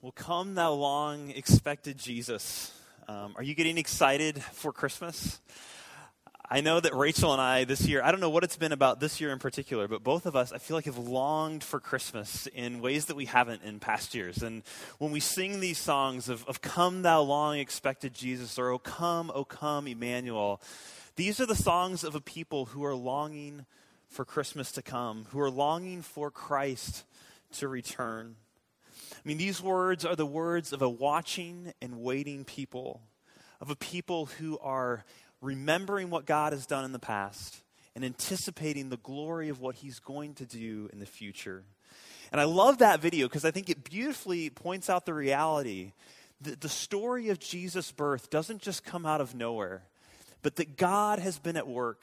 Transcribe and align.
Well, 0.00 0.12
come 0.12 0.54
thou 0.54 0.74
long 0.74 1.30
expected 1.30 1.98
Jesus. 1.98 2.72
Um, 3.08 3.34
are 3.34 3.42
you 3.42 3.56
getting 3.56 3.78
excited 3.78 4.40
for 4.40 4.72
Christmas? 4.72 5.40
I 6.48 6.60
know 6.60 6.78
that 6.78 6.94
Rachel 6.94 7.32
and 7.32 7.42
I 7.42 7.64
this 7.64 7.84
year, 7.84 8.00
I 8.04 8.12
don't 8.12 8.20
know 8.20 8.30
what 8.30 8.44
it's 8.44 8.56
been 8.56 8.70
about 8.70 9.00
this 9.00 9.20
year 9.20 9.32
in 9.32 9.40
particular, 9.40 9.88
but 9.88 10.04
both 10.04 10.24
of 10.24 10.36
us, 10.36 10.52
I 10.52 10.58
feel 10.58 10.76
like, 10.76 10.84
have 10.84 10.98
longed 10.98 11.64
for 11.64 11.80
Christmas 11.80 12.46
in 12.46 12.80
ways 12.80 13.06
that 13.06 13.16
we 13.16 13.24
haven't 13.24 13.64
in 13.64 13.80
past 13.80 14.14
years. 14.14 14.40
And 14.40 14.62
when 14.98 15.10
we 15.10 15.18
sing 15.18 15.58
these 15.58 15.78
songs 15.78 16.28
of, 16.28 16.46
of 16.46 16.60
Come 16.60 17.02
Thou 17.02 17.22
Long 17.22 17.58
Expected 17.58 18.14
Jesus, 18.14 18.56
or 18.56 18.70
O 18.70 18.78
Come, 18.78 19.32
O 19.34 19.44
Come, 19.44 19.88
Emmanuel, 19.88 20.62
these 21.16 21.40
are 21.40 21.46
the 21.46 21.56
songs 21.56 22.04
of 22.04 22.14
a 22.14 22.20
people 22.20 22.66
who 22.66 22.84
are 22.84 22.94
longing 22.94 23.66
for 24.06 24.24
Christmas 24.24 24.70
to 24.72 24.80
come, 24.80 25.26
who 25.30 25.40
are 25.40 25.50
longing 25.50 26.02
for 26.02 26.30
Christ 26.30 27.02
to 27.54 27.66
return. 27.66 28.36
I 29.28 29.30
mean, 29.30 29.36
these 29.36 29.60
words 29.60 30.06
are 30.06 30.16
the 30.16 30.24
words 30.24 30.72
of 30.72 30.80
a 30.80 30.88
watching 30.88 31.74
and 31.82 32.00
waiting 32.00 32.46
people, 32.46 33.02
of 33.60 33.68
a 33.68 33.76
people 33.76 34.24
who 34.24 34.58
are 34.60 35.04
remembering 35.42 36.08
what 36.08 36.24
God 36.24 36.54
has 36.54 36.64
done 36.64 36.86
in 36.86 36.92
the 36.92 36.98
past 36.98 37.62
and 37.94 38.06
anticipating 38.06 38.88
the 38.88 38.96
glory 38.96 39.50
of 39.50 39.60
what 39.60 39.74
He's 39.74 39.98
going 39.98 40.32
to 40.36 40.46
do 40.46 40.88
in 40.94 40.98
the 40.98 41.04
future. 41.04 41.64
And 42.32 42.40
I 42.40 42.44
love 42.44 42.78
that 42.78 43.00
video 43.00 43.28
because 43.28 43.44
I 43.44 43.50
think 43.50 43.68
it 43.68 43.84
beautifully 43.84 44.48
points 44.48 44.88
out 44.88 45.04
the 45.04 45.12
reality 45.12 45.92
that 46.40 46.62
the 46.62 46.68
story 46.70 47.28
of 47.28 47.38
Jesus' 47.38 47.92
birth 47.92 48.30
doesn't 48.30 48.62
just 48.62 48.82
come 48.82 49.04
out 49.04 49.20
of 49.20 49.34
nowhere, 49.34 49.82
but 50.40 50.56
that 50.56 50.78
God 50.78 51.18
has 51.18 51.38
been 51.38 51.58
at 51.58 51.68
work 51.68 52.02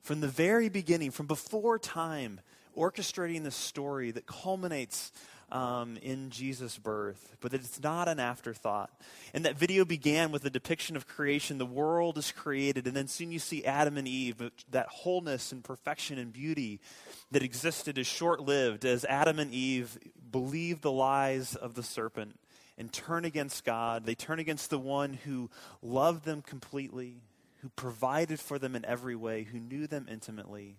from 0.00 0.22
the 0.22 0.28
very 0.28 0.70
beginning, 0.70 1.10
from 1.10 1.26
before 1.26 1.78
time, 1.78 2.40
orchestrating 2.74 3.42
this 3.42 3.56
story 3.56 4.10
that 4.10 4.26
culminates 4.26 5.12
um, 5.52 5.96
in 6.02 6.30
Jesus' 6.30 6.76
birth, 6.76 7.36
but 7.40 7.52
that 7.52 7.60
it's 7.60 7.82
not 7.82 8.08
an 8.08 8.18
afterthought. 8.18 8.90
And 9.32 9.44
that 9.44 9.56
video 9.56 9.84
began 9.84 10.32
with 10.32 10.44
a 10.44 10.50
depiction 10.50 10.96
of 10.96 11.06
creation. 11.06 11.58
The 11.58 11.66
world 11.66 12.18
is 12.18 12.32
created, 12.32 12.86
and 12.86 12.96
then 12.96 13.08
soon 13.08 13.30
you 13.30 13.38
see 13.38 13.64
Adam 13.64 13.96
and 13.96 14.08
Eve, 14.08 14.50
that 14.70 14.88
wholeness 14.88 15.52
and 15.52 15.62
perfection 15.62 16.18
and 16.18 16.32
beauty 16.32 16.80
that 17.30 17.42
existed 17.42 17.98
is 17.98 18.06
short 18.06 18.40
lived 18.40 18.84
as 18.84 19.04
Adam 19.04 19.38
and 19.38 19.52
Eve 19.52 19.98
believe 20.30 20.80
the 20.80 20.92
lies 20.92 21.54
of 21.54 21.74
the 21.74 21.82
serpent 21.82 22.38
and 22.78 22.92
turn 22.92 23.24
against 23.24 23.64
God. 23.64 24.04
They 24.04 24.14
turn 24.14 24.38
against 24.38 24.70
the 24.70 24.78
one 24.78 25.14
who 25.14 25.50
loved 25.80 26.24
them 26.24 26.42
completely, 26.42 27.22
who 27.62 27.68
provided 27.70 28.40
for 28.40 28.58
them 28.58 28.76
in 28.76 28.84
every 28.84 29.16
way, 29.16 29.44
who 29.44 29.58
knew 29.58 29.86
them 29.86 30.06
intimately. 30.10 30.76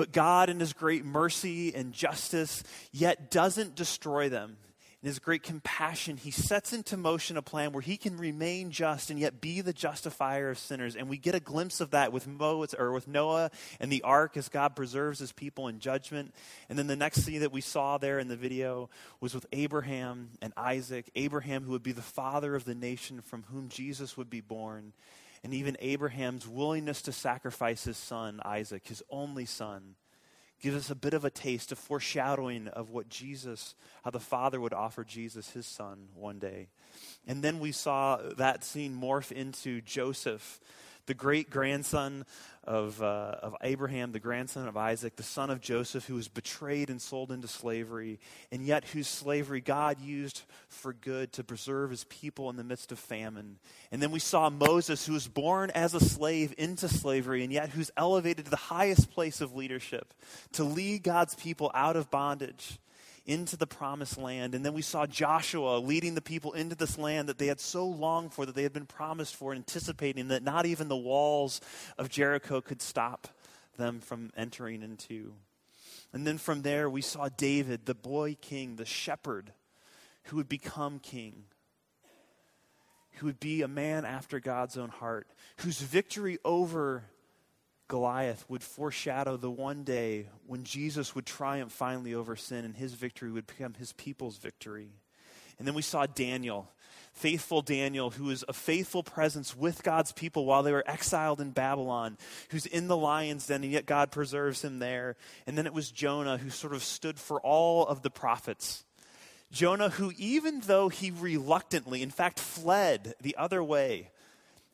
But 0.00 0.12
God, 0.12 0.48
in 0.48 0.60
His 0.60 0.72
great 0.72 1.04
mercy 1.04 1.74
and 1.74 1.92
justice, 1.92 2.64
yet 2.90 3.30
doesn't 3.30 3.74
destroy 3.74 4.30
them. 4.30 4.56
In 5.02 5.08
His 5.08 5.18
great 5.18 5.42
compassion, 5.42 6.16
He 6.16 6.30
sets 6.30 6.72
into 6.72 6.96
motion 6.96 7.36
a 7.36 7.42
plan 7.42 7.72
where 7.72 7.82
He 7.82 7.98
can 7.98 8.16
remain 8.16 8.70
just 8.70 9.10
and 9.10 9.20
yet 9.20 9.42
be 9.42 9.60
the 9.60 9.74
justifier 9.74 10.48
of 10.48 10.58
sinners. 10.58 10.96
And 10.96 11.10
we 11.10 11.18
get 11.18 11.34
a 11.34 11.38
glimpse 11.38 11.82
of 11.82 11.90
that 11.90 12.14
with, 12.14 12.26
Mo, 12.26 12.64
or 12.78 12.92
with 12.92 13.08
Noah 13.08 13.50
and 13.78 13.92
the 13.92 14.00
ark 14.00 14.38
as 14.38 14.48
God 14.48 14.74
preserves 14.74 15.18
His 15.18 15.32
people 15.32 15.68
in 15.68 15.80
judgment. 15.80 16.34
And 16.70 16.78
then 16.78 16.86
the 16.86 16.96
next 16.96 17.20
scene 17.20 17.40
that 17.40 17.52
we 17.52 17.60
saw 17.60 17.98
there 17.98 18.18
in 18.18 18.28
the 18.28 18.36
video 18.36 18.88
was 19.20 19.34
with 19.34 19.44
Abraham 19.52 20.30
and 20.40 20.54
Isaac. 20.56 21.10
Abraham, 21.14 21.62
who 21.62 21.72
would 21.72 21.82
be 21.82 21.92
the 21.92 22.00
father 22.00 22.54
of 22.54 22.64
the 22.64 22.74
nation 22.74 23.20
from 23.20 23.42
whom 23.52 23.68
Jesus 23.68 24.16
would 24.16 24.30
be 24.30 24.40
born 24.40 24.94
and 25.42 25.54
even 25.54 25.76
Abraham's 25.80 26.46
willingness 26.46 27.02
to 27.02 27.12
sacrifice 27.12 27.84
his 27.84 27.96
son, 27.96 28.40
Isaac, 28.44 28.86
his 28.86 29.02
only 29.10 29.46
son, 29.46 29.94
gives 30.60 30.76
us 30.76 30.90
a 30.90 30.94
bit 30.94 31.14
of 31.14 31.24
a 31.24 31.30
taste, 31.30 31.72
a 31.72 31.76
foreshadowing 31.76 32.68
of 32.68 32.90
what 32.90 33.08
Jesus, 33.08 33.74
how 34.04 34.10
the 34.10 34.20
Father 34.20 34.60
would 34.60 34.74
offer 34.74 35.04
Jesus, 35.04 35.50
his 35.50 35.66
son, 35.66 36.08
one 36.14 36.38
day. 36.38 36.68
And 37.26 37.42
then 37.42 37.60
we 37.60 37.72
saw 37.72 38.18
that 38.36 38.62
scene 38.64 38.94
morph 38.94 39.32
into 39.32 39.80
Joseph 39.80 40.60
the 41.06 41.14
great 41.14 41.50
grandson 41.50 42.24
of, 42.64 43.02
uh, 43.02 43.36
of 43.42 43.56
Abraham, 43.62 44.12
the 44.12 44.20
grandson 44.20 44.68
of 44.68 44.76
Isaac, 44.76 45.16
the 45.16 45.22
son 45.22 45.50
of 45.50 45.60
Joseph, 45.60 46.06
who 46.06 46.14
was 46.14 46.28
betrayed 46.28 46.90
and 46.90 47.00
sold 47.00 47.32
into 47.32 47.48
slavery, 47.48 48.20
and 48.52 48.64
yet 48.64 48.84
whose 48.84 49.08
slavery 49.08 49.60
God 49.60 50.00
used 50.00 50.42
for 50.68 50.92
good 50.92 51.32
to 51.32 51.44
preserve 51.44 51.90
his 51.90 52.04
people 52.04 52.50
in 52.50 52.56
the 52.56 52.64
midst 52.64 52.92
of 52.92 52.98
famine. 52.98 53.58
And 53.90 54.02
then 54.02 54.10
we 54.10 54.20
saw 54.20 54.50
Moses, 54.50 55.06
who 55.06 55.14
was 55.14 55.26
born 55.26 55.70
as 55.70 55.94
a 55.94 56.00
slave 56.00 56.54
into 56.58 56.88
slavery, 56.88 57.42
and 57.42 57.52
yet 57.52 57.70
who's 57.70 57.90
elevated 57.96 58.44
to 58.44 58.50
the 58.50 58.56
highest 58.56 59.10
place 59.10 59.40
of 59.40 59.54
leadership 59.54 60.12
to 60.52 60.64
lead 60.64 61.02
God's 61.02 61.34
people 61.34 61.70
out 61.74 61.96
of 61.96 62.10
bondage 62.10 62.78
into 63.26 63.56
the 63.56 63.66
promised 63.66 64.18
land. 64.18 64.54
And 64.54 64.64
then 64.64 64.72
we 64.72 64.82
saw 64.82 65.06
Joshua 65.06 65.78
leading 65.78 66.14
the 66.14 66.22
people 66.22 66.52
into 66.52 66.74
this 66.74 66.98
land 66.98 67.28
that 67.28 67.38
they 67.38 67.46
had 67.46 67.60
so 67.60 67.86
longed 67.86 68.32
for, 68.32 68.46
that 68.46 68.54
they 68.54 68.62
had 68.62 68.72
been 68.72 68.86
promised 68.86 69.36
for, 69.36 69.54
anticipating 69.54 70.28
that 70.28 70.42
not 70.42 70.66
even 70.66 70.88
the 70.88 70.96
walls 70.96 71.60
of 71.98 72.08
Jericho 72.08 72.60
could 72.60 72.82
stop 72.82 73.28
them 73.76 74.00
from 74.00 74.30
entering 74.36 74.82
into. 74.82 75.34
And 76.12 76.26
then 76.26 76.38
from 76.38 76.62
there, 76.62 76.90
we 76.90 77.02
saw 77.02 77.28
David, 77.28 77.86
the 77.86 77.94
boy 77.94 78.36
king, 78.40 78.76
the 78.76 78.84
shepherd, 78.84 79.52
who 80.24 80.36
would 80.36 80.48
become 80.48 80.98
king, 80.98 81.44
who 83.14 83.26
would 83.26 83.40
be 83.40 83.62
a 83.62 83.68
man 83.68 84.04
after 84.04 84.40
God's 84.40 84.76
own 84.76 84.88
heart, 84.88 85.28
whose 85.58 85.80
victory 85.80 86.38
over 86.44 87.04
Goliath 87.90 88.44
would 88.48 88.62
foreshadow 88.62 89.36
the 89.36 89.50
one 89.50 89.82
day 89.82 90.28
when 90.46 90.62
Jesus 90.62 91.14
would 91.16 91.26
triumph 91.26 91.72
finally 91.72 92.14
over 92.14 92.36
sin 92.36 92.64
and 92.64 92.76
his 92.76 92.94
victory 92.94 93.32
would 93.32 93.48
become 93.48 93.74
his 93.74 93.92
people's 93.94 94.38
victory. 94.38 94.92
And 95.58 95.66
then 95.66 95.74
we 95.74 95.82
saw 95.82 96.06
Daniel, 96.06 96.70
faithful 97.12 97.62
Daniel, 97.62 98.10
who 98.10 98.26
was 98.26 98.44
a 98.48 98.52
faithful 98.52 99.02
presence 99.02 99.56
with 99.56 99.82
God's 99.82 100.12
people 100.12 100.46
while 100.46 100.62
they 100.62 100.70
were 100.70 100.88
exiled 100.88 101.40
in 101.40 101.50
Babylon, 101.50 102.16
who's 102.50 102.64
in 102.64 102.86
the 102.86 102.96
lion's 102.96 103.48
den, 103.48 103.64
and 103.64 103.72
yet 103.72 103.86
God 103.86 104.12
preserves 104.12 104.64
him 104.64 104.78
there. 104.78 105.16
And 105.44 105.58
then 105.58 105.66
it 105.66 105.74
was 105.74 105.90
Jonah, 105.90 106.38
who 106.38 106.48
sort 106.48 106.74
of 106.74 106.84
stood 106.84 107.18
for 107.18 107.40
all 107.40 107.88
of 107.88 108.02
the 108.02 108.10
prophets. 108.10 108.84
Jonah, 109.50 109.90
who, 109.90 110.12
even 110.16 110.60
though 110.60 110.90
he 110.90 111.10
reluctantly, 111.10 112.02
in 112.02 112.10
fact, 112.10 112.38
fled 112.38 113.14
the 113.20 113.34
other 113.36 113.64
way, 113.64 114.10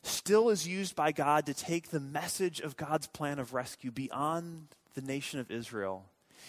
still 0.07 0.49
is 0.49 0.67
used 0.67 0.95
by 0.95 1.11
God 1.11 1.45
to 1.45 1.53
take 1.53 1.89
the 1.89 1.99
message 1.99 2.59
of 2.59 2.77
God's 2.77 3.07
plan 3.07 3.39
of 3.39 3.53
rescue 3.53 3.91
beyond 3.91 4.67
the 4.95 5.01
nation 5.01 5.39
of 5.39 5.51
Israel. 5.51 6.05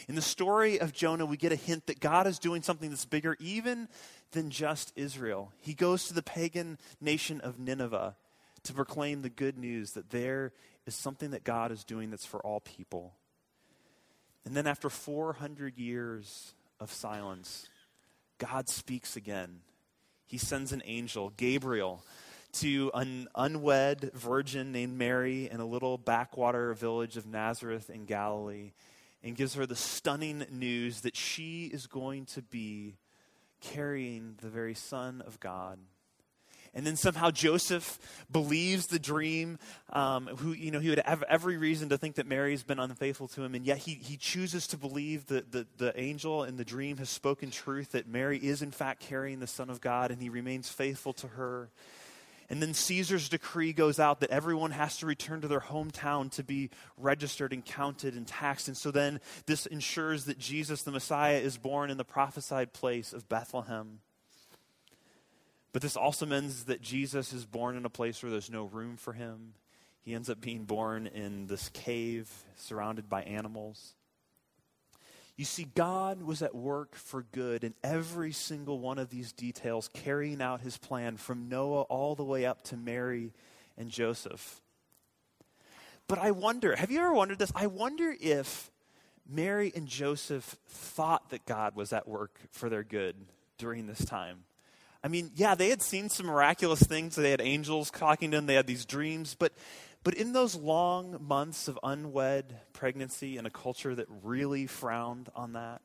In 0.09 0.15
the 0.15 0.23
story 0.23 0.81
of 0.81 0.93
Jonah, 0.93 1.27
we 1.27 1.37
get 1.37 1.53
a 1.53 1.57
hint 1.57 1.87
that 1.87 2.01
God 2.01 2.27
is 2.27 2.39
doing 2.39 2.63
something 2.63 2.91
that's 2.91 3.05
bigger 3.05 3.37
even 3.41 3.89
than 4.33 4.51
just 4.51 4.93
Israel. 4.97 5.53
He 5.61 5.75
goes 5.75 6.07
to 6.07 6.15
the 6.15 6.23
pagan 6.23 6.79
nation 7.01 7.41
of 7.41 7.59
Nineveh 7.59 8.17
to 8.65 8.73
proclaim 8.73 9.23
the 9.23 9.31
good 9.31 9.59
news 9.59 9.93
that 9.93 10.11
there 10.11 10.53
is 10.87 10.95
something 10.95 11.31
that 11.31 11.45
God 11.45 11.73
is 11.73 11.85
doing 11.85 12.11
that's 12.11 12.27
for 12.27 12.41
all 12.41 12.61
people. 12.61 13.15
And 14.45 14.57
then, 14.57 14.67
after 14.67 14.89
400 14.89 15.77
years 15.77 16.55
of 16.81 16.93
silence, 16.93 17.69
God 18.39 18.69
speaks 18.69 19.17
again. 19.17 19.61
He 20.27 20.39
sends 20.39 20.73
an 20.73 20.83
angel, 20.87 21.33
Gabriel, 21.37 22.03
to 22.53 22.91
an 22.95 23.29
unwed 23.35 24.11
virgin 24.15 24.73
named 24.73 24.97
Mary 24.97 25.49
in 25.51 25.61
a 25.61 25.67
little 25.67 25.99
backwater 25.99 26.73
village 26.75 27.17
of 27.17 27.27
Nazareth 27.27 27.91
in 27.91 28.05
Galilee 28.05 28.73
and 29.23 29.37
gives 29.37 29.55
her 29.55 29.67
the 29.67 29.77
stunning 29.77 30.47
news 30.51 31.03
that 31.03 31.17
she 31.17 31.67
is 31.67 31.87
going 31.87 32.27
to 32.27 32.43
be 32.43 32.97
carrying 33.61 34.37
the 34.41 34.49
very 34.49 34.75
Son 34.75 35.23
of 35.27 35.41
God. 35.41 35.79
And 36.75 36.87
then 36.87 36.97
somehow 36.97 37.31
Joseph 37.31 37.99
believes 38.31 38.87
the 38.87 38.99
dream. 38.99 39.59
Um, 39.93 40.27
who 40.27 40.53
you 40.53 40.71
know 40.71 40.81
he 40.81 40.91
would 40.91 41.01
have 41.05 41.25
every 41.25 41.57
reason 41.57 41.89
to 41.89 41.99
think 41.99 42.17
that 42.17 42.27
Mary's 42.27 42.63
been 42.63 42.79
unfaithful 42.79 43.27
to 43.29 43.43
him, 43.43 43.55
and 43.55 43.65
yet 43.65 43.79
he 43.79 43.95
he 43.95 44.17
chooses 44.17 44.67
to 44.69 44.77
believe 44.77 45.27
that 45.27 45.51
the, 45.51 45.67
the 45.79 45.99
angel 45.99 46.45
in 46.45 46.57
the 46.57 46.65
dream 46.65 46.99
has 46.99 47.09
spoken 47.09 47.51
truth 47.51 47.93
that 47.93 48.07
Mary 48.07 48.39
is 48.39 48.63
in 48.63 48.71
fact 48.71 49.01
carrying 49.01 49.41
the 49.41 49.47
Son 49.47 49.71
of 49.71 49.81
God, 49.81 50.11
and 50.11 50.21
he 50.21 50.29
remains 50.29 50.69
faithful 50.69 51.13
to 51.15 51.29
her. 51.29 51.71
And 52.51 52.63
then 52.63 52.73
Caesar's 52.73 53.29
decree 53.29 53.75
goes 53.75 54.01
out 54.01 54.21
that 54.21 54.31
everyone 54.31 54.71
has 54.71 54.97
to 54.99 55.07
return 55.07 55.43
to 55.43 55.49
their 55.49 55.61
hometown 55.61 56.31
to 56.33 56.43
be 56.43 56.71
registered 56.97 57.53
and 57.53 57.63
counted 57.65 58.15
and 58.15 58.27
taxed. 58.27 58.69
And 58.69 58.77
so 58.77 58.91
then 58.91 59.21
this 59.45 59.67
ensures 59.67 60.25
that 60.25 60.39
Jesus, 60.39 60.83
the 60.83 60.91
Messiah, 60.91 61.39
is 61.39 61.59
born 61.59 61.91
in 61.91 61.99
the 61.99 62.05
prophesied 62.05 62.73
place 62.73 63.13
of 63.13 63.29
Bethlehem. 63.29 64.01
But 65.73 65.83
this 65.83 65.97
also 65.97 66.25
means 66.25 66.65
that 66.65 66.81
Jesus 66.81 67.35
is 67.35 67.45
born 67.45 67.77
in 67.77 67.85
a 67.85 67.91
place 67.91 68.23
where 68.23 68.33
there's 68.33 68.51
no 68.51 68.65
room 68.65 68.97
for 68.97 69.13
him. 69.13 69.53
He 70.01 70.15
ends 70.15 70.31
up 70.31 70.41
being 70.41 70.65
born 70.65 71.07
in 71.07 71.49
this 71.49 71.69
cave 71.69 72.31
surrounded 72.57 73.11
by 73.11 73.23
animals. 73.25 73.95
You 75.39 75.45
see, 75.45 75.69
God 75.77 76.21
was 76.21 76.43
at 76.43 76.53
work 76.53 76.97
for 76.97 77.25
good 77.31 77.63
in 77.63 77.73
every 77.85 78.33
single 78.33 78.81
one 78.81 78.99
of 78.99 79.09
these 79.09 79.31
details, 79.31 79.89
carrying 79.95 80.43
out 80.43 80.63
his 80.63 80.77
plan 80.77 81.17
from 81.17 81.49
Noah 81.49 81.83
all 81.83 82.17
the 82.17 82.25
way 82.25 82.45
up 82.45 82.63
to 82.65 82.77
Mary 82.77 83.33
and 83.77 83.89
Joseph. 83.89 84.61
But 86.09 86.19
I 86.19 86.33
wonder, 86.33 86.75
have 86.75 86.91
you 86.91 86.99
ever 86.99 87.13
wondered 87.13 87.39
this? 87.39 87.53
I 87.55 87.69
wonder 87.69 88.17
if 88.21 88.73
Mary 89.29 89.71
and 89.77 89.87
Joseph 89.87 90.57
thought 90.67 91.31
that 91.31 91.47
God 91.47 91.77
was 91.77 91.93
at 91.93 92.09
work 92.09 92.41
for 92.51 92.69
their 92.69 92.83
good 92.83 93.15
during 93.59 93.87
this 93.87 94.05
time. 94.05 94.39
I 95.05 95.09
mean, 95.09 95.31
yeah, 95.37 95.55
they 95.55 95.69
had 95.69 95.83
seen 95.83 96.09
some 96.09 96.27
miraculous 96.27 96.83
things. 96.83 97.15
They 97.15 97.31
had 97.31 97.41
angels 97.41 97.93
talking 97.93 98.33
to 98.33 98.39
them, 98.39 98.47
they 98.47 98.55
had 98.55 98.67
these 98.67 98.85
dreams, 98.85 99.37
but 99.39 99.53
but 100.05 100.15
in 100.15 100.33
those 100.33 100.55
long 100.55 101.19
months 101.21 101.69
of 101.69 101.79
unwed 101.83 102.55
pregnancy 102.73 103.37
in 103.37 103.47
a 103.47 103.51
culture 103.51 103.95
that 103.95 104.07
really 104.23 104.67
frowned 104.67 105.29
on 105.35 105.55
that, 105.55 105.81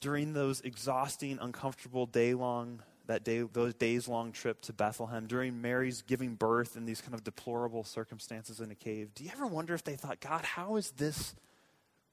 during 0.00 0.32
those 0.32 0.60
exhausting, 0.62 1.38
uncomfortable 1.40 2.06
day 2.06 2.34
long 2.34 2.82
that 3.06 3.24
day, 3.24 3.42
those 3.52 3.74
days 3.74 4.08
long 4.08 4.32
trip 4.32 4.60
to 4.62 4.72
Bethlehem, 4.72 5.26
during 5.26 5.60
Mary's 5.60 6.02
giving 6.02 6.34
birth 6.34 6.76
in 6.76 6.86
these 6.86 7.00
kind 7.00 7.14
of 7.14 7.24
deplorable 7.24 7.84
circumstances 7.84 8.60
in 8.60 8.70
a 8.70 8.74
cave, 8.74 9.14
do 9.14 9.24
you 9.24 9.30
ever 9.32 9.46
wonder 9.46 9.74
if 9.74 9.84
they 9.84 9.96
thought, 9.96 10.20
God, 10.20 10.44
how 10.44 10.76
is 10.76 10.90
this 10.92 11.34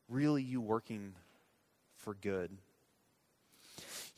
really 0.08 0.44
you 0.44 0.62
working 0.62 1.14
for 1.98 2.14
good? 2.14 2.52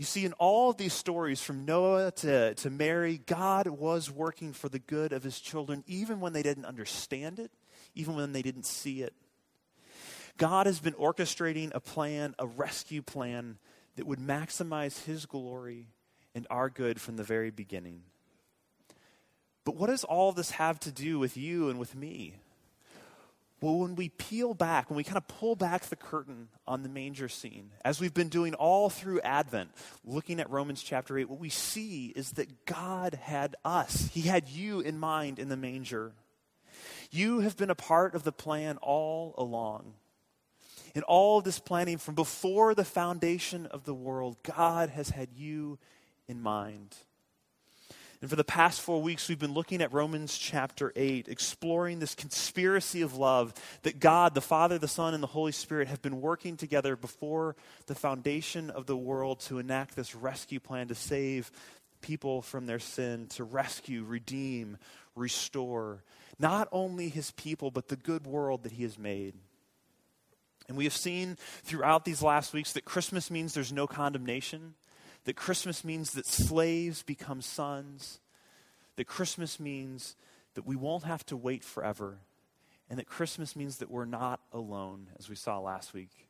You 0.02 0.06
see, 0.06 0.26
in 0.26 0.34
all 0.40 0.72
of 0.72 0.78
these 0.78 0.94
stories 0.94 1.44
from 1.44 1.64
Noah 1.64 2.10
to, 2.10 2.56
to 2.56 2.72
Mary, 2.72 3.22
God 3.24 3.68
was 3.68 4.10
working 4.10 4.52
for 4.52 4.68
the 4.68 4.80
good 4.80 5.14
of 5.14 5.22
his 5.22 5.40
children, 5.40 5.84
even 5.86 6.20
when 6.20 6.34
they 6.34 6.42
didn't 6.42 6.66
understand 6.66 7.38
it, 7.38 7.52
even 7.94 8.16
when 8.16 8.34
they 8.34 8.42
didn't 8.42 8.66
see 8.66 9.04
it. 9.04 9.14
God 10.40 10.66
has 10.66 10.80
been 10.80 10.96
orchestrating 10.96 11.70
a 11.76 11.80
plan, 11.80 12.34
a 12.40 12.48
rescue 12.48 13.04
plan 13.04 13.60
that 13.96 14.08
would 14.08 14.18
maximize 14.18 15.06
his 15.06 15.28
glory 15.28 15.86
and 16.34 16.48
our 16.50 16.72
good 16.72 17.00
from 17.00 17.16
the 17.16 17.24
very 17.24 17.52
beginning. 17.52 18.02
But 19.66 19.76
what 19.76 19.92
does 19.92 20.04
all 20.04 20.32
this 20.32 20.50
have 20.50 20.80
to 20.80 20.92
do 20.92 21.20
with 21.20 21.38
you 21.38 21.70
and 21.70 21.78
with 21.78 21.94
me? 21.94 22.38
Well, 23.62 23.78
when 23.78 23.96
we 23.96 24.10
peel 24.10 24.56
back, 24.56 24.90
when 24.90 24.98
we 24.98 25.04
kind 25.04 25.18
of 25.18 25.28
pull 25.28 25.56
back 25.56 25.84
the 25.84 25.96
curtain 25.96 26.48
on 26.66 26.82
the 26.82 26.90
manger 26.90 27.30
scene, 27.30 27.70
as 27.86 28.02
we've 28.02 28.14
been 28.14 28.30
doing 28.30 28.56
all 28.56 28.90
through 28.90 29.22
Advent, 29.22 29.70
looking 30.04 30.40
at 30.40 30.50
Romans 30.50 30.82
chapter 30.82 31.16
8, 31.16 31.30
what 31.30 31.40
we 31.40 31.50
see 31.50 32.08
is 32.16 32.32
that 32.32 32.66
God 32.66 33.14
had 33.14 33.56
us. 33.64 34.10
He 34.14 34.22
had 34.22 34.50
you 34.50 34.80
in 34.80 34.98
mind 34.98 35.38
in 35.38 35.50
the 35.50 35.58
manger. 35.58 36.14
You 37.12 37.42
have 37.42 37.56
been 37.56 37.70
a 37.70 37.76
part 37.76 38.16
of 38.16 38.24
the 38.24 38.32
plan 38.32 38.78
all 38.82 39.36
along. 39.38 39.94
In 40.96 41.04
all 41.04 41.40
this 41.42 41.60
planning 41.60 42.00
from 42.00 42.16
before 42.16 42.74
the 42.74 42.84
foundation 42.84 43.68
of 43.68 43.84
the 43.84 43.94
world, 43.94 44.38
God 44.42 44.90
has 44.90 45.10
had 45.10 45.30
you 45.36 45.78
in 46.28 46.42
mind. 46.42 46.96
And 48.22 48.30
for 48.30 48.36
the 48.36 48.44
past 48.44 48.82
four 48.82 49.02
weeks, 49.02 49.28
we've 49.28 49.40
been 49.40 49.56
looking 49.56 49.82
at 49.82 49.92
Romans 49.92 50.38
chapter 50.38 50.94
8, 50.96 51.28
exploring 51.28 51.98
this 51.98 52.14
conspiracy 52.14 53.02
of 53.02 53.18
love 53.18 53.52
that 53.82 54.00
God, 54.00 54.36
the 54.36 54.42
Father, 54.42 54.78
the 54.78 54.88
Son, 54.88 55.16
and 55.16 55.24
the 55.24 55.28
Holy 55.28 55.52
Spirit 55.52 55.88
have 55.88 56.04
been 56.04 56.22
working 56.22 56.56
together 56.56 56.96
before 56.96 57.56
the 57.88 57.96
foundation 57.96 58.70
of 58.70 58.86
the 58.86 58.96
world 58.96 59.40
to 59.42 59.58
enact 59.58 59.96
this 59.96 60.14
rescue 60.14 60.60
plan 60.60 60.88
to 60.90 60.96
save 60.96 61.52
people 62.02 62.44
from 62.44 62.68
their 62.68 62.80
sin, 62.80 63.26
to 63.30 63.44
rescue, 63.44 64.04
redeem, 64.04 64.78
restore 65.16 66.04
not 66.38 66.68
only 66.72 67.10
his 67.10 67.32
people, 67.32 67.72
but 67.72 67.88
the 67.88 67.96
good 67.96 68.26
world 68.26 68.64
that 68.64 68.72
he 68.72 68.84
has 68.84 68.98
made. 68.98 69.34
And 70.68 70.78
we 70.78 70.86
have 70.86 70.96
seen 70.96 71.38
throughout 71.64 72.06
these 72.06 72.22
last 72.22 72.54
weeks 72.54 72.74
that 72.74 72.86
Christmas 72.86 73.30
means 73.30 73.54
there's 73.54 73.74
no 73.74 73.88
condemnation 73.88 74.76
that 75.26 75.36
Christmas 75.36 75.84
means 75.84 76.12
that 76.12 76.26
slaves 76.26 77.04
become 77.04 77.42
sons, 77.42 78.20
that 78.96 79.06
Christmas 79.06 79.60
means 79.60 80.16
that 80.56 80.66
we 80.66 80.76
won't 80.76 81.04
have 81.04 81.26
to 81.28 81.38
wait 81.38 81.64
forever, 81.64 82.20
and 82.90 83.00
that 83.00 83.08
Christmas 83.08 83.56
means 83.56 83.78
that 83.78 83.92
we're 83.92 84.06
not 84.06 84.42
alone, 84.52 85.08
as 85.18 85.30
we 85.30 85.36
saw 85.36 85.60
last 85.60 85.94
week. 85.94 86.28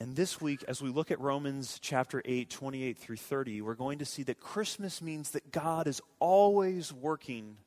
And 0.00 0.16
this 0.16 0.40
week, 0.40 0.64
as 0.66 0.80
we 0.80 0.88
look 0.88 1.10
at 1.10 1.20
Romans 1.20 1.78
chapter 1.78 2.22
8, 2.24 2.48
28 2.48 2.96
through 2.96 3.16
30, 3.16 3.60
we're 3.60 3.74
going 3.74 3.98
to 3.98 4.06
see 4.06 4.22
that 4.22 4.40
Christmas 4.40 5.02
means 5.02 5.32
that 5.32 5.52
God 5.52 5.86
is 5.86 6.00
always 6.18 6.90
working 6.90 7.58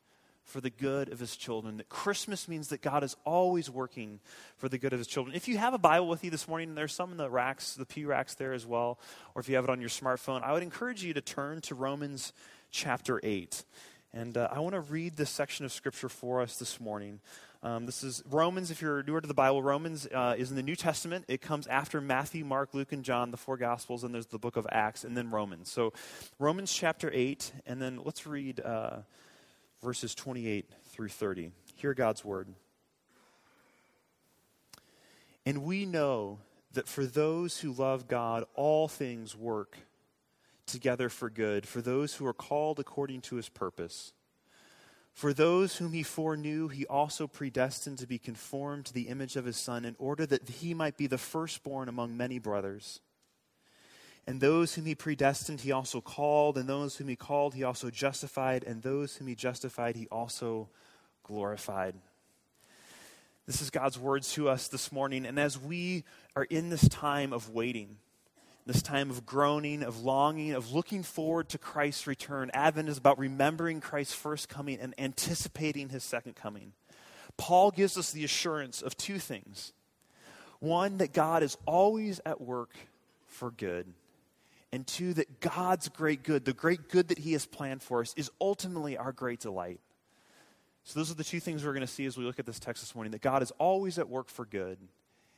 for 0.44 0.60
the 0.60 0.70
good 0.70 1.10
of 1.10 1.18
his 1.18 1.36
children. 1.36 1.78
That 1.78 1.88
Christmas 1.88 2.48
means 2.48 2.68
that 2.68 2.82
God 2.82 3.02
is 3.02 3.16
always 3.24 3.70
working 3.70 4.20
for 4.56 4.68
the 4.68 4.78
good 4.78 4.92
of 4.92 4.98
his 4.98 5.08
children. 5.08 5.34
If 5.34 5.48
you 5.48 5.58
have 5.58 5.74
a 5.74 5.78
Bible 5.78 6.08
with 6.08 6.22
you 6.24 6.30
this 6.30 6.46
morning, 6.46 6.74
there's 6.74 6.92
some 6.92 7.10
in 7.10 7.16
the 7.16 7.30
racks, 7.30 7.74
the 7.74 7.86
pew 7.86 8.08
racks 8.08 8.34
there 8.34 8.52
as 8.52 8.66
well, 8.66 8.98
or 9.34 9.40
if 9.40 9.48
you 9.48 9.56
have 9.56 9.64
it 9.64 9.70
on 9.70 9.80
your 9.80 9.90
smartphone, 9.90 10.42
I 10.42 10.52
would 10.52 10.62
encourage 10.62 11.02
you 11.02 11.14
to 11.14 11.20
turn 11.20 11.60
to 11.62 11.74
Romans 11.74 12.32
chapter 12.70 13.20
8. 13.22 13.64
And 14.12 14.36
uh, 14.36 14.48
I 14.52 14.60
want 14.60 14.74
to 14.74 14.80
read 14.80 15.16
this 15.16 15.30
section 15.30 15.64
of 15.64 15.72
scripture 15.72 16.08
for 16.08 16.40
us 16.40 16.56
this 16.56 16.78
morning. 16.78 17.20
Um, 17.64 17.86
this 17.86 18.04
is 18.04 18.22
Romans, 18.30 18.70
if 18.70 18.82
you're 18.82 19.02
newer 19.02 19.22
to 19.22 19.26
the 19.26 19.32
Bible, 19.32 19.62
Romans 19.62 20.06
uh, 20.12 20.34
is 20.36 20.50
in 20.50 20.56
the 20.56 20.62
New 20.62 20.76
Testament. 20.76 21.24
It 21.28 21.40
comes 21.40 21.66
after 21.66 21.98
Matthew, 22.00 22.44
Mark, 22.44 22.74
Luke, 22.74 22.92
and 22.92 23.02
John, 23.02 23.30
the 23.30 23.38
four 23.38 23.56
Gospels, 23.56 24.04
and 24.04 24.14
there's 24.14 24.26
the 24.26 24.38
book 24.38 24.56
of 24.56 24.66
Acts, 24.70 25.02
and 25.02 25.16
then 25.16 25.30
Romans. 25.30 25.70
So, 25.70 25.94
Romans 26.38 26.70
chapter 26.70 27.10
8, 27.12 27.52
and 27.66 27.80
then 27.80 28.00
let's 28.04 28.26
read. 28.26 28.60
Uh, 28.60 28.98
verses 29.84 30.14
28 30.14 30.68
through 30.86 31.08
30. 31.08 31.50
Hear 31.76 31.92
God's 31.92 32.24
word. 32.24 32.48
And 35.44 35.62
we 35.62 35.84
know 35.84 36.38
that 36.72 36.88
for 36.88 37.04
those 37.04 37.60
who 37.60 37.70
love 37.70 38.08
God, 38.08 38.44
all 38.54 38.88
things 38.88 39.36
work 39.36 39.76
together 40.66 41.10
for 41.10 41.28
good, 41.28 41.68
for 41.68 41.82
those 41.82 42.14
who 42.14 42.26
are 42.26 42.32
called 42.32 42.80
according 42.80 43.20
to 43.20 43.36
his 43.36 43.50
purpose. 43.50 44.14
For 45.12 45.34
those 45.34 45.76
whom 45.76 45.92
he 45.92 46.02
foreknew, 46.02 46.68
he 46.68 46.86
also 46.86 47.26
predestined 47.26 47.98
to 47.98 48.06
be 48.06 48.18
conformed 48.18 48.86
to 48.86 48.94
the 48.94 49.08
image 49.08 49.36
of 49.36 49.44
his 49.44 49.58
Son, 49.58 49.84
in 49.84 49.94
order 49.98 50.24
that 50.24 50.48
he 50.48 50.72
might 50.72 50.96
be 50.96 51.06
the 51.06 51.18
firstborn 51.18 51.90
among 51.90 52.16
many 52.16 52.38
brothers. 52.38 53.00
And 54.26 54.40
those 54.40 54.74
whom 54.74 54.86
he 54.86 54.94
predestined, 54.94 55.60
he 55.60 55.72
also 55.72 56.00
called. 56.00 56.56
And 56.56 56.68
those 56.68 56.96
whom 56.96 57.08
he 57.08 57.16
called, 57.16 57.54
he 57.54 57.62
also 57.62 57.90
justified. 57.90 58.64
And 58.64 58.82
those 58.82 59.16
whom 59.16 59.26
he 59.26 59.34
justified, 59.34 59.96
he 59.96 60.06
also 60.10 60.68
glorified. 61.22 61.94
This 63.46 63.60
is 63.60 63.68
God's 63.68 63.98
words 63.98 64.32
to 64.32 64.48
us 64.48 64.68
this 64.68 64.90
morning. 64.90 65.26
And 65.26 65.38
as 65.38 65.58
we 65.58 66.04
are 66.34 66.44
in 66.44 66.70
this 66.70 66.88
time 66.88 67.34
of 67.34 67.50
waiting, 67.50 67.98
this 68.64 68.80
time 68.80 69.10
of 69.10 69.26
groaning, 69.26 69.82
of 69.82 70.02
longing, 70.02 70.52
of 70.52 70.72
looking 70.72 71.02
forward 71.02 71.50
to 71.50 71.58
Christ's 71.58 72.06
return, 72.06 72.50
Advent 72.54 72.88
is 72.88 72.96
about 72.96 73.18
remembering 73.18 73.82
Christ's 73.82 74.14
first 74.14 74.48
coming 74.48 74.78
and 74.80 74.94
anticipating 74.96 75.90
his 75.90 76.02
second 76.02 76.34
coming. 76.34 76.72
Paul 77.36 77.70
gives 77.70 77.98
us 77.98 78.12
the 78.12 78.24
assurance 78.24 78.80
of 78.80 78.96
two 78.96 79.18
things 79.18 79.72
one, 80.60 80.96
that 80.96 81.12
God 81.12 81.42
is 81.42 81.58
always 81.66 82.22
at 82.24 82.40
work 82.40 82.70
for 83.26 83.50
good 83.50 83.92
and 84.74 84.84
two, 84.88 85.14
that 85.14 85.38
God's 85.38 85.88
great 85.88 86.24
good, 86.24 86.44
the 86.44 86.52
great 86.52 86.88
good 86.88 87.06
that 87.08 87.18
He 87.18 87.32
has 87.34 87.46
planned 87.46 87.80
for 87.80 88.00
us, 88.00 88.12
is 88.16 88.28
ultimately 88.40 88.96
our 88.96 89.12
great 89.12 89.38
delight. 89.38 89.78
So, 90.82 90.98
those 90.98 91.12
are 91.12 91.14
the 91.14 91.22
two 91.22 91.38
things 91.38 91.64
we're 91.64 91.74
going 91.74 91.86
to 91.86 91.92
see 91.92 92.06
as 92.06 92.18
we 92.18 92.24
look 92.24 92.40
at 92.40 92.44
this 92.44 92.58
text 92.58 92.82
this 92.82 92.92
morning 92.92 93.12
that 93.12 93.22
God 93.22 93.40
is 93.40 93.52
always 93.52 94.00
at 94.00 94.08
work 94.08 94.28
for 94.28 94.44
good, 94.44 94.78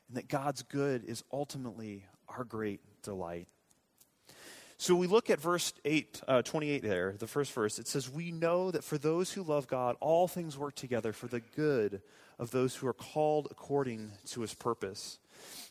and 0.08 0.16
that 0.16 0.28
God's 0.28 0.62
good 0.62 1.04
is 1.04 1.22
ultimately 1.30 2.06
our 2.30 2.44
great 2.44 2.80
delight. 3.02 3.46
So 4.78 4.94
we 4.94 5.06
look 5.06 5.28
at 5.28 5.38
verse 5.38 5.74
8, 5.84 6.22
uh, 6.26 6.40
28 6.40 6.82
there, 6.82 7.14
the 7.18 7.26
first 7.26 7.52
verse. 7.52 7.78
It 7.78 7.88
says, 7.88 8.08
We 8.08 8.32
know 8.32 8.70
that 8.70 8.84
for 8.84 8.96
those 8.96 9.32
who 9.32 9.42
love 9.42 9.66
God, 9.66 9.96
all 10.00 10.28
things 10.28 10.56
work 10.56 10.76
together 10.76 11.12
for 11.12 11.26
the 11.26 11.40
good 11.40 12.00
of 12.38 12.52
those 12.52 12.74
who 12.74 12.86
are 12.86 12.94
called 12.94 13.48
according 13.50 14.12
to 14.30 14.40
his 14.40 14.54
purpose. 14.54 15.18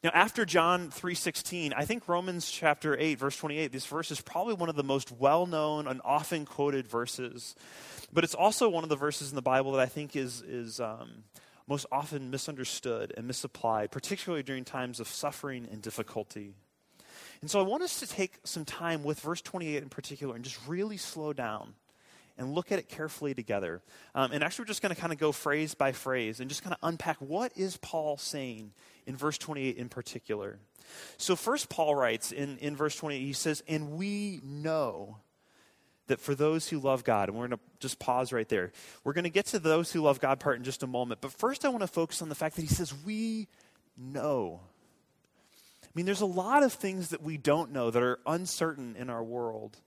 Now, 0.04 0.12
after 0.14 0.46
John 0.46 0.90
3.16, 0.92 1.74
I 1.76 1.86
think 1.86 2.08
Romans 2.08 2.50
chapter 2.50 2.96
8, 2.98 3.18
verse 3.18 3.38
28, 3.38 3.72
this 3.72 3.86
verse 3.86 4.12
is 4.12 4.22
probably 4.22 4.54
one 4.54 4.70
of 4.70 4.76
the 4.76 4.84
most 4.84 5.12
well-known 5.12 5.88
and 5.88 6.00
often 6.06 6.46
quoted 6.46 6.88
verses. 6.88 7.56
But 8.14 8.24
it's 8.24 8.36
also 8.36 8.70
one 8.70 8.84
of 8.84 8.90
the 8.90 8.96
verses 8.96 9.32
in 9.32 9.36
the 9.36 9.42
Bible 9.42 9.72
that 9.72 9.82
I 9.82 9.88
think 9.88 10.16
is, 10.16 10.42
is 10.42 10.80
um, 10.80 11.24
most 11.68 11.86
often 11.92 12.30
misunderstood 12.30 13.14
and 13.18 13.26
misapplied, 13.26 13.90
particularly 13.90 14.44
during 14.44 14.64
times 14.64 15.00
of 15.00 15.08
suffering 15.08 15.68
and 15.72 15.82
difficulty. 15.82 16.54
And 17.42 17.50
so 17.50 17.60
I 17.60 17.64
want 17.64 17.84
us 17.84 18.00
to 18.00 18.08
take 18.08 18.40
some 18.44 18.66
time 18.66 19.04
with 19.04 19.20
verse 19.20 19.42
28 19.42 19.82
in 19.82 19.90
particular 19.90 20.36
and 20.36 20.44
just 20.44 20.60
really 20.68 20.98
slow 20.98 21.34
down 21.34 21.74
and 22.38 22.54
look 22.54 22.72
at 22.72 22.80
it 22.80 22.90
carefully 22.90 23.34
together. 23.34 23.82
Um, 24.14 24.32
and 24.32 24.44
actually, 24.44 24.64
we're 24.64 24.68
just 24.68 24.82
going 24.82 24.94
to 24.94 25.00
kind 25.00 25.14
of 25.14 25.20
go 25.20 25.32
phrase 25.32 25.74
by 25.74 25.92
phrase 25.92 26.40
and 26.40 26.50
just 26.50 26.64
kind 26.64 26.74
of 26.74 26.80
unpack 26.88 27.18
what 27.18 27.52
is 27.56 27.78
Paul 27.78 28.18
saying 28.18 28.72
in 29.06 29.16
verse 29.16 29.38
28 29.38 29.78
in 29.78 29.90
particular. 29.90 30.60
So, 31.18 31.36
first, 31.36 31.70
Paul 31.70 31.96
writes 31.96 32.32
in, 32.32 32.58
in 32.58 32.76
verse 32.76 32.96
28, 32.96 33.20
he 33.20 33.34
says, 33.34 33.64
And 33.68 33.94
we 33.94 34.42
know 34.44 35.18
that 36.08 36.20
for 36.20 36.36
those 36.36 36.70
who 36.70 36.80
love 36.80 37.04
God, 37.04 37.30
and 37.30 37.38
we're 37.38 37.48
going 37.48 37.58
to 37.58 37.64
just 37.80 37.98
pause 38.00 38.32
right 38.32 38.48
there. 38.48 38.72
We're 39.04 39.14
going 39.14 39.24
to 39.24 39.30
get 39.30 39.48
to 39.48 39.60
those 39.60 39.92
who 39.92 40.02
love 40.02 40.20
God 40.20 40.40
part 40.40 40.58
in 40.58 40.64
just 40.64 40.84
a 40.84 40.88
moment. 40.88 41.22
But 41.22 41.32
first, 41.32 41.66
I 41.66 41.70
want 41.70 41.82
to 41.82 41.88
focus 41.88 42.22
on 42.22 42.30
the 42.30 42.36
fact 42.36 42.56
that 42.56 42.62
he 42.62 42.68
says, 42.68 42.94
We 43.06 43.48
know. 43.98 44.62
I 45.84 45.88
mean, 45.96 46.06
there's 46.06 46.22
a 46.22 46.26
lot 46.26 46.64
of 46.64 46.74
things 46.74 47.10
that 47.10 47.24
we 47.24 47.38
don't 47.38 47.72
know 47.72 47.90
that 47.90 48.04
are 48.04 48.20
uncertain 48.28 48.96
in 49.00 49.10
our 49.10 49.24
world. 49.24 49.78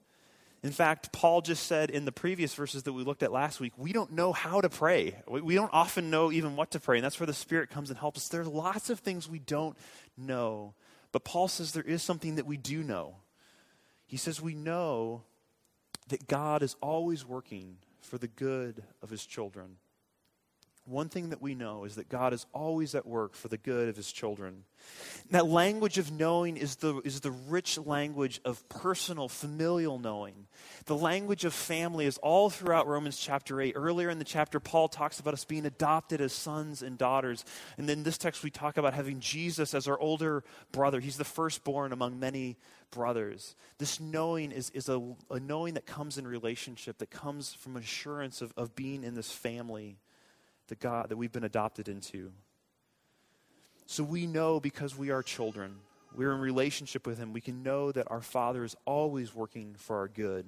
In 0.61 0.71
fact, 0.71 1.13
Paul 1.13 1.41
just 1.41 1.67
said 1.67 1.89
in 1.89 2.03
the 2.03 2.11
previous 2.11 2.53
verses 2.53 2.83
that 2.83 2.93
we 2.93 3.03
looked 3.03 3.23
at 3.23 3.31
last 3.31 3.61
week, 3.61 3.71
we 3.77 3.93
don't 3.93 4.11
know 4.11 4.33
how 4.33 4.59
to 4.59 4.69
pray. 4.69 5.15
We 5.25 5.55
don't 5.55 5.73
often 5.73 6.09
know 6.09 6.31
even 6.31 6.57
what 6.57 6.71
to 6.71 6.79
pray, 6.79 6.97
and 6.97 7.05
that's 7.05 7.19
where 7.19 7.27
the 7.27 7.33
Spirit 7.33 7.69
comes 7.69 7.89
and 7.89 7.97
helps 7.97 8.19
us. 8.19 8.27
There's 8.27 8.47
lots 8.47 8.89
of 8.89 8.99
things 8.99 9.29
we 9.29 9.39
don't 9.39 9.77
know. 10.17 10.73
But 11.11 11.23
Paul 11.23 11.47
says 11.47 11.71
there 11.71 11.83
is 11.83 12.03
something 12.03 12.35
that 12.35 12.45
we 12.45 12.57
do 12.57 12.83
know. 12.83 13.15
He 14.05 14.17
says 14.17 14.41
we 14.41 14.53
know 14.53 15.23
that 16.09 16.27
God 16.27 16.61
is 16.61 16.75
always 16.81 17.25
working 17.25 17.77
for 18.01 18.17
the 18.17 18.27
good 18.27 18.83
of 19.01 19.09
his 19.09 19.25
children. 19.25 19.77
One 20.89 21.07
thing 21.07 21.29
that 21.29 21.41
we 21.41 21.53
know 21.53 21.83
is 21.83 21.95
that 21.95 22.09
God 22.09 22.33
is 22.33 22.47
always 22.51 22.95
at 22.95 23.05
work 23.05 23.35
for 23.35 23.47
the 23.47 23.59
good 23.59 23.89
of 23.89 23.95
his 23.95 24.11
children. 24.11 24.63
that 25.29 25.45
language 25.45 25.99
of 25.99 26.11
knowing 26.11 26.57
is 26.57 26.77
the, 26.77 26.99
is 27.01 27.19
the 27.19 27.29
rich 27.29 27.77
language 27.77 28.41
of 28.43 28.67
personal, 28.69 29.29
familial 29.29 29.99
knowing. 29.99 30.47
The 30.85 30.97
language 30.97 31.45
of 31.45 31.53
family 31.53 32.07
is 32.07 32.17
all 32.17 32.49
throughout 32.49 32.87
Romans 32.87 33.19
chapter 33.19 33.61
8. 33.61 33.73
Earlier 33.75 34.09
in 34.09 34.17
the 34.17 34.25
chapter, 34.25 34.59
Paul 34.59 34.87
talks 34.87 35.19
about 35.19 35.35
us 35.35 35.45
being 35.45 35.67
adopted 35.67 36.21
as 36.21 36.33
sons 36.33 36.81
and 36.81 36.97
daughters. 36.97 37.45
And 37.77 37.87
then 37.87 38.01
this 38.01 38.17
text, 38.17 38.43
we 38.43 38.49
talk 38.49 38.77
about 38.77 38.95
having 38.95 39.19
Jesus 39.19 39.75
as 39.75 39.87
our 39.87 39.99
older 39.99 40.43
brother. 40.71 40.99
He's 40.99 41.17
the 41.17 41.23
firstborn 41.23 41.93
among 41.93 42.19
many 42.19 42.57
brothers. 42.89 43.53
This 43.77 43.99
knowing 43.99 44.51
is, 44.51 44.71
is 44.71 44.89
a, 44.89 44.99
a 45.29 45.39
knowing 45.39 45.75
that 45.75 45.85
comes 45.85 46.17
in 46.17 46.27
relationship, 46.27 46.97
that 46.97 47.11
comes 47.11 47.53
from 47.53 47.77
assurance 47.77 48.41
of, 48.41 48.53
of 48.57 48.75
being 48.75 49.03
in 49.03 49.13
this 49.13 49.31
family 49.31 49.99
the 50.69 50.75
God 50.75 51.09
that 51.09 51.17
we've 51.17 51.31
been 51.31 51.43
adopted 51.43 51.89
into. 51.89 52.31
So 53.85 54.03
we 54.03 54.25
know 54.25 54.59
because 54.59 54.95
we 54.95 55.09
are 55.09 55.21
children, 55.21 55.77
we're 56.15 56.33
in 56.33 56.39
relationship 56.39 57.05
with 57.05 57.17
Him, 57.17 57.33
we 57.33 57.41
can 57.41 57.63
know 57.63 57.91
that 57.91 58.09
our 58.09 58.21
Father 58.21 58.63
is 58.63 58.75
always 58.85 59.35
working 59.35 59.75
for 59.77 59.97
our 59.97 60.07
good. 60.07 60.45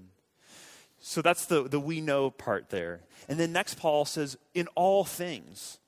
So 0.99 1.21
that's 1.21 1.45
the, 1.47 1.63
the 1.63 1.79
we 1.79 1.99
know 1.99 2.29
part 2.29 2.69
there. 2.69 3.01
And 3.27 3.39
then 3.39 3.51
next, 3.51 3.75
Paul 3.79 4.05
says, 4.05 4.37
in 4.53 4.67
all 4.75 5.03
things. 5.03 5.79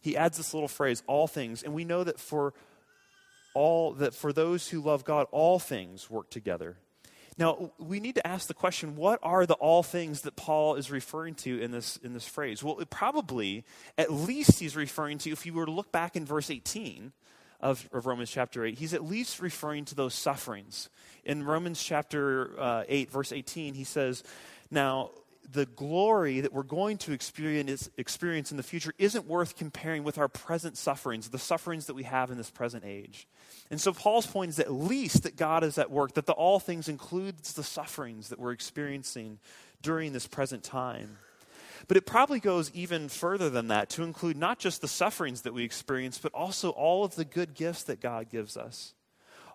He 0.00 0.16
adds 0.16 0.36
this 0.36 0.52
little 0.52 0.68
phrase, 0.68 1.02
all 1.06 1.28
things. 1.28 1.62
And 1.62 1.72
we 1.72 1.84
know 1.84 2.02
that 2.04 2.18
for 2.18 2.54
all 3.54 3.92
that 3.94 4.14
for 4.14 4.32
those 4.32 4.68
who 4.68 4.80
love 4.80 5.04
God, 5.04 5.26
all 5.30 5.58
things 5.58 6.10
work 6.10 6.30
together 6.30 6.76
now, 7.38 7.70
we 7.78 8.00
need 8.00 8.16
to 8.16 8.26
ask 8.26 8.48
the 8.48 8.54
question 8.54 8.96
what 8.96 9.20
are 9.22 9.46
the 9.46 9.54
all 9.54 9.84
things 9.84 10.22
that 10.22 10.34
Paul 10.34 10.74
is 10.74 10.90
referring 10.90 11.34
to 11.36 11.60
in 11.60 11.70
this, 11.70 11.96
in 12.02 12.12
this 12.12 12.26
phrase? 12.26 12.64
Well, 12.64 12.80
probably, 12.90 13.64
at 13.96 14.12
least, 14.12 14.58
he's 14.58 14.74
referring 14.74 15.18
to, 15.18 15.30
if 15.30 15.46
you 15.46 15.52
were 15.52 15.66
to 15.66 15.70
look 15.70 15.92
back 15.92 16.16
in 16.16 16.26
verse 16.26 16.50
18 16.50 17.12
of, 17.60 17.88
of 17.92 18.06
Romans 18.06 18.30
chapter 18.30 18.64
8, 18.64 18.76
he's 18.76 18.92
at 18.92 19.04
least 19.04 19.40
referring 19.40 19.84
to 19.86 19.94
those 19.94 20.14
sufferings. 20.14 20.88
In 21.24 21.44
Romans 21.44 21.80
chapter 21.80 22.58
uh, 22.58 22.84
8, 22.88 23.12
verse 23.12 23.32
18, 23.32 23.74
he 23.74 23.84
says, 23.84 24.24
Now, 24.68 25.10
the 25.50 25.66
glory 25.66 26.40
that 26.40 26.52
we're 26.52 26.62
going 26.64 26.98
to 26.98 27.12
experience, 27.12 27.88
experience 27.96 28.50
in 28.50 28.56
the 28.56 28.62
future 28.64 28.92
isn't 28.98 29.26
worth 29.26 29.56
comparing 29.56 30.02
with 30.02 30.18
our 30.18 30.28
present 30.28 30.76
sufferings, 30.76 31.28
the 31.28 31.38
sufferings 31.38 31.86
that 31.86 31.94
we 31.94 32.02
have 32.02 32.30
in 32.32 32.36
this 32.36 32.50
present 32.50 32.84
age. 32.84 33.28
And 33.70 33.80
so 33.80 33.92
Paul's 33.92 34.26
point 34.26 34.50
is 34.50 34.58
at 34.58 34.72
least 34.72 35.24
that 35.24 35.36
God 35.36 35.62
is 35.62 35.78
at 35.78 35.90
work, 35.90 36.14
that 36.14 36.26
the 36.26 36.32
all 36.32 36.58
things 36.58 36.88
includes 36.88 37.52
the 37.52 37.62
sufferings 37.62 38.28
that 38.28 38.38
we're 38.38 38.52
experiencing 38.52 39.38
during 39.82 40.12
this 40.12 40.26
present 40.26 40.62
time. 40.62 41.18
But 41.86 41.96
it 41.96 42.06
probably 42.06 42.40
goes 42.40 42.70
even 42.74 43.08
further 43.08 43.50
than 43.50 43.68
that 43.68 43.90
to 43.90 44.02
include 44.02 44.36
not 44.36 44.58
just 44.58 44.80
the 44.80 44.88
sufferings 44.88 45.42
that 45.42 45.54
we 45.54 45.64
experience, 45.64 46.18
but 46.18 46.32
also 46.34 46.70
all 46.70 47.04
of 47.04 47.14
the 47.14 47.24
good 47.24 47.54
gifts 47.54 47.84
that 47.84 48.00
God 48.00 48.30
gives 48.30 48.56
us 48.56 48.94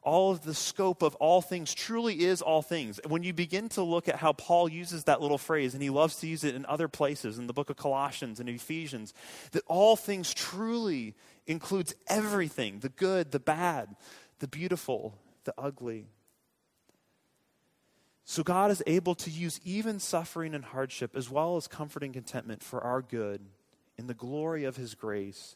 all 0.03 0.31
of 0.31 0.43
the 0.43 0.53
scope 0.53 1.01
of 1.01 1.15
all 1.15 1.41
things 1.41 1.73
truly 1.73 2.21
is 2.23 2.41
all 2.41 2.61
things. 2.61 2.99
When 3.07 3.23
you 3.23 3.33
begin 3.33 3.69
to 3.69 3.83
look 3.83 4.07
at 4.07 4.17
how 4.17 4.33
Paul 4.33 4.69
uses 4.69 5.05
that 5.05 5.21
little 5.21 5.37
phrase, 5.37 5.73
and 5.73 5.81
he 5.81 5.89
loves 5.89 6.17
to 6.17 6.27
use 6.27 6.43
it 6.43 6.55
in 6.55 6.65
other 6.65 6.87
places, 6.87 7.37
in 7.39 7.47
the 7.47 7.53
book 7.53 7.69
of 7.69 7.77
Colossians 7.77 8.39
and 8.39 8.49
Ephesians, 8.49 9.13
that 9.51 9.63
all 9.67 9.95
things 9.95 10.33
truly 10.33 11.15
includes 11.47 11.93
everything 12.07 12.79
the 12.79 12.89
good, 12.89 13.31
the 13.31 13.39
bad, 13.39 13.95
the 14.39 14.47
beautiful, 14.47 15.17
the 15.43 15.53
ugly. 15.57 16.07
So 18.25 18.43
God 18.43 18.71
is 18.71 18.81
able 18.87 19.15
to 19.15 19.29
use 19.29 19.59
even 19.65 19.99
suffering 19.99 20.55
and 20.55 20.63
hardship 20.63 21.15
as 21.15 21.29
well 21.29 21.57
as 21.57 21.67
comfort 21.67 22.03
and 22.03 22.13
contentment 22.13 22.63
for 22.63 22.81
our 22.81 23.01
good 23.01 23.41
in 23.97 24.07
the 24.07 24.13
glory 24.13 24.63
of 24.63 24.77
his 24.77 24.95
grace 24.95 25.55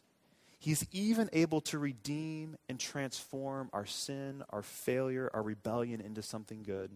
He's 0.60 0.86
even 0.92 1.30
able 1.34 1.62
to 1.62 1.78
redeem 1.78 2.58
and 2.68 2.80
transform 2.80 3.70
our 3.74 3.86
sin, 3.86 4.44
our 4.50 4.64
failure, 4.64 5.30
our 5.34 5.44
rebellion 5.44 6.02
into 6.02 6.24
something 6.24 6.64
good. 6.64 6.92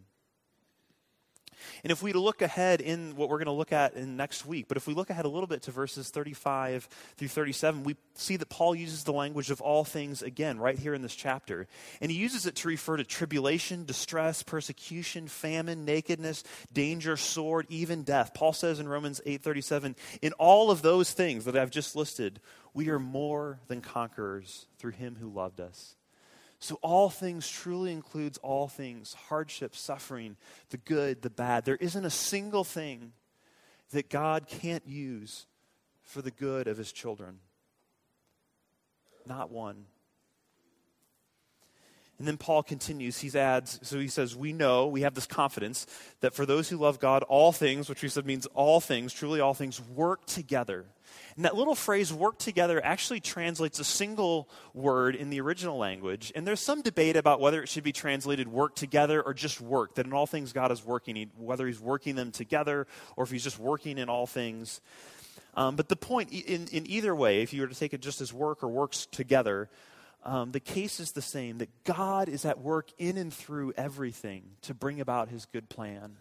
And 1.84 1.91
if 1.91 2.01
we 2.03 2.13
look 2.13 2.41
ahead 2.41 2.82
in 2.82 3.15
what 3.15 3.30
we're 3.30 3.38
going 3.38 3.46
to 3.46 3.51
look 3.51 3.72
at 3.72 3.94
in 3.94 4.18
next 4.18 4.46
week, 4.46 4.68
but 4.68 4.77
if 4.77 4.88
we 4.88 4.94
look 4.94 5.10
ahead 5.10 5.25
a 5.25 5.30
little 5.30 5.48
bit 5.48 5.63
to 5.63 5.72
verses 5.72 6.10
35 6.10 6.88
through 7.18 7.27
37, 7.27 7.84
we 7.84 7.96
see 8.15 8.38
that 8.38 8.50
Paul 8.50 8.75
uses 8.75 9.03
the 9.03 9.13
language 9.13 9.51
of 9.51 9.62
all 9.62 9.84
things 9.84 10.22
again 10.22 10.60
right 10.60 10.77
here 10.77 10.94
in 10.94 11.01
this 11.01 11.15
chapter. 11.15 11.68
And 12.01 12.12
he 12.12 12.18
uses 12.18 12.46
it 12.46 12.56
to 12.58 12.68
refer 12.68 12.98
to 12.98 13.03
tribulation, 13.03 13.86
distress, 13.86 14.44
persecution, 14.44 15.27
famine, 15.27 15.86
nakedness, 15.86 16.44
danger, 16.72 17.18
sword, 17.18 17.65
even 17.70 18.03
death. 18.03 18.34
Paul 18.34 18.53
says 18.53 18.80
in 18.80 18.88
Romans 18.88 19.22
8:37, 19.25 19.96
in 20.22 20.34
all 20.34 20.72
of 20.72 20.82
those 20.82 21.12
things 21.12 21.46
that 21.46 21.58
I've 21.58 21.72
just 21.72 21.96
listed, 21.96 22.39
we 22.74 22.89
are 22.89 23.00
more 23.00 23.60
than 23.68 23.82
conquerors 23.82 24.68
through 24.77 24.91
him 24.91 25.18
who 25.20 25.30
loved 25.30 25.60
us. 25.60 25.96
So, 26.62 26.77
all 26.84 27.10
things 27.10 27.50
truly 27.50 27.91
includes 27.91 28.38
all 28.38 28.68
things 28.68 29.15
hardship, 29.15 29.75
suffering, 29.75 30.38
the 30.70 30.77
good, 30.77 31.24
the 31.24 31.32
bad. 31.32 31.65
There 31.65 31.75
isn't 31.75 32.06
a 32.06 32.12
single 32.12 32.63
thing 32.63 33.13
that 33.89 34.12
God 34.12 34.48
can't 34.48 34.86
use 34.88 35.48
for 36.03 36.22
the 36.22 36.30
good 36.30 36.68
of 36.68 36.77
his 36.77 36.91
children. 36.91 37.39
Not 39.25 39.51
one. 39.51 39.86
And 42.22 42.28
then 42.28 42.38
Paul 42.38 42.62
continues. 42.62 43.18
He 43.18 43.36
adds, 43.36 43.80
so 43.82 43.98
he 43.98 44.08
says, 44.08 44.36
We 44.36 44.54
know, 44.54 44.86
we 44.86 45.01
have 45.01 45.16
this 45.16 45.25
confidence 45.25 45.88
that 46.20 46.36
for 46.36 46.46
those 46.46 46.70
who 46.70 46.78
love 46.78 47.00
God, 47.00 47.24
all 47.24 47.51
things, 47.51 47.90
which 47.90 48.04
we 48.04 48.10
said 48.10 48.28
means 48.28 48.46
all 48.54 48.80
things, 48.80 49.12
truly 49.12 49.40
all 49.40 49.56
things, 49.56 49.82
work 49.82 50.28
together 50.28 50.86
and 51.36 51.46
that 51.46 51.56
little 51.56 51.75
phrase, 51.75 52.13
work 52.13 52.38
together, 52.38 52.80
actually 52.84 53.20
translates 53.20 53.80
a 53.80 53.84
single 53.84 54.50
word 54.74 55.16
in 55.16 55.30
the 55.30 55.42
original 55.42 55.78
language. 55.78 56.32
And 56.36 56.46
there's 56.46 56.60
some 56.60 56.82
debate 56.82 57.16
about 57.16 57.40
whether 57.40 57.63
it 57.63 57.70
should 57.70 57.84
be 57.84 57.92
translated 57.92 58.48
work 58.48 58.75
together 58.75 59.22
or 59.22 59.34
just 59.34 59.62
work, 59.62 59.96
that 59.96 60.06
in 60.06 60.13
all 60.13 60.28
things 60.28 60.54
God 60.54 60.72
is 60.72 60.86
working, 60.86 61.32
whether 61.38 61.66
he's 61.68 61.80
working 61.80 62.16
them 62.16 62.32
together 62.32 62.88
or 63.16 63.24
if 63.24 63.32
he's 63.32 63.44
just 63.44 63.60
working 63.60 63.98
in 63.98 64.10
all 64.10 64.28
things. 64.28 64.82
Um, 65.56 65.75
but 65.75 65.90
the 65.90 65.96
point, 65.96 66.32
in, 66.32 66.68
in 66.72 66.88
either 66.88 67.13
way, 67.13 67.42
if 67.42 67.54
you 67.54 67.62
were 67.62 67.68
to 67.68 67.75
take 67.75 67.94
it 67.94 68.01
just 68.01 68.22
as 68.22 68.34
work 68.34 68.63
or 68.63 68.70
works 68.70 69.06
together, 69.06 69.70
um, 70.24 70.51
the 70.51 70.60
case 70.60 71.00
is 71.00 71.13
the 71.13 71.22
same 71.22 71.58
that 71.60 71.84
God 71.84 72.30
is 72.30 72.46
at 72.46 72.60
work 72.60 72.90
in 72.98 73.18
and 73.18 73.34
through 73.34 73.74
everything 73.75 74.44
to 74.62 74.74
bring 74.74 75.01
about 75.01 75.30
his 75.30 75.46
good 75.46 75.70
plan. 75.70 76.18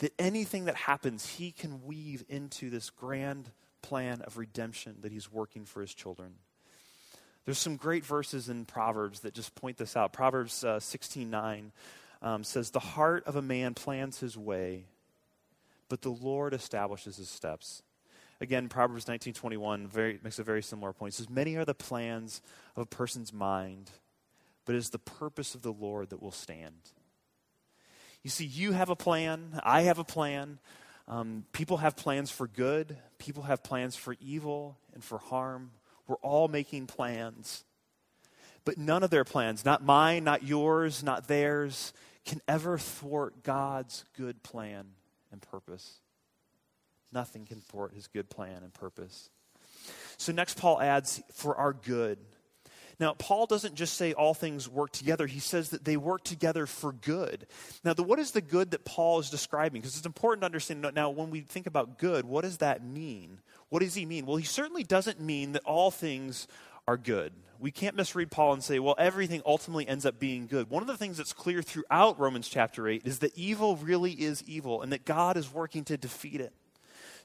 That 0.00 0.12
anything 0.18 0.66
that 0.66 0.76
happens, 0.76 1.26
he 1.26 1.50
can 1.50 1.84
weave 1.84 2.24
into 2.28 2.70
this 2.70 2.90
grand 2.90 3.50
plan 3.82 4.20
of 4.22 4.36
redemption 4.36 4.96
that 5.00 5.12
he's 5.12 5.32
working 5.32 5.64
for 5.64 5.80
his 5.80 5.94
children. 5.94 6.34
There's 7.46 7.58
some 7.58 7.76
great 7.76 8.04
verses 8.04 8.50
in 8.50 8.66
Proverbs 8.66 9.20
that 9.20 9.32
just 9.32 9.54
point 9.54 9.78
this 9.78 9.96
out. 9.96 10.12
Proverbs 10.12 10.62
uh, 10.62 10.78
16 10.78 11.30
9 11.30 11.72
um, 12.20 12.44
says, 12.44 12.70
The 12.70 12.78
heart 12.78 13.24
of 13.24 13.36
a 13.36 13.42
man 13.42 13.72
plans 13.72 14.20
his 14.20 14.36
way, 14.36 14.84
but 15.88 16.02
the 16.02 16.10
Lord 16.10 16.52
establishes 16.52 17.16
his 17.16 17.30
steps. 17.30 17.82
Again, 18.40 18.68
Proverbs 18.68 19.06
19:21 19.08 19.88
very, 19.88 20.20
makes 20.22 20.38
a 20.38 20.44
very 20.44 20.62
similar 20.62 20.92
point. 20.92 21.14
It 21.14 21.16
says, 21.16 21.30
"Many 21.30 21.56
are 21.56 21.64
the 21.64 21.74
plans 21.74 22.40
of 22.76 22.82
a 22.82 22.86
person's 22.86 23.32
mind, 23.32 23.90
but 24.64 24.74
it 24.74 24.78
is 24.78 24.90
the 24.90 24.98
purpose 24.98 25.54
of 25.54 25.62
the 25.62 25.72
Lord 25.72 26.10
that 26.10 26.22
will 26.22 26.32
stand." 26.32 26.92
You 28.22 28.30
see, 28.30 28.44
you 28.44 28.72
have 28.72 28.90
a 28.90 28.96
plan, 28.96 29.60
I 29.62 29.82
have 29.82 29.98
a 29.98 30.04
plan, 30.04 30.58
um, 31.06 31.46
people 31.52 31.78
have 31.78 31.96
plans 31.96 32.30
for 32.30 32.46
good, 32.46 32.98
people 33.18 33.44
have 33.44 33.62
plans 33.62 33.96
for 33.96 34.16
evil 34.20 34.78
and 34.92 35.02
for 35.02 35.18
harm. 35.18 35.72
We're 36.06 36.16
all 36.16 36.48
making 36.48 36.86
plans. 36.86 37.64
But 38.64 38.76
none 38.76 39.02
of 39.02 39.10
their 39.10 39.24
plans, 39.24 39.64
not 39.64 39.82
mine, 39.82 40.24
not 40.24 40.42
yours, 40.42 41.02
not 41.02 41.28
theirs, 41.28 41.92
can 42.24 42.42
ever 42.46 42.76
thwart 42.76 43.42
God's 43.42 44.04
good 44.16 44.42
plan 44.42 44.94
and 45.32 45.40
purpose. 45.40 46.00
Nothing 47.12 47.46
can 47.46 47.60
thwart 47.60 47.94
his 47.94 48.06
good 48.06 48.28
plan 48.28 48.62
and 48.62 48.72
purpose. 48.72 49.30
So, 50.16 50.32
next, 50.32 50.58
Paul 50.58 50.80
adds, 50.80 51.22
for 51.32 51.56
our 51.56 51.72
good. 51.72 52.18
Now, 53.00 53.14
Paul 53.14 53.46
doesn't 53.46 53.76
just 53.76 53.94
say 53.94 54.12
all 54.12 54.34
things 54.34 54.68
work 54.68 54.90
together, 54.90 55.26
he 55.26 55.38
says 55.38 55.70
that 55.70 55.84
they 55.84 55.96
work 55.96 56.24
together 56.24 56.66
for 56.66 56.92
good. 56.92 57.46
Now, 57.84 57.94
the, 57.94 58.02
what 58.02 58.18
is 58.18 58.32
the 58.32 58.40
good 58.40 58.72
that 58.72 58.84
Paul 58.84 59.20
is 59.20 59.30
describing? 59.30 59.80
Because 59.80 59.96
it's 59.96 60.06
important 60.06 60.42
to 60.42 60.46
understand 60.46 60.84
now, 60.94 61.10
when 61.10 61.30
we 61.30 61.40
think 61.40 61.66
about 61.66 61.98
good, 61.98 62.24
what 62.24 62.42
does 62.42 62.58
that 62.58 62.84
mean? 62.84 63.38
What 63.68 63.82
does 63.82 63.94
he 63.94 64.04
mean? 64.04 64.26
Well, 64.26 64.36
he 64.36 64.44
certainly 64.44 64.82
doesn't 64.82 65.20
mean 65.20 65.52
that 65.52 65.62
all 65.64 65.90
things 65.90 66.48
are 66.88 66.96
good. 66.96 67.32
We 67.60 67.70
can't 67.70 67.96
misread 67.96 68.30
Paul 68.30 68.54
and 68.54 68.64
say, 68.64 68.78
well, 68.78 68.94
everything 68.98 69.42
ultimately 69.44 69.86
ends 69.86 70.06
up 70.06 70.18
being 70.18 70.46
good. 70.46 70.70
One 70.70 70.82
of 70.82 70.86
the 70.86 70.96
things 70.96 71.18
that's 71.18 71.32
clear 71.32 71.60
throughout 71.60 72.18
Romans 72.18 72.48
chapter 72.48 72.88
8 72.88 73.02
is 73.04 73.18
that 73.18 73.36
evil 73.36 73.76
really 73.76 74.12
is 74.12 74.42
evil 74.44 74.82
and 74.82 74.92
that 74.92 75.04
God 75.04 75.36
is 75.36 75.52
working 75.52 75.84
to 75.84 75.96
defeat 75.96 76.40
it. 76.40 76.52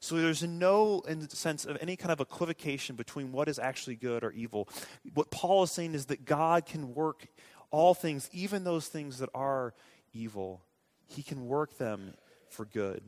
So 0.03 0.17
there's 0.17 0.43
no 0.43 1.01
sense 1.29 1.63
of 1.63 1.77
any 1.79 1.95
kind 1.95 2.11
of 2.11 2.19
equivocation 2.19 2.97
between 2.97 3.31
what 3.31 3.47
is 3.47 3.57
actually 3.57 3.95
good 3.95 4.25
or 4.25 4.33
evil. 4.33 4.67
What 5.13 5.31
Paul 5.31 5.63
is 5.63 5.71
saying 5.71 5.93
is 5.93 6.07
that 6.07 6.25
God 6.25 6.65
can 6.65 6.93
work 6.93 7.25
all 7.71 7.93
things, 7.93 8.29
even 8.33 8.65
those 8.65 8.89
things 8.89 9.19
that 9.19 9.29
are 9.33 9.73
evil. 10.11 10.61
He 11.07 11.23
can 11.23 11.47
work 11.47 11.77
them 11.77 12.15
for 12.49 12.65
good. 12.65 13.01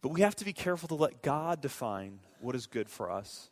But 0.00 0.08
we 0.08 0.22
have 0.22 0.34
to 0.34 0.44
be 0.44 0.52
careful 0.52 0.88
to 0.88 0.96
let 0.96 1.22
God 1.22 1.60
define 1.60 2.18
what 2.40 2.56
is 2.56 2.66
good 2.66 2.90
for 2.90 3.08
us. 3.08 3.48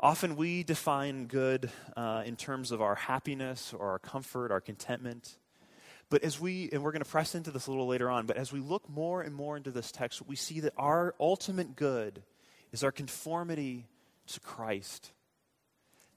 Often 0.00 0.34
we 0.34 0.64
define 0.64 1.26
good 1.26 1.70
uh, 1.96 2.24
in 2.26 2.34
terms 2.34 2.72
of 2.72 2.82
our 2.82 2.96
happiness 2.96 3.72
or 3.72 3.90
our 3.90 4.00
comfort, 4.00 4.50
our 4.50 4.60
contentment. 4.60 5.38
But 6.08 6.22
as 6.22 6.38
we, 6.38 6.68
and 6.72 6.82
we're 6.82 6.92
going 6.92 7.02
to 7.02 7.10
press 7.10 7.34
into 7.34 7.50
this 7.50 7.66
a 7.66 7.70
little 7.70 7.86
later 7.86 8.08
on, 8.08 8.26
but 8.26 8.36
as 8.36 8.52
we 8.52 8.60
look 8.60 8.88
more 8.88 9.22
and 9.22 9.34
more 9.34 9.56
into 9.56 9.70
this 9.72 9.90
text, 9.90 10.26
we 10.26 10.36
see 10.36 10.60
that 10.60 10.72
our 10.76 11.14
ultimate 11.18 11.74
good 11.74 12.22
is 12.72 12.84
our 12.84 12.92
conformity 12.92 13.86
to 14.28 14.40
Christ. 14.40 15.10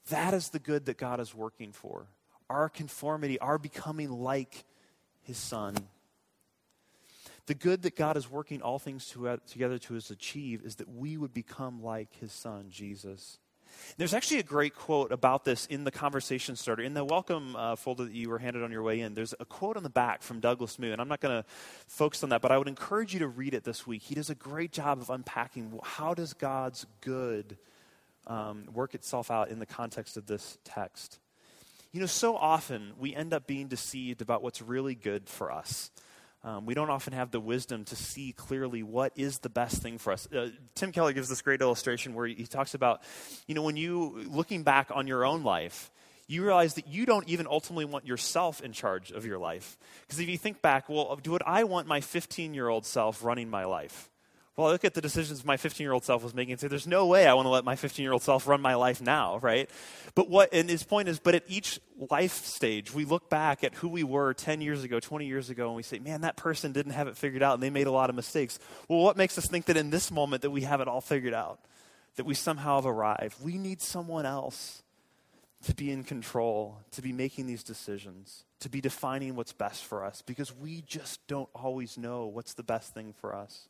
That 0.10 0.34
is 0.34 0.50
the 0.50 0.60
good 0.60 0.86
that 0.86 0.98
God 0.98 1.20
is 1.20 1.34
working 1.34 1.72
for. 1.72 2.08
Our 2.50 2.70
conformity, 2.70 3.40
our 3.40 3.58
becoming 3.58 4.12
like 4.12 4.64
his 5.22 5.38
son. 5.38 5.76
The 7.48 7.56
good 7.56 7.82
that 7.82 7.96
God 7.96 8.16
is 8.16 8.30
working 8.30 8.62
all 8.62 8.78
things 8.78 9.08
to, 9.10 9.40
together 9.48 9.80
to 9.80 9.96
achieve 9.96 10.64
is 10.64 10.76
that 10.76 10.88
we 10.88 11.18
would 11.18 11.34
become 11.34 11.82
like 11.82 12.14
his 12.20 12.32
son, 12.32 12.68
Jesus. 12.70 13.40
There's 13.98 14.14
actually 14.14 14.40
a 14.40 14.44
great 14.44 14.76
quote 14.76 15.12
about 15.12 15.46
this 15.46 15.66
in 15.66 15.84
the 15.84 15.92
conversation 15.92 16.56
starter. 16.56 16.84
In 16.84 16.94
the 16.94 17.04
welcome 17.04 17.56
uh, 17.56 17.76
folder 17.76 18.06
that 18.06 18.14
you 18.14 18.30
were 18.30 18.40
handed 18.40 18.64
on 18.64 18.72
your 18.72 18.84
way 18.84 19.02
in, 19.02 19.14
there's 19.14 19.34
a 19.40 19.46
quote 19.46 19.78
on 19.78 19.84
the 19.84 19.90
back 19.90 20.22
from 20.22 20.40
Douglas 20.40 20.80
Moo, 20.80 20.92
and 20.92 21.02
I'm 21.02 21.08
not 21.08 21.20
going 21.20 21.44
to 21.44 21.50
focus 21.88 22.24
on 22.24 22.30
that, 22.30 22.42
but 22.42 22.52
I 22.52 22.58
would 22.58 22.68
encourage 22.68 23.14
you 23.14 23.20
to 23.20 23.28
read 23.28 23.54
it 23.54 23.64
this 23.64 23.86
week. 23.86 24.04
He 24.04 24.16
does 24.16 24.30
a 24.30 24.36
great 24.36 24.72
job 24.72 25.00
of 25.00 25.10
unpacking 25.10 25.80
how 25.84 26.14
does 26.14 26.34
God's 26.34 26.86
good 27.02 27.58
um, 28.28 28.66
work 28.74 28.96
itself 28.96 29.32
out 29.32 29.50
in 29.50 29.60
the 29.60 29.66
context 29.66 30.18
of 30.18 30.28
this 30.28 30.58
text. 30.64 31.20
You 31.92 32.00
know, 32.00 32.06
so 32.06 32.36
often 32.36 32.94
we 33.00 33.16
end 33.16 33.34
up 33.34 33.48
being 33.48 33.68
deceived 33.68 34.22
about 34.22 34.44
what's 34.44 34.62
really 34.62 34.96
good 34.96 35.28
for 35.28 35.52
us. 35.52 35.90
Um, 36.44 36.66
we 36.66 36.74
don't 36.74 36.90
often 36.90 37.12
have 37.14 37.32
the 37.32 37.40
wisdom 37.40 37.84
to 37.86 37.96
see 37.96 38.32
clearly 38.32 38.82
what 38.82 39.12
is 39.16 39.40
the 39.40 39.50
best 39.50 39.82
thing 39.82 39.98
for 39.98 40.14
us. 40.14 40.28
Uh, 40.32 40.50
Tim 40.74 40.92
Keller 40.92 41.12
gives 41.12 41.28
this 41.28 41.42
great 41.42 41.62
illustration 41.62 42.14
where 42.14 42.28
he 42.28 42.46
talks 42.46 42.74
about, 42.74 43.02
you 43.46 43.56
know, 43.56 43.62
when 43.62 43.76
you, 43.76 44.24
looking 44.30 44.64
back 44.64 44.90
on 44.94 45.06
your 45.06 45.26
own 45.26 45.44
life, 45.44 45.92
you 46.28 46.46
realize 46.46 46.76
that 46.76 46.88
you 46.88 47.06
don't 47.06 47.28
even 47.28 47.48
ultimately 47.48 47.86
want 47.86 48.06
yourself 48.06 48.62
in 48.62 48.72
charge 48.72 49.12
of 49.12 49.26
your 49.26 49.40
life. 49.40 49.78
Because 50.02 50.20
if 50.20 50.30
you 50.30 50.38
think 50.38 50.62
back, 50.62 50.88
well, 50.88 51.20
would 51.26 51.44
I 51.46 51.66
want 51.66 51.88
my 51.88 52.02
15 52.02 52.54
year 52.54 52.70
old 52.70 52.86
self 52.86 53.24
running 53.24 53.50
my 53.50 53.66
life? 53.66 54.09
Well, 54.60 54.68
I 54.68 54.72
look 54.74 54.84
at 54.84 54.94
the 54.94 55.00
decisions 55.00 55.46
my 55.46 55.56
15 55.56 55.86
year 55.86 55.94
old 55.94 56.04
self 56.04 56.22
was 56.22 56.34
making 56.34 56.52
and 56.52 56.60
say, 56.60 56.68
there's 56.68 56.86
no 56.86 57.08
way 57.08 57.26
I 57.26 57.34
want 57.34 57.46
to 57.46 57.50
let 57.50 57.64
my 57.64 57.78
15 57.78 58.04
year 58.04 58.12
old 58.12 58.24
self 58.24 58.46
run 58.46 58.60
my 58.60 58.76
life 58.76 59.00
now, 59.00 59.38
right? 59.38 59.70
But 60.16 60.30
what, 60.30 60.54
and 60.54 60.70
his 60.70 60.84
point 60.84 61.08
is, 61.08 61.18
but 61.18 61.34
at 61.34 61.44
each 61.48 61.80
life 62.12 62.44
stage, 62.44 62.94
we 62.94 63.06
look 63.06 63.30
back 63.30 63.64
at 63.64 63.76
who 63.76 63.88
we 63.88 64.04
were 64.04 64.34
10 64.34 64.60
years 64.60 64.84
ago, 64.84 65.00
20 65.00 65.26
years 65.26 65.50
ago, 65.50 65.68
and 65.68 65.78
we 65.78 65.84
say, 65.84 66.00
man, 66.00 66.22
that 66.22 66.36
person 66.36 66.74
didn't 66.74 66.92
have 66.92 67.08
it 67.08 67.16
figured 67.16 67.42
out 67.42 67.54
and 67.54 67.64
they 67.64 67.70
made 67.70 67.88
a 67.88 67.92
lot 67.92 68.10
of 68.10 68.18
mistakes. 68.18 68.60
Well, 68.90 69.00
what 69.00 69.16
makes 69.16 69.38
us 69.38 69.48
think 69.48 69.64
that 69.68 69.78
in 69.78 69.92
this 69.92 70.12
moment 70.12 70.42
that 70.42 70.52
we 70.52 70.64
have 70.64 70.82
it 70.82 70.90
all 70.90 71.00
figured 71.00 71.34
out? 71.34 71.62
That 72.18 72.26
we 72.26 72.34
somehow 72.34 72.76
have 72.76 72.86
arrived? 72.86 73.42
We 73.42 73.58
need 73.58 73.82
someone 73.82 74.26
else 74.26 74.84
to 75.68 75.74
be 75.74 75.90
in 75.90 76.04
control, 76.04 76.80
to 76.92 77.02
be 77.02 77.14
making 77.14 77.48
these 77.48 77.64
decisions, 77.64 78.44
to 78.60 78.68
be 78.68 78.82
defining 78.82 79.38
what's 79.38 79.54
best 79.54 79.86
for 79.86 80.04
us, 80.04 80.22
because 80.22 80.54
we 80.54 80.82
just 80.82 81.26
don't 81.28 81.48
always 81.56 81.98
know 81.98 82.26
what's 82.26 82.56
the 82.56 82.64
best 82.64 82.94
thing 82.94 83.14
for 83.22 83.34
us. 83.34 83.70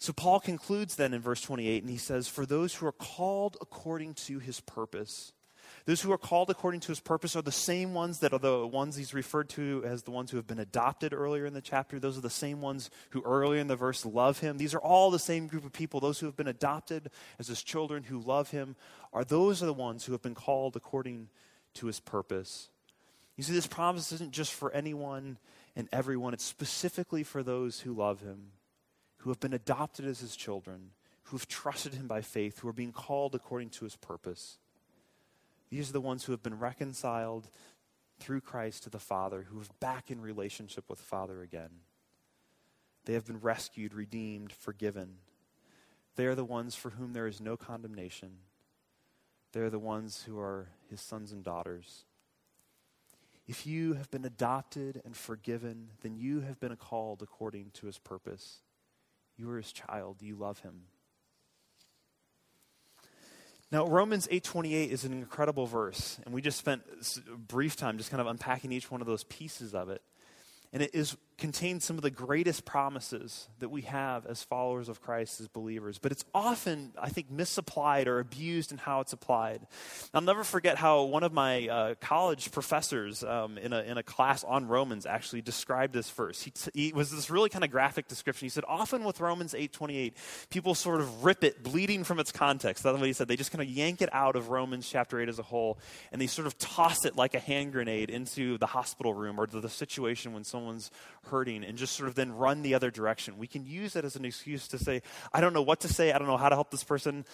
So 0.00 0.14
Paul 0.14 0.40
concludes 0.40 0.96
then 0.96 1.12
in 1.12 1.20
verse 1.20 1.42
28, 1.42 1.82
and 1.82 1.90
he 1.90 1.98
says, 1.98 2.26
For 2.26 2.46
those 2.46 2.74
who 2.74 2.86
are 2.86 2.92
called 2.92 3.58
according 3.60 4.14
to 4.14 4.38
his 4.38 4.58
purpose, 4.60 5.34
those 5.84 6.00
who 6.00 6.10
are 6.10 6.16
called 6.16 6.48
according 6.48 6.80
to 6.80 6.88
his 6.88 7.00
purpose 7.00 7.36
are 7.36 7.42
the 7.42 7.52
same 7.52 7.92
ones 7.92 8.20
that 8.20 8.32
are 8.32 8.38
the 8.38 8.66
ones 8.66 8.96
he's 8.96 9.12
referred 9.12 9.50
to 9.50 9.82
as 9.84 10.02
the 10.02 10.10
ones 10.10 10.30
who 10.30 10.38
have 10.38 10.46
been 10.46 10.58
adopted 10.58 11.12
earlier 11.12 11.44
in 11.44 11.52
the 11.52 11.60
chapter. 11.60 11.98
Those 11.98 12.16
are 12.16 12.22
the 12.22 12.30
same 12.30 12.62
ones 12.62 12.88
who 13.10 13.22
earlier 13.24 13.60
in 13.60 13.66
the 13.66 13.76
verse 13.76 14.06
love 14.06 14.40
him. 14.40 14.56
These 14.56 14.74
are 14.74 14.80
all 14.80 15.10
the 15.10 15.18
same 15.18 15.46
group 15.46 15.66
of 15.66 15.72
people. 15.74 16.00
Those 16.00 16.18
who 16.18 16.26
have 16.26 16.36
been 16.36 16.48
adopted 16.48 17.10
as 17.38 17.48
his 17.48 17.62
children 17.62 18.04
who 18.04 18.20
love 18.20 18.52
him 18.52 18.76
are 19.12 19.22
those 19.22 19.62
are 19.62 19.66
the 19.66 19.74
ones 19.74 20.06
who 20.06 20.12
have 20.12 20.22
been 20.22 20.34
called 20.34 20.76
according 20.76 21.28
to 21.74 21.88
his 21.88 22.00
purpose. 22.00 22.70
You 23.36 23.44
see, 23.44 23.52
this 23.52 23.66
promise 23.66 24.12
isn't 24.12 24.32
just 24.32 24.54
for 24.54 24.72
anyone 24.72 25.36
and 25.76 25.90
everyone, 25.92 26.32
it's 26.32 26.44
specifically 26.44 27.22
for 27.22 27.42
those 27.42 27.80
who 27.80 27.92
love 27.92 28.20
him 28.20 28.52
who 29.20 29.30
have 29.30 29.40
been 29.40 29.52
adopted 29.52 30.06
as 30.06 30.20
his 30.20 30.36
children, 30.36 30.90
who 31.24 31.36
have 31.36 31.46
trusted 31.46 31.94
him 31.94 32.06
by 32.06 32.22
faith, 32.22 32.58
who 32.58 32.68
are 32.68 32.72
being 32.72 32.92
called 32.92 33.34
according 33.34 33.68
to 33.68 33.84
his 33.84 33.96
purpose. 33.96 34.58
These 35.68 35.90
are 35.90 35.92
the 35.92 36.00
ones 36.00 36.24
who 36.24 36.32
have 36.32 36.42
been 36.42 36.58
reconciled 36.58 37.48
through 38.18 38.40
Christ 38.40 38.84
to 38.84 38.90
the 38.90 38.98
Father, 38.98 39.46
who 39.48 39.58
have 39.58 39.78
back 39.78 40.10
in 40.10 40.20
relationship 40.20 40.84
with 40.88 40.98
the 40.98 41.04
Father 41.04 41.42
again. 41.42 41.70
They 43.04 43.12
have 43.12 43.26
been 43.26 43.40
rescued, 43.40 43.94
redeemed, 43.94 44.52
forgiven. 44.52 45.16
They 46.16 46.26
are 46.26 46.34
the 46.34 46.44
ones 46.44 46.74
for 46.74 46.90
whom 46.90 47.12
there 47.12 47.26
is 47.26 47.40
no 47.40 47.56
condemnation. 47.56 48.30
They 49.52 49.60
are 49.60 49.70
the 49.70 49.78
ones 49.78 50.24
who 50.26 50.38
are 50.38 50.68
his 50.88 51.00
sons 51.00 51.30
and 51.30 51.44
daughters. 51.44 52.04
If 53.46 53.66
you 53.66 53.94
have 53.94 54.10
been 54.10 54.24
adopted 54.24 55.02
and 55.04 55.16
forgiven, 55.16 55.90
then 56.02 56.16
you 56.16 56.40
have 56.40 56.60
been 56.60 56.74
called 56.76 57.22
according 57.22 57.70
to 57.74 57.86
his 57.86 57.98
purpose. 57.98 58.60
You 59.40 59.50
are 59.52 59.56
his 59.56 59.72
child. 59.72 60.20
You 60.20 60.36
love 60.36 60.58
him. 60.58 60.82
Now, 63.72 63.86
Romans 63.86 64.28
8:28 64.30 64.90
is 64.90 65.04
an 65.06 65.14
incredible 65.14 65.66
verse, 65.66 66.18
and 66.26 66.34
we 66.34 66.42
just 66.42 66.58
spent 66.58 66.82
a 67.32 67.36
brief 67.36 67.74
time 67.74 67.96
just 67.96 68.10
kind 68.10 68.20
of 68.20 68.26
unpacking 68.26 68.70
each 68.70 68.90
one 68.90 69.00
of 69.00 69.06
those 69.06 69.24
pieces 69.24 69.74
of 69.74 69.88
it. 69.88 70.02
And 70.74 70.82
it 70.82 70.94
is 70.94 71.16
contains 71.40 71.84
some 71.84 71.96
of 71.96 72.02
the 72.02 72.10
greatest 72.10 72.64
promises 72.64 73.48
that 73.58 73.70
we 73.70 73.82
have 73.82 74.26
as 74.26 74.42
followers 74.42 74.88
of 74.88 75.00
Christ 75.00 75.40
as 75.40 75.48
believers. 75.48 75.98
But 75.98 76.12
it's 76.12 76.24
often, 76.34 76.92
I 77.00 77.08
think, 77.08 77.30
misapplied 77.30 78.06
or 78.06 78.20
abused 78.20 78.70
in 78.70 78.78
how 78.78 79.00
it's 79.00 79.12
applied. 79.12 79.66
I'll 80.14 80.20
never 80.20 80.44
forget 80.44 80.76
how 80.76 81.02
one 81.04 81.24
of 81.24 81.32
my 81.32 81.66
uh, 81.66 81.94
college 82.00 82.52
professors 82.52 83.24
um, 83.24 83.58
in, 83.58 83.72
a, 83.72 83.80
in 83.80 83.98
a 83.98 84.02
class 84.02 84.44
on 84.44 84.68
Romans 84.68 85.06
actually 85.06 85.42
described 85.42 85.94
this 85.94 86.10
verse. 86.10 86.42
He, 86.42 86.50
t- 86.50 86.70
he 86.74 86.92
was 86.92 87.10
this 87.10 87.30
really 87.30 87.48
kind 87.48 87.64
of 87.64 87.70
graphic 87.70 88.06
description. 88.06 88.46
He 88.46 88.50
said, 88.50 88.64
often 88.68 89.02
with 89.04 89.18
Romans 89.20 89.54
8.28, 89.54 90.12
people 90.50 90.74
sort 90.74 91.00
of 91.00 91.24
rip 91.24 91.42
it, 91.42 91.62
bleeding 91.62 92.04
from 92.04 92.20
its 92.20 92.30
context. 92.30 92.84
That's 92.84 92.98
what 92.98 93.06
he 93.06 93.12
said. 93.14 93.28
They 93.28 93.36
just 93.36 93.50
kind 93.50 93.62
of 93.62 93.68
yank 93.68 94.02
it 94.02 94.10
out 94.12 94.36
of 94.36 94.50
Romans 94.50 94.88
chapter 94.88 95.20
8 95.20 95.28
as 95.28 95.38
a 95.38 95.42
whole, 95.42 95.78
and 96.12 96.20
they 96.20 96.26
sort 96.26 96.46
of 96.46 96.58
toss 96.58 97.06
it 97.06 97.16
like 97.16 97.34
a 97.34 97.40
hand 97.40 97.72
grenade 97.72 98.10
into 98.10 98.58
the 98.58 98.66
hospital 98.66 99.14
room 99.14 99.40
or 99.40 99.46
the 99.46 99.68
situation 99.68 100.34
when 100.34 100.44
someone's 100.44 100.90
hurting 101.30 101.64
and 101.64 101.78
just 101.78 101.96
sort 101.96 102.08
of 102.08 102.14
then 102.14 102.32
run 102.32 102.62
the 102.62 102.74
other 102.74 102.90
direction. 102.90 103.38
We 103.38 103.46
can 103.46 103.64
use 103.64 103.96
it 103.96 104.04
as 104.04 104.16
an 104.16 104.24
excuse 104.24 104.68
to 104.68 104.78
say, 104.78 105.02
I 105.32 105.40
don't 105.40 105.52
know 105.52 105.62
what 105.62 105.80
to 105.80 105.88
say. 105.88 106.12
I 106.12 106.18
don't 106.18 106.28
know 106.28 106.36
how 106.36 106.48
to 106.48 106.54
help 106.54 106.70
this 106.70 106.84
person. 106.84 107.24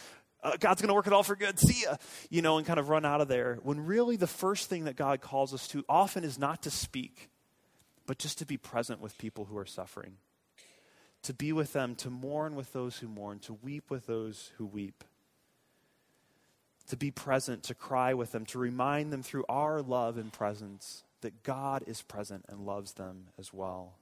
Uh, 0.42 0.56
God's 0.60 0.80
going 0.80 0.88
to 0.88 0.94
work 0.94 1.06
it 1.06 1.12
all 1.12 1.22
for 1.22 1.36
good. 1.36 1.58
See 1.58 1.82
ya. 1.82 1.96
You 2.30 2.42
know, 2.42 2.58
and 2.58 2.66
kind 2.66 2.78
of 2.78 2.88
run 2.88 3.04
out 3.04 3.20
of 3.20 3.28
there. 3.28 3.58
When 3.62 3.84
really 3.84 4.16
the 4.16 4.26
first 4.26 4.68
thing 4.68 4.84
that 4.84 4.96
God 4.96 5.20
calls 5.20 5.52
us 5.52 5.66
to 5.68 5.84
often 5.88 6.22
is 6.24 6.38
not 6.38 6.62
to 6.62 6.70
speak, 6.70 7.30
but 8.06 8.18
just 8.18 8.38
to 8.38 8.46
be 8.46 8.56
present 8.56 9.00
with 9.00 9.18
people 9.18 9.46
who 9.46 9.58
are 9.58 9.66
suffering. 9.66 10.18
To 11.22 11.34
be 11.34 11.52
with 11.52 11.72
them, 11.72 11.96
to 11.96 12.10
mourn 12.10 12.54
with 12.54 12.72
those 12.72 12.98
who 12.98 13.08
mourn, 13.08 13.40
to 13.40 13.54
weep 13.54 13.90
with 13.90 14.06
those 14.06 14.52
who 14.58 14.66
weep 14.66 15.02
to 16.88 16.96
be 16.96 17.10
present, 17.10 17.64
to 17.64 17.74
cry 17.74 18.14
with 18.14 18.32
them, 18.32 18.46
to 18.46 18.58
remind 18.58 19.12
them 19.12 19.22
through 19.22 19.44
our 19.48 19.82
love 19.82 20.16
and 20.16 20.32
presence 20.32 21.02
that 21.26 21.42
God 21.42 21.82
is 21.88 22.02
present 22.02 22.44
and 22.48 22.60
loves 22.60 22.92
them 22.92 23.30
as 23.36 23.52
well. 23.52 23.96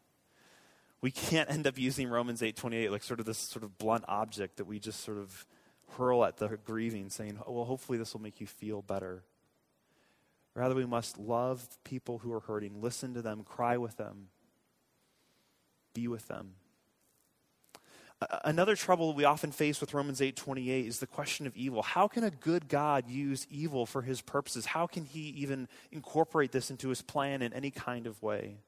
We 1.01 1.11
can't 1.11 1.51
end 1.51 1.67
up 1.67 1.79
using 1.79 2.11
Romans 2.11 2.43
8:28 2.43 2.91
like 2.91 3.03
sort 3.03 3.19
of 3.19 3.25
this 3.25 3.39
sort 3.39 3.63
of 3.63 3.79
blunt 3.79 4.05
object 4.09 4.59
that 4.59 4.67
we 4.67 4.79
just 4.79 5.01
sort 5.01 5.17
of 5.17 5.47
hurl 5.97 6.23
at 6.23 6.37
the 6.37 6.59
grieving 6.59 7.09
saying, 7.09 7.41
oh, 7.47 7.53
"Well, 7.53 7.65
hopefully 7.65 7.97
this 7.97 8.13
will 8.13 8.21
make 8.21 8.43
you 8.43 8.47
feel 8.47 8.83
better." 8.83 9.25
Rather, 10.53 10.75
we 10.75 10.85
must 10.85 11.17
love 11.17 11.67
people 11.83 12.19
who 12.19 12.31
are 12.31 12.41
hurting, 12.41 12.83
listen 12.83 13.15
to 13.15 13.23
them, 13.23 13.43
cry 13.43 13.79
with 13.79 13.97
them, 13.97 14.29
be 15.95 16.07
with 16.07 16.29
them. 16.29 16.57
Another 18.45 18.77
trouble 18.77 19.13
we 19.13 19.25
often 19.25 19.53
face 19.53 19.81
with 19.81 19.93
Romans 19.93 20.21
8:28 20.21 20.87
is 20.87 21.01
the 21.01 21.07
question 21.07 21.47
of 21.47 21.57
evil. 21.57 21.83
How 21.83 22.09
can 22.09 22.25
a 22.25 22.31
good 22.31 22.69
God 22.69 23.09
use 23.09 23.47
evil 23.51 23.87
for 23.87 24.03
his 24.03 24.21
purposes? 24.21 24.67
How 24.67 24.87
can 24.87 25.05
he 25.05 25.21
even 25.31 25.69
incorporate 25.91 26.53
this 26.53 26.71
into 26.71 26.89
his 26.89 27.03
plan 27.03 27.43
in 27.43 27.53
any 27.53 27.71
kind 27.71 28.07
of 28.07 28.23
way? 28.23 28.59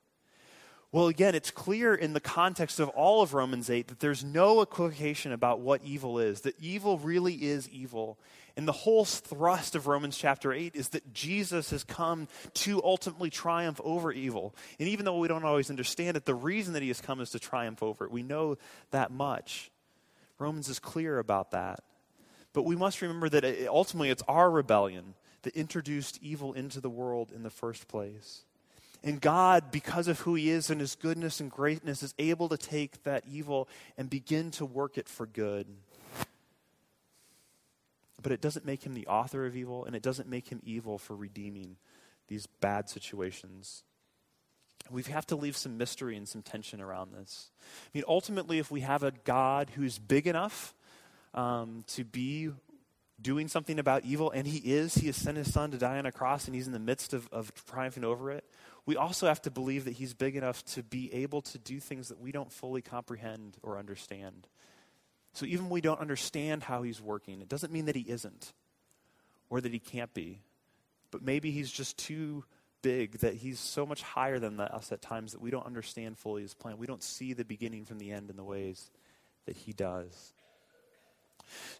Well, 0.92 1.08
again, 1.08 1.34
it's 1.34 1.50
clear 1.50 1.94
in 1.94 2.12
the 2.12 2.20
context 2.20 2.80
of 2.80 2.88
all 2.90 3.22
of 3.22 3.34
Romans 3.34 3.68
8 3.68 3.88
that 3.88 4.00
there's 4.00 4.24
no 4.24 4.60
equivocation 4.60 5.32
about 5.32 5.60
what 5.60 5.82
evil 5.82 6.18
is, 6.18 6.42
that 6.42 6.58
evil 6.60 6.98
really 6.98 7.34
is 7.34 7.68
evil. 7.68 8.18
And 8.56 8.66
the 8.66 8.72
whole 8.72 9.04
thrust 9.04 9.74
of 9.74 9.86
Romans 9.86 10.16
chapter 10.16 10.50
8 10.50 10.74
is 10.74 10.88
that 10.90 11.12
Jesus 11.12 11.70
has 11.70 11.84
come 11.84 12.26
to 12.54 12.82
ultimately 12.82 13.28
triumph 13.28 13.80
over 13.84 14.10
evil. 14.10 14.54
And 14.78 14.88
even 14.88 15.04
though 15.04 15.18
we 15.18 15.28
don't 15.28 15.44
always 15.44 15.68
understand 15.68 16.16
it, 16.16 16.24
the 16.24 16.34
reason 16.34 16.72
that 16.72 16.82
he 16.82 16.88
has 16.88 17.02
come 17.02 17.20
is 17.20 17.30
to 17.30 17.38
triumph 17.38 17.82
over 17.82 18.04
it. 18.04 18.10
We 18.10 18.22
know 18.22 18.56
that 18.92 19.10
much. 19.10 19.70
Romans 20.38 20.70
is 20.70 20.78
clear 20.78 21.18
about 21.18 21.50
that. 21.50 21.80
But 22.54 22.62
we 22.62 22.76
must 22.76 23.02
remember 23.02 23.28
that 23.28 23.68
ultimately 23.68 24.08
it's 24.08 24.22
our 24.26 24.50
rebellion 24.50 25.14
that 25.42 25.54
introduced 25.54 26.18
evil 26.22 26.54
into 26.54 26.80
the 26.80 26.88
world 26.88 27.32
in 27.34 27.42
the 27.42 27.50
first 27.50 27.88
place. 27.88 28.44
And 29.04 29.20
God, 29.20 29.70
because 29.70 30.08
of 30.08 30.20
who 30.20 30.34
He 30.34 30.48
is 30.48 30.70
and 30.70 30.80
His 30.80 30.94
goodness 30.94 31.40
and 31.40 31.50
greatness, 31.50 32.02
is 32.02 32.14
able 32.18 32.48
to 32.48 32.56
take 32.56 33.02
that 33.02 33.24
evil 33.30 33.68
and 33.98 34.08
begin 34.08 34.50
to 34.52 34.64
work 34.64 34.96
it 34.96 35.08
for 35.08 35.26
good. 35.26 35.66
But 38.22 38.32
it 38.32 38.40
doesn't 38.40 38.64
make 38.64 38.84
Him 38.84 38.94
the 38.94 39.06
author 39.06 39.46
of 39.46 39.56
evil, 39.56 39.84
and 39.84 39.94
it 39.94 40.02
doesn't 40.02 40.28
make 40.28 40.48
Him 40.48 40.60
evil 40.64 40.98
for 40.98 41.14
redeeming 41.14 41.76
these 42.28 42.46
bad 42.46 42.88
situations. 42.88 43.84
We 44.90 45.02
have 45.04 45.26
to 45.26 45.36
leave 45.36 45.56
some 45.56 45.76
mystery 45.76 46.16
and 46.16 46.28
some 46.28 46.42
tension 46.42 46.80
around 46.80 47.12
this. 47.12 47.50
I 47.60 47.98
mean, 47.98 48.04
ultimately, 48.06 48.58
if 48.58 48.70
we 48.70 48.80
have 48.80 49.02
a 49.02 49.12
God 49.24 49.70
who's 49.74 49.98
big 49.98 50.26
enough 50.26 50.74
um, 51.34 51.84
to 51.88 52.04
be 52.04 52.50
doing 53.20 53.48
something 53.48 53.78
about 53.78 54.04
evil, 54.04 54.30
and 54.30 54.46
he 54.46 54.58
is, 54.58 54.94
he 54.94 55.06
has 55.06 55.16
sent 55.16 55.36
his 55.36 55.52
son 55.52 55.70
to 55.70 55.78
die 55.78 55.98
on 55.98 56.06
a 56.06 56.12
cross, 56.12 56.46
and 56.46 56.54
he's 56.54 56.66
in 56.66 56.72
the 56.72 56.78
midst 56.78 57.14
of, 57.14 57.28
of 57.32 57.52
triumphing 57.66 58.04
over 58.04 58.30
it, 58.30 58.44
we 58.84 58.96
also 58.96 59.26
have 59.26 59.42
to 59.42 59.50
believe 59.50 59.84
that 59.86 59.94
he's 59.94 60.14
big 60.14 60.36
enough 60.36 60.64
to 60.66 60.82
be 60.82 61.12
able 61.12 61.42
to 61.42 61.58
do 61.58 61.80
things 61.80 62.08
that 62.08 62.20
we 62.20 62.30
don't 62.30 62.52
fully 62.52 62.82
comprehend 62.82 63.56
or 63.62 63.78
understand. 63.78 64.46
So 65.36 65.44
even 65.44 65.68
we 65.68 65.82
don't 65.82 66.00
understand 66.00 66.62
how 66.62 66.82
he's 66.82 66.98
working, 66.98 67.42
it 67.42 67.48
doesn't 67.50 67.70
mean 67.70 67.84
that 67.84 67.94
he 67.94 68.00
isn't 68.08 68.54
or 69.50 69.60
that 69.60 69.70
he 69.70 69.78
can't 69.78 70.12
be. 70.14 70.40
But 71.10 71.22
maybe 71.22 71.50
he's 71.50 71.70
just 71.70 71.98
too 71.98 72.44
big 72.80 73.18
that 73.18 73.34
he's 73.34 73.60
so 73.60 73.84
much 73.84 74.00
higher 74.00 74.38
than 74.38 74.58
us 74.58 74.92
at 74.92 75.02
times 75.02 75.32
that 75.32 75.42
we 75.42 75.50
don't 75.50 75.66
understand 75.66 76.16
fully 76.16 76.40
his 76.40 76.54
plan. 76.54 76.78
We 76.78 76.86
don't 76.86 77.02
see 77.02 77.34
the 77.34 77.44
beginning 77.44 77.84
from 77.84 77.98
the 77.98 78.12
end 78.12 78.30
in 78.30 78.36
the 78.36 78.44
ways 78.44 78.90
that 79.44 79.56
he 79.56 79.74
does. 79.74 80.32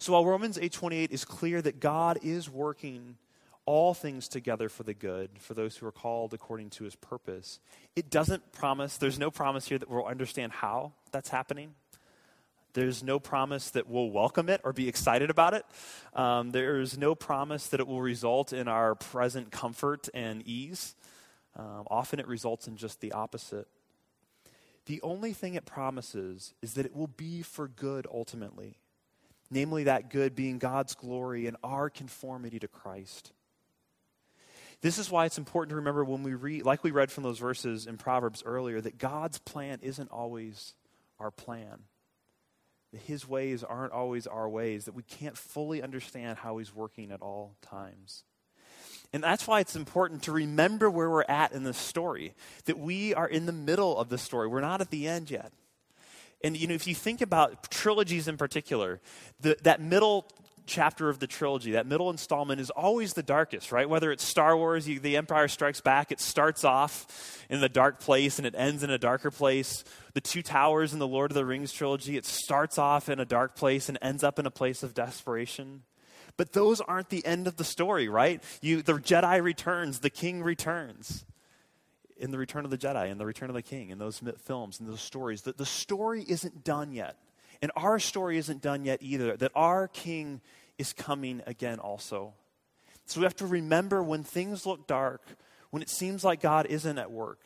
So 0.01 0.12
while 0.12 0.27
Romans 0.27 0.59
8:28 0.59 1.11
is 1.11 1.25
clear 1.25 1.62
that 1.62 1.81
God 1.81 2.19
is 2.23 2.51
working 2.51 3.16
all 3.64 3.95
things 3.95 4.29
together 4.29 4.69
for 4.69 4.85
the 4.85 4.95
good 4.95 5.31
for 5.38 5.55
those 5.55 5.77
who 5.77 5.87
are 5.87 5.92
called 5.92 6.33
according 6.33 6.71
to 6.71 6.85
his 6.85 6.95
purpose. 6.95 7.59
It 7.97 8.11
doesn't 8.11 8.53
promise, 8.53 8.97
there's 8.97 9.19
no 9.19 9.31
promise 9.31 9.66
here 9.66 9.79
that 9.79 9.90
we'll 9.90 10.07
understand 10.07 10.53
how 10.53 10.92
that's 11.11 11.31
happening. 11.31 11.75
There's 12.77 13.03
no 13.03 13.19
promise 13.19 13.71
that 13.71 13.89
we'll 13.89 14.11
welcome 14.11 14.51
it 14.51 14.61
or 14.62 14.75
be 14.75 14.87
excited 14.87 15.31
about 15.31 15.55
it. 15.55 15.65
Um, 16.12 16.51
there's 16.51 16.99
no 16.99 17.15
promise 17.15 17.69
that 17.69 17.81
it 17.81 17.87
will 17.87 18.03
result 18.03 18.53
in 18.53 18.69
our 18.69 18.95
present 18.95 19.51
comfort 19.51 20.11
and 20.12 20.47
ease. 20.47 20.95
Um, 21.57 21.87
often 21.91 22.21
it 22.21 22.29
results 22.29 22.69
in 22.69 22.77
just 22.77 23.01
the 23.01 23.12
opposite. 23.12 23.67
The 24.85 25.01
only 25.01 25.33
thing 25.33 25.55
it 25.55 25.65
promises 25.65 26.53
is 26.61 26.75
that 26.75 26.85
it 26.85 26.95
will 26.95 27.07
be 27.07 27.41
for 27.41 27.67
good 27.67 28.07
ultimately, 28.12 28.77
namely, 29.51 29.85
that 29.85 30.11
good 30.11 30.37
being 30.37 30.59
God's 30.59 30.95
glory 30.95 31.47
and 31.47 31.57
our 31.65 31.89
conformity 31.89 32.59
to 32.59 32.69
Christ. 32.69 33.33
This 34.83 34.99
is 34.99 35.11
why 35.11 35.25
it's 35.25 35.39
important 35.39 35.71
to 35.71 35.77
remember 35.77 36.05
when 36.05 36.23
we 36.23 36.35
read, 36.35 36.67
like 36.67 36.85
we 36.85 36.91
read 36.91 37.11
from 37.11 37.23
those 37.23 37.39
verses 37.39 37.87
in 37.87 37.97
Proverbs 37.97 38.43
earlier, 38.45 38.83
that 38.83 38.99
God's 38.99 39.39
plan 39.39 39.79
isn't 39.81 40.11
always 40.11 40.75
our 41.19 41.31
plan. 41.31 41.79
That 42.92 43.03
his 43.03 43.29
ways 43.29 43.64
aren't 43.64 43.92
always 43.92 44.27
our 44.27 44.49
ways, 44.49 44.85
that 44.85 44.94
we 44.94 45.03
can't 45.03 45.37
fully 45.37 45.83
understand 45.83 46.38
how 46.38 46.59
he's 46.59 46.75
working 46.75 47.11
at 47.11 47.20
all 47.20 47.57
times. 47.61 48.25
And 49.12 49.22
that's 49.22 49.46
why 49.46 49.61
it's 49.61 49.77
important 49.77 50.22
to 50.25 50.33
remember 50.33 50.90
where 50.90 51.09
we're 51.09 51.25
at 51.29 51.53
in 51.53 51.62
the 51.62 51.75
story, 51.75 52.35
that 52.64 52.79
we 52.79 53.14
are 53.14 53.29
in 53.29 53.46
the 53.46 53.53
middle 53.53 53.96
of 53.96 54.09
the 54.09 54.18
story. 54.18 54.49
We're 54.49 54.61
not 54.61 54.81
at 54.81 54.90
the 54.90 55.07
end 55.07 55.31
yet. 55.31 55.53
And 56.44 56.57
you 56.57 56.66
know, 56.66 56.75
if 56.75 56.87
you 56.87 56.94
think 56.94 57.20
about 57.20 57.70
trilogies 57.70 58.29
in 58.29 58.37
particular, 58.37 59.01
the, 59.40 59.57
that 59.62 59.81
middle 59.81 60.29
chapter 60.67 61.09
of 61.09 61.19
the 61.19 61.27
trilogy, 61.27 61.73
that 61.73 61.87
middle 61.87 62.11
installment, 62.11 62.61
is 62.61 62.71
always 62.71 63.15
the 63.15 63.23
darkest, 63.23 63.73
right? 63.73 63.89
Whether 63.89 64.13
it's 64.13 64.25
Star 64.25 64.57
Wars, 64.57 64.89
you, 64.89 65.01
The 65.01 65.17
Empire 65.17 65.49
Strikes 65.49 65.81
Back, 65.81 66.13
it 66.13 66.21
starts 66.21 66.65
off 66.65 67.45
in 67.49 67.61
the 67.61 67.69
dark 67.69 68.01
place 68.01 68.39
and 68.39 68.47
it 68.47 68.55
ends 68.57 68.83
in 68.83 68.91
a 68.91 68.99
darker 68.99 69.31
place. 69.31 69.85
The 70.15 70.21
Two 70.21 70.43
Towers 70.43 70.93
in 70.93 70.99
the 70.99 71.07
Lord 71.07 71.31
of 71.31 71.35
the 71.35 71.45
Rings 71.45 71.73
trilogy, 71.73 72.17
it 72.17 72.27
starts 72.27 72.79
off 72.79 73.09
in 73.09 73.21
a 73.21 73.25
dark 73.25 73.57
place 73.57 73.89
and 73.89 73.99
ends 74.03 74.23
up 74.23 74.39
in 74.39 74.47
a 74.47 74.51
place 74.51 74.83
of 74.83 74.95
desperation. 74.95 75.83
But 76.37 76.53
those 76.53 76.81
aren't 76.81 77.09
the 77.09 77.25
end 77.25 77.47
of 77.47 77.57
the 77.57 77.65
story, 77.65 78.09
right? 78.09 78.43
You, 78.61 78.83
the 78.83 78.95
Jedi 78.95 79.43
returns, 79.43 80.01
the 80.01 80.11
king 80.11 80.43
returns. 80.43 81.25
In 82.19 82.31
the 82.31 82.39
Return 82.39 82.65
of 82.65 82.71
the 82.71 82.79
Jedi 82.79 83.11
and 83.11 83.21
the 83.21 83.27
Return 83.27 83.51
of 83.51 83.55
the 83.55 83.61
King, 83.61 83.91
in 83.91 83.99
those 83.99 84.23
films 84.45 84.81
and 84.81 84.89
those 84.89 85.03
stories, 85.03 85.43
that 85.43 85.59
the 85.59 85.67
story 85.67 86.25
isn't 86.27 86.65
done 86.65 86.93
yet. 86.93 87.19
And 87.61 87.71
our 87.77 87.99
story 87.99 88.39
isn't 88.39 88.63
done 88.63 88.85
yet 88.85 89.03
either, 89.03 89.37
that 89.37 89.53
our 89.55 89.89
king 89.89 90.41
is 90.79 90.93
coming 90.93 91.43
again 91.47 91.79
also. 91.79 92.35
So 93.07 93.21
we 93.21 93.25
have 93.25 93.37
to 93.37 93.47
remember 93.47 94.03
when 94.03 94.23
things 94.23 94.67
look 94.67 94.87
dark, 94.87 95.23
when 95.71 95.83
it 95.83 95.89
seems 95.89 96.25
like 96.25 96.41
God 96.41 96.67
isn't 96.67 96.99
at 96.99 97.11
work, 97.11 97.41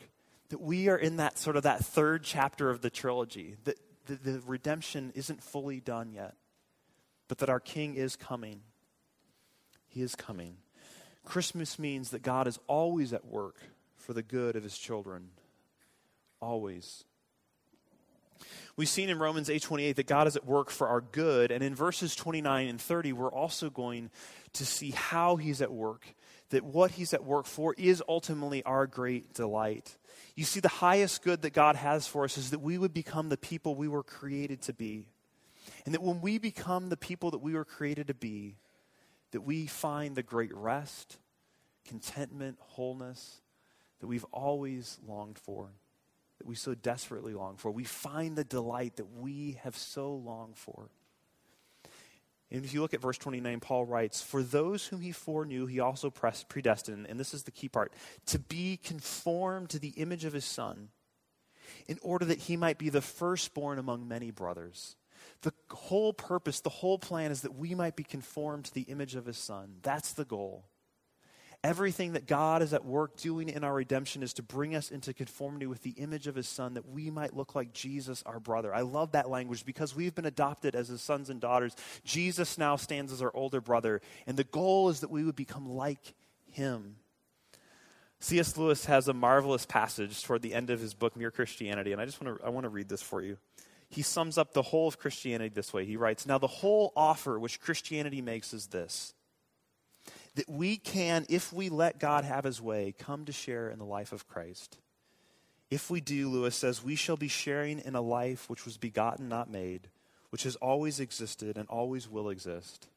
that 0.49 0.59
we 0.59 0.89
are 0.89 0.97
in 0.97 1.17
that 1.17 1.37
sort 1.37 1.55
of 1.55 1.63
that 1.63 1.85
third 1.85 2.23
chapter 2.23 2.69
of 2.69 2.81
the 2.81 2.89
trilogy, 2.89 3.55
that 3.63 3.77
the, 4.07 4.15
the 4.15 4.41
redemption 4.45 5.11
isn't 5.15 5.43
fully 5.43 5.79
done 5.79 6.11
yet, 6.11 6.35
but 7.27 7.37
that 7.37 7.49
our 7.49 7.59
king 7.59 7.95
is 7.95 8.15
coming. 8.15 8.61
He 9.87 10.01
is 10.01 10.15
coming. 10.15 10.57
Christmas 11.23 11.77
means 11.77 12.09
that 12.09 12.23
God 12.23 12.47
is 12.47 12.59
always 12.67 13.13
at 13.13 13.25
work 13.25 13.57
for 13.97 14.13
the 14.13 14.23
good 14.23 14.55
of 14.55 14.63
his 14.63 14.77
children. 14.77 15.29
Always. 16.41 17.03
We've 18.81 18.89
seen 18.89 19.11
in 19.11 19.19
Romans 19.19 19.47
8:28 19.47 19.97
that 19.97 20.07
God 20.07 20.25
is 20.25 20.35
at 20.35 20.43
work 20.43 20.71
for 20.71 20.87
our 20.87 21.01
good, 21.01 21.51
and 21.51 21.63
in 21.63 21.75
verses 21.75 22.15
29 22.15 22.67
and 22.67 22.81
30 22.81 23.13
we're 23.13 23.31
also 23.31 23.69
going 23.69 24.09
to 24.53 24.65
see 24.65 24.89
how 24.89 25.35
he's 25.35 25.61
at 25.61 25.71
work, 25.71 26.15
that 26.49 26.63
what 26.63 26.89
he's 26.89 27.13
at 27.13 27.23
work 27.23 27.45
for 27.45 27.75
is 27.77 28.01
ultimately 28.09 28.63
our 28.63 28.87
great 28.87 29.35
delight. 29.35 29.99
You 30.35 30.45
see 30.45 30.61
the 30.61 30.67
highest 30.67 31.21
good 31.21 31.43
that 31.43 31.53
God 31.53 31.75
has 31.75 32.07
for 32.07 32.23
us 32.23 32.39
is 32.39 32.49
that 32.49 32.61
we 32.61 32.79
would 32.79 32.91
become 32.91 33.29
the 33.29 33.37
people 33.37 33.75
we 33.75 33.87
were 33.87 34.01
created 34.01 34.63
to 34.63 34.73
be. 34.73 35.09
And 35.85 35.93
that 35.93 36.01
when 36.01 36.19
we 36.19 36.39
become 36.39 36.89
the 36.89 36.97
people 36.97 37.29
that 37.29 37.37
we 37.37 37.53
were 37.53 37.65
created 37.65 38.07
to 38.07 38.15
be, 38.15 38.57
that 39.29 39.41
we 39.41 39.67
find 39.67 40.15
the 40.15 40.23
great 40.23 40.55
rest, 40.55 41.19
contentment, 41.85 42.57
wholeness 42.59 43.41
that 43.99 44.07
we've 44.07 44.25
always 44.31 44.97
longed 45.05 45.37
for 45.37 45.69
that 46.41 46.47
we 46.47 46.55
so 46.55 46.73
desperately 46.73 47.35
long 47.35 47.55
for. 47.55 47.69
We 47.69 47.83
find 47.83 48.35
the 48.35 48.43
delight 48.43 48.95
that 48.95 49.15
we 49.15 49.59
have 49.61 49.77
so 49.77 50.11
longed 50.11 50.57
for. 50.57 50.89
And 52.49 52.65
if 52.65 52.73
you 52.73 52.81
look 52.81 52.95
at 52.95 52.99
verse 52.99 53.19
29, 53.19 53.59
Paul 53.59 53.85
writes, 53.85 54.23
For 54.23 54.41
those 54.41 54.87
whom 54.87 55.01
he 55.01 55.11
foreknew, 55.11 55.67
he 55.67 55.79
also 55.79 56.09
predestined, 56.09 57.05
and 57.07 57.19
this 57.19 57.35
is 57.35 57.43
the 57.43 57.51
key 57.51 57.69
part, 57.69 57.93
to 58.25 58.39
be 58.39 58.77
conformed 58.83 59.69
to 59.69 59.77
the 59.77 59.89
image 59.89 60.25
of 60.25 60.33
his 60.33 60.43
Son, 60.43 60.89
in 61.87 61.99
order 62.01 62.25
that 62.25 62.39
he 62.39 62.57
might 62.57 62.79
be 62.79 62.89
the 62.89 63.01
firstborn 63.01 63.77
among 63.77 64.07
many 64.07 64.31
brothers. 64.31 64.95
The 65.43 65.53
whole 65.69 66.11
purpose, 66.11 66.59
the 66.59 66.69
whole 66.69 66.97
plan 66.97 67.29
is 67.29 67.41
that 67.41 67.53
we 67.53 67.75
might 67.75 67.95
be 67.95 68.03
conformed 68.03 68.65
to 68.65 68.73
the 68.73 68.81
image 68.81 69.13
of 69.13 69.27
his 69.27 69.37
Son. 69.37 69.75
That's 69.83 70.13
the 70.13 70.25
goal. 70.25 70.65
Everything 71.63 72.13
that 72.13 72.25
God 72.25 72.63
is 72.63 72.73
at 72.73 72.85
work 72.85 73.17
doing 73.17 73.47
in 73.47 73.63
our 73.63 73.73
redemption 73.73 74.23
is 74.23 74.33
to 74.33 74.43
bring 74.43 74.73
us 74.73 74.89
into 74.89 75.13
conformity 75.13 75.67
with 75.67 75.83
the 75.83 75.91
image 75.91 76.25
of 76.25 76.33
his 76.33 76.47
son 76.47 76.73
that 76.73 76.89
we 76.89 77.11
might 77.11 77.35
look 77.35 77.53
like 77.53 77.71
Jesus, 77.71 78.23
our 78.25 78.39
brother. 78.39 78.73
I 78.73 78.81
love 78.81 79.11
that 79.11 79.29
language 79.29 79.63
because 79.63 79.95
we've 79.95 80.15
been 80.15 80.25
adopted 80.25 80.75
as 80.75 80.87
his 80.87 81.01
sons 81.01 81.29
and 81.29 81.39
daughters. 81.39 81.75
Jesus 82.03 82.57
now 82.57 82.77
stands 82.77 83.13
as 83.13 83.21
our 83.21 83.31
older 83.35 83.61
brother, 83.61 84.01
and 84.25 84.37
the 84.37 84.43
goal 84.43 84.89
is 84.89 85.01
that 85.01 85.11
we 85.11 85.23
would 85.23 85.35
become 85.35 85.69
like 85.69 86.15
him. 86.49 86.95
C.S. 88.21 88.57
Lewis 88.57 88.85
has 88.85 89.07
a 89.07 89.13
marvelous 89.13 89.65
passage 89.67 90.23
toward 90.23 90.41
the 90.41 90.55
end 90.55 90.71
of 90.71 90.79
his 90.79 90.95
book, 90.95 91.15
Mere 91.15 91.31
Christianity, 91.31 91.91
and 91.91 92.01
I 92.01 92.05
just 92.05 92.23
want 92.23 92.39
to, 92.39 92.45
I 92.45 92.49
want 92.49 92.63
to 92.63 92.69
read 92.69 92.89
this 92.89 93.03
for 93.03 93.21
you. 93.21 93.37
He 93.87 94.01
sums 94.01 94.37
up 94.37 94.53
the 94.53 94.61
whole 94.61 94.87
of 94.87 94.97
Christianity 94.97 95.53
this 95.53 95.73
way. 95.73 95.85
He 95.85 95.97
writes 95.97 96.25
Now, 96.25 96.39
the 96.39 96.47
whole 96.47 96.91
offer 96.95 97.37
which 97.37 97.59
Christianity 97.59 98.21
makes 98.21 98.53
is 98.53 98.67
this 98.67 99.13
that 100.35 100.49
we 100.49 100.77
can, 100.77 101.25
if 101.29 101.51
we 101.51 101.69
let 101.69 101.99
God 101.99 102.23
have 102.23 102.43
his 102.43 102.61
way, 102.61 102.93
come 102.97 103.25
to 103.25 103.31
share 103.31 103.69
in 103.69 103.79
the 103.79 103.85
life 103.85 104.11
of 104.11 104.27
Christ. 104.27 104.77
If 105.69 105.89
we 105.89 106.01
do, 106.01 106.29
Lewis 106.29 106.55
says, 106.55 106.83
we 106.83 106.95
shall 106.95 107.17
be 107.17 107.27
sharing 107.27 107.79
in 107.79 107.95
a 107.95 108.01
life 108.01 108.49
which 108.49 108.65
was 108.65 108.77
begotten, 108.77 109.29
not 109.29 109.49
made, 109.49 109.87
which 110.29 110.43
has 110.43 110.55
always 110.57 110.99
existed 110.99 111.57
and 111.57 111.67
always 111.69 112.09
will 112.09 112.29
exist. 112.29 112.87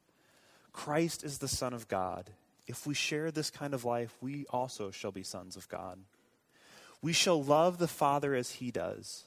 Christ 0.72 1.22
is 1.22 1.38
the 1.38 1.48
Son 1.48 1.72
of 1.72 1.88
God. 1.88 2.30
If 2.66 2.86
we 2.86 2.94
share 2.94 3.30
this 3.30 3.50
kind 3.50 3.74
of 3.74 3.84
life, 3.84 4.16
we 4.20 4.46
also 4.50 4.90
shall 4.90 5.12
be 5.12 5.22
sons 5.22 5.56
of 5.56 5.68
God. 5.68 5.98
We 7.02 7.12
shall 7.12 7.42
love 7.42 7.78
the 7.78 7.88
Father 7.88 8.34
as 8.34 8.52
he 8.52 8.70
does. 8.70 9.24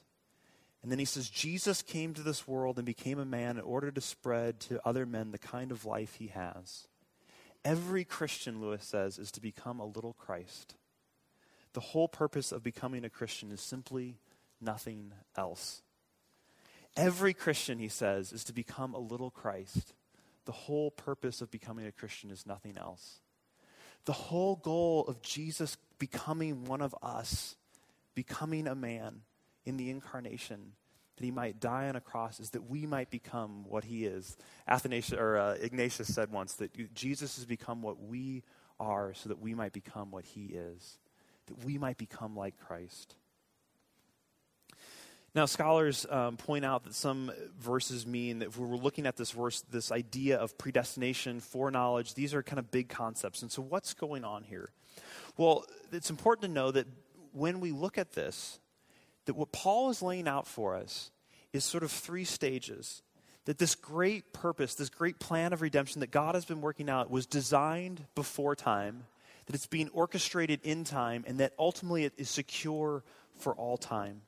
And 0.81 0.91
then 0.91 0.99
he 0.99 1.05
says, 1.05 1.29
Jesus 1.29 1.81
came 1.81 2.13
to 2.13 2.23
this 2.23 2.47
world 2.47 2.77
and 2.77 2.85
became 2.85 3.19
a 3.19 3.25
man 3.25 3.57
in 3.57 3.63
order 3.63 3.91
to 3.91 4.01
spread 4.01 4.59
to 4.61 4.85
other 4.85 5.05
men 5.05 5.31
the 5.31 5.37
kind 5.37 5.71
of 5.71 5.85
life 5.85 6.15
he 6.15 6.27
has. 6.27 6.87
Every 7.67 8.05
Christian, 8.05 8.61
Lewis 8.61 8.85
says, 8.85 9.19
is 9.19 9.29
to 9.33 9.41
become 9.41 9.81
a 9.81 9.85
little 9.85 10.13
Christ. 10.13 10.75
The 11.73 11.81
whole 11.81 12.07
purpose 12.07 12.53
of 12.53 12.63
becoming 12.63 13.03
a 13.03 13.09
Christian 13.09 13.51
is 13.51 13.59
simply 13.59 14.15
nothing 14.61 15.11
else. 15.35 15.81
Every 16.95 17.33
Christian, 17.33 17.77
he 17.77 17.89
says, 17.89 18.31
is 18.31 18.45
to 18.45 18.53
become 18.53 18.93
a 18.93 18.99
little 18.99 19.29
Christ. 19.29 19.93
The 20.45 20.53
whole 20.53 20.91
purpose 20.91 21.41
of 21.41 21.51
becoming 21.51 21.85
a 21.85 21.91
Christian 21.91 22.31
is 22.31 22.45
nothing 22.45 22.77
else. 22.77 23.19
The 24.05 24.13
whole 24.13 24.55
goal 24.55 25.03
of 25.05 25.21
Jesus 25.21 25.75
becoming 25.99 26.63
one 26.63 26.81
of 26.81 26.95
us, 27.03 27.57
becoming 28.15 28.65
a 28.65 28.75
man 28.75 29.23
in 29.65 29.75
the 29.75 29.89
incarnation, 29.89 30.71
that 31.17 31.25
he 31.25 31.31
might 31.31 31.59
die 31.59 31.89
on 31.89 31.95
a 31.95 32.01
cross, 32.01 32.39
is 32.39 32.51
that 32.51 32.69
we 32.69 32.85
might 32.85 33.09
become 33.09 33.65
what 33.67 33.83
he 33.83 34.05
is. 34.05 34.37
Athanasius, 34.67 35.19
or, 35.19 35.37
uh, 35.37 35.53
Ignatius 35.59 36.13
said 36.13 36.31
once 36.31 36.53
that 36.55 36.93
Jesus 36.93 37.35
has 37.35 37.45
become 37.45 37.81
what 37.81 37.99
we 37.99 38.43
are 38.79 39.13
so 39.13 39.29
that 39.29 39.39
we 39.39 39.53
might 39.55 39.73
become 39.73 40.11
what 40.11 40.25
he 40.25 40.45
is, 40.45 40.99
that 41.47 41.65
we 41.65 41.77
might 41.77 41.97
become 41.97 42.35
like 42.35 42.57
Christ. 42.57 43.15
Now, 45.35 45.45
scholars 45.45 46.05
um, 46.09 46.37
point 46.37 46.65
out 46.65 46.83
that 46.85 46.95
some 46.95 47.31
verses 47.59 48.07
mean 48.07 48.39
that 48.39 48.47
if 48.47 48.57
we're 48.57 48.75
looking 48.75 49.05
at 49.05 49.17
this 49.17 49.31
verse, 49.31 49.61
this 49.69 49.91
idea 49.91 50.37
of 50.37 50.57
predestination, 50.57 51.41
foreknowledge, 51.41 52.13
these 52.13 52.33
are 52.33 52.41
kind 52.41 52.59
of 52.59 52.71
big 52.71 52.89
concepts. 52.89 53.41
And 53.41 53.51
so, 53.51 53.61
what's 53.61 53.93
going 53.93 54.23
on 54.23 54.43
here? 54.43 54.71
Well, 55.35 55.65
it's 55.91 56.09
important 56.09 56.43
to 56.43 56.47
know 56.47 56.71
that 56.71 56.87
when 57.33 57.59
we 57.59 57.71
look 57.71 57.97
at 57.99 58.13
this, 58.13 58.59
that 59.27 59.35
what 59.35 59.51
Paul 59.51 59.89
is 59.89 60.01
laying 60.01 60.27
out 60.27 60.47
for 60.47 60.75
us 60.75 61.11
is 61.53 61.63
sort 61.63 61.83
of 61.83 61.91
three 61.91 62.25
stages. 62.25 63.03
That 63.45 63.59
this 63.59 63.75
great 63.75 64.33
purpose, 64.33 64.75
this 64.75 64.89
great 64.89 65.19
plan 65.19 65.53
of 65.53 65.61
redemption 65.61 66.01
that 66.01 66.11
God 66.11 66.35
has 66.35 66.43
been 66.43 66.59
working 66.59 66.89
out 66.89 67.09
was 67.09 67.25
designed 67.25 68.05
before 68.15 68.55
time, 68.55 69.05
that 69.45 69.55
it's 69.55 69.67
being 69.67 69.89
orchestrated 69.93 70.59
in 70.63 70.83
time, 70.83 71.23
and 71.25 71.39
that 71.39 71.53
ultimately 71.57 72.03
it 72.03 72.13
is 72.17 72.29
secure 72.29 73.03
for 73.37 73.53
all 73.53 73.77
time. 73.77 74.21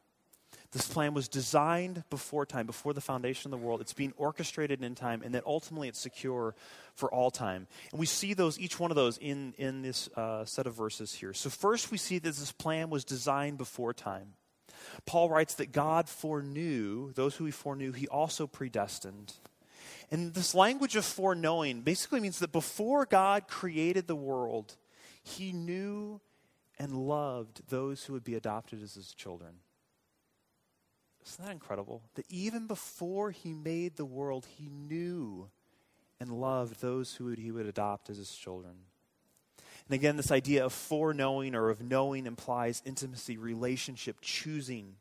This 0.72 0.88
plan 0.88 1.16
was 1.16 1.28
designed 1.28 2.04
before 2.12 2.46
time, 2.46 2.68
before 2.68 2.94
the 2.94 3.02
foundation 3.02 3.52
of 3.52 3.60
the 3.60 3.66
world. 3.66 3.82
It's 3.82 3.94
being 3.94 4.14
orchestrated 4.18 4.84
in 4.84 4.94
time, 4.94 5.24
and 5.24 5.34
that 5.34 5.44
ultimately 5.46 5.88
it's 5.88 6.00
secure 6.00 6.54
for 6.94 7.12
all 7.12 7.32
time. 7.32 7.68
And 7.92 8.00
we 8.00 8.06
see 8.06 8.36
those, 8.36 8.60
each 8.60 8.80
one 8.80 8.92
of 8.92 8.96
those, 8.96 9.18
in, 9.18 9.56
in 9.58 9.82
this 9.82 10.10
uh, 10.16 10.46
set 10.46 10.68
of 10.68 10.76
verses 10.76 11.12
here. 11.12 11.34
So, 11.34 11.50
first, 11.50 11.92
we 11.92 11.98
see 11.98 12.20
that 12.20 12.36
this 12.36 12.52
plan 12.52 12.92
was 12.92 13.04
designed 13.04 13.58
before 13.58 13.94
time. 13.94 14.34
Paul 15.06 15.30
writes 15.30 15.56
that 15.56 15.72
God 15.72 16.10
foreknew, 16.10 17.14
those 17.14 17.36
who 17.36 17.46
he 17.46 17.52
foreknew, 17.52 17.92
he 17.92 18.08
also 18.08 18.48
predestined. 18.48 19.34
And 20.12 20.34
this 20.34 20.56
language 20.56 20.96
of 20.96 21.06
foreknowing 21.06 21.82
basically 21.82 22.20
means 22.20 22.40
that 22.40 22.52
before 22.52 23.06
God 23.06 23.48
created 23.48 24.08
the 24.08 24.16
world, 24.16 24.76
he 25.22 25.52
knew 25.52 26.20
and 26.80 26.94
loved 26.94 27.70
those 27.70 28.06
who 28.06 28.14
would 28.14 28.24
be 28.24 28.36
adopted 28.36 28.82
as 28.82 28.96
his 28.96 29.14
children. 29.14 29.56
Isn't 31.26 31.46
that 31.46 31.52
incredible? 31.52 32.02
That 32.16 32.26
even 32.30 32.66
before 32.66 33.32
he 33.32 33.54
made 33.54 33.98
the 33.98 34.06
world, 34.06 34.48
he 34.58 34.70
knew 34.70 35.50
and 36.20 36.32
loved 36.32 36.82
those 36.82 37.16
who 37.16 37.28
he 37.30 37.52
would 37.52 37.66
adopt 37.66 38.10
as 38.10 38.18
his 38.18 38.32
children. 38.32 38.74
And 39.90 39.96
again, 39.96 40.18
this 40.18 40.32
idea 40.32 40.64
of 40.64 40.72
foreknowing 40.72 41.56
or 41.56 41.72
of 41.72 41.82
knowing 41.82 42.28
implies 42.28 42.84
intimacy, 42.86 43.38
relationship, 43.38 44.18
choosing. 44.22 44.98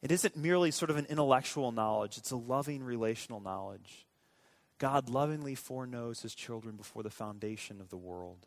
It 0.00 0.10
isn't 0.10 0.34
merely 0.34 0.70
sort 0.70 0.90
of 0.90 0.96
an 0.96 1.06
intellectual 1.10 1.72
knowledge, 1.72 2.16
it's 2.16 2.30
a 2.30 2.36
loving 2.36 2.82
relational 2.82 3.40
knowledge. 3.40 4.06
God 4.78 5.10
lovingly 5.10 5.54
foreknows 5.54 6.22
his 6.22 6.34
children 6.34 6.76
before 6.76 7.02
the 7.02 7.10
foundation 7.10 7.80
of 7.82 7.90
the 7.90 7.98
world. 7.98 8.46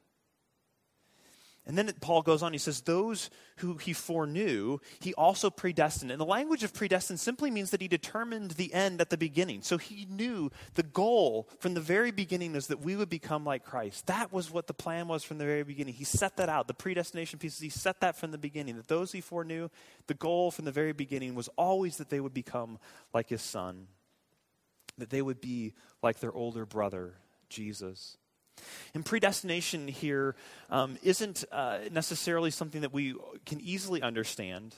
And 1.67 1.75
then 1.75 1.91
Paul 1.99 2.21
goes 2.21 2.43
on, 2.43 2.53
he 2.53 2.59
says, 2.59 2.81
Those 2.81 3.31
who 3.57 3.77
he 3.77 3.91
foreknew, 3.91 4.77
he 4.99 5.15
also 5.15 5.49
predestined. 5.49 6.11
And 6.11 6.21
the 6.21 6.25
language 6.25 6.63
of 6.63 6.73
predestined 6.73 7.19
simply 7.19 7.49
means 7.49 7.71
that 7.71 7.81
he 7.81 7.87
determined 7.87 8.51
the 8.51 8.71
end 8.71 9.01
at 9.01 9.09
the 9.09 9.17
beginning. 9.17 9.63
So 9.63 9.79
he 9.79 10.05
knew 10.07 10.51
the 10.75 10.83
goal 10.83 11.49
from 11.59 11.73
the 11.73 11.81
very 11.81 12.11
beginning 12.11 12.53
is 12.53 12.67
that 12.67 12.81
we 12.81 12.95
would 12.95 13.09
become 13.09 13.45
like 13.45 13.63
Christ. 13.63 14.05
That 14.05 14.31
was 14.31 14.51
what 14.51 14.67
the 14.67 14.75
plan 14.75 15.07
was 15.07 15.23
from 15.23 15.39
the 15.39 15.45
very 15.45 15.63
beginning. 15.63 15.95
He 15.95 16.03
set 16.03 16.37
that 16.37 16.49
out. 16.49 16.67
The 16.67 16.75
predestination 16.75 17.39
pieces, 17.39 17.59
he 17.59 17.69
set 17.69 17.99
that 18.01 18.15
from 18.15 18.29
the 18.31 18.37
beginning. 18.37 18.75
That 18.75 18.87
those 18.87 19.11
he 19.11 19.21
foreknew, 19.21 19.69
the 20.05 20.13
goal 20.13 20.51
from 20.51 20.65
the 20.65 20.71
very 20.71 20.93
beginning 20.93 21.33
was 21.33 21.49
always 21.57 21.97
that 21.97 22.09
they 22.11 22.19
would 22.19 22.33
become 22.33 22.77
like 23.11 23.29
his 23.29 23.41
son, 23.41 23.87
that 24.99 25.09
they 25.09 25.23
would 25.23 25.41
be 25.41 25.73
like 26.03 26.19
their 26.19 26.33
older 26.33 26.67
brother, 26.67 27.15
Jesus. 27.49 28.17
And 28.93 29.05
predestination 29.05 29.87
here 29.87 30.35
um, 30.69 30.97
not 31.03 31.43
uh, 31.51 31.77
necessarily 31.91 32.51
something 32.51 32.81
that 32.81 32.93
we 32.93 33.15
can 33.45 33.59
easily 33.61 34.01
understand, 34.01 34.75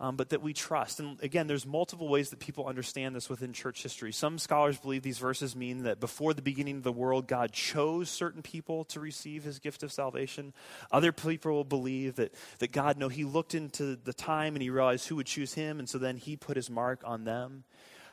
um, 0.00 0.16
but 0.16 0.30
that 0.30 0.40
we 0.40 0.52
trust. 0.52 0.98
And 0.98 1.22
again, 1.22 1.46
there's 1.46 1.66
multiple 1.66 2.08
ways 2.08 2.30
that 2.30 2.38
people 2.38 2.66
understand 2.66 3.14
this 3.14 3.28
within 3.28 3.52
church 3.52 3.82
history. 3.82 4.12
Some 4.12 4.38
scholars 4.38 4.78
believe 4.78 5.02
these 5.02 5.18
verses 5.18 5.54
mean 5.54 5.82
that 5.82 6.00
before 6.00 6.32
the 6.32 6.42
beginning 6.42 6.76
of 6.76 6.82
the 6.82 6.92
world, 6.92 7.26
God 7.26 7.52
chose 7.52 8.08
certain 8.08 8.42
people 8.42 8.84
to 8.86 9.00
receive 9.00 9.44
his 9.44 9.58
gift 9.58 9.82
of 9.82 9.92
salvation. 9.92 10.54
Other 10.90 11.12
people 11.12 11.52
will 11.52 11.64
believe 11.64 12.16
that, 12.16 12.34
that 12.60 12.72
God, 12.72 12.96
no, 12.96 13.08
he 13.08 13.24
looked 13.24 13.54
into 13.54 13.96
the 13.96 14.14
time 14.14 14.54
and 14.54 14.62
he 14.62 14.70
realized 14.70 15.06
who 15.08 15.16
would 15.16 15.26
choose 15.26 15.54
him, 15.54 15.78
and 15.78 15.88
so 15.88 15.98
then 15.98 16.16
he 16.16 16.34
put 16.34 16.56
his 16.56 16.70
mark 16.70 17.02
on 17.04 17.24
them. 17.24 17.64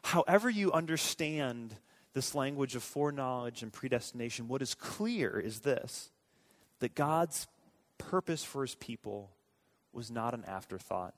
However, 0.03 0.49
you 0.49 0.71
understand 0.73 1.75
this 2.17 2.33
language 2.33 2.73
of 2.73 2.81
foreknowledge 2.81 3.61
and 3.61 3.71
predestination, 3.71 4.47
what 4.47 4.63
is 4.63 4.73
clear 4.73 5.39
is 5.39 5.59
this 5.59 6.09
that 6.79 6.95
God's 6.95 7.45
purpose 7.99 8.43
for 8.43 8.63
his 8.63 8.73
people 8.73 9.29
was 9.93 10.09
not 10.09 10.33
an 10.33 10.43
afterthought. 10.45 11.13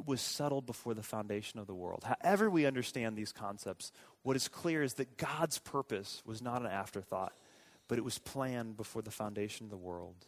It 0.00 0.06
was 0.06 0.20
settled 0.20 0.66
before 0.66 0.94
the 0.94 1.02
foundation 1.02 1.60
of 1.60 1.68
the 1.68 1.74
world. 1.74 2.04
However, 2.04 2.50
we 2.50 2.66
understand 2.66 3.16
these 3.16 3.30
concepts, 3.30 3.92
what 4.22 4.34
is 4.34 4.48
clear 4.48 4.82
is 4.82 4.94
that 4.94 5.16
God's 5.16 5.58
purpose 5.58 6.22
was 6.26 6.42
not 6.42 6.60
an 6.60 6.66
afterthought, 6.66 7.32
but 7.86 7.96
it 7.96 8.04
was 8.04 8.18
planned 8.18 8.76
before 8.76 9.02
the 9.02 9.12
foundation 9.12 9.66
of 9.66 9.70
the 9.70 9.76
world. 9.76 10.26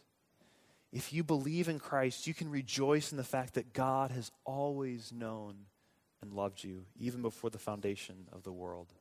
If 0.93 1.11
you 1.11 1.25
believe 1.25 1.67
in 1.67 1.77
Christ, 1.77 2.25
you 2.25 2.33
can 2.33 2.49
rejoice 2.49 3.11
in 3.11 3.17
the 3.17 3.23
fact 3.25 3.55
that 3.55 3.73
God 3.73 4.11
has 4.11 4.31
always 4.45 5.11
known 5.11 5.55
and 6.21 6.33
loved 6.33 6.63
you, 6.63 6.85
even 6.97 7.21
before 7.21 7.49
the 7.49 7.59
foundation 7.59 8.27
of 8.31 8.43
the 8.43 8.53
world. 8.53 8.93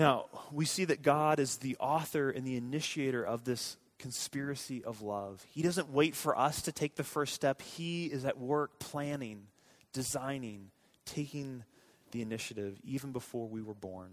Now, 0.00 0.28
we 0.50 0.64
see 0.64 0.86
that 0.86 1.02
God 1.02 1.38
is 1.38 1.58
the 1.58 1.76
author 1.78 2.30
and 2.30 2.46
the 2.46 2.56
initiator 2.56 3.22
of 3.22 3.44
this 3.44 3.76
conspiracy 3.98 4.82
of 4.82 5.02
love. 5.02 5.44
He 5.50 5.60
doesn't 5.60 5.92
wait 5.92 6.16
for 6.16 6.38
us 6.38 6.62
to 6.62 6.72
take 6.72 6.96
the 6.96 7.04
first 7.04 7.34
step, 7.34 7.60
He 7.60 8.06
is 8.06 8.24
at 8.24 8.38
work 8.38 8.78
planning, 8.78 9.48
designing, 9.92 10.70
taking 11.04 11.64
the 12.12 12.22
initiative 12.22 12.78
even 12.82 13.12
before 13.12 13.46
we 13.46 13.60
were 13.60 13.74
born. 13.74 14.08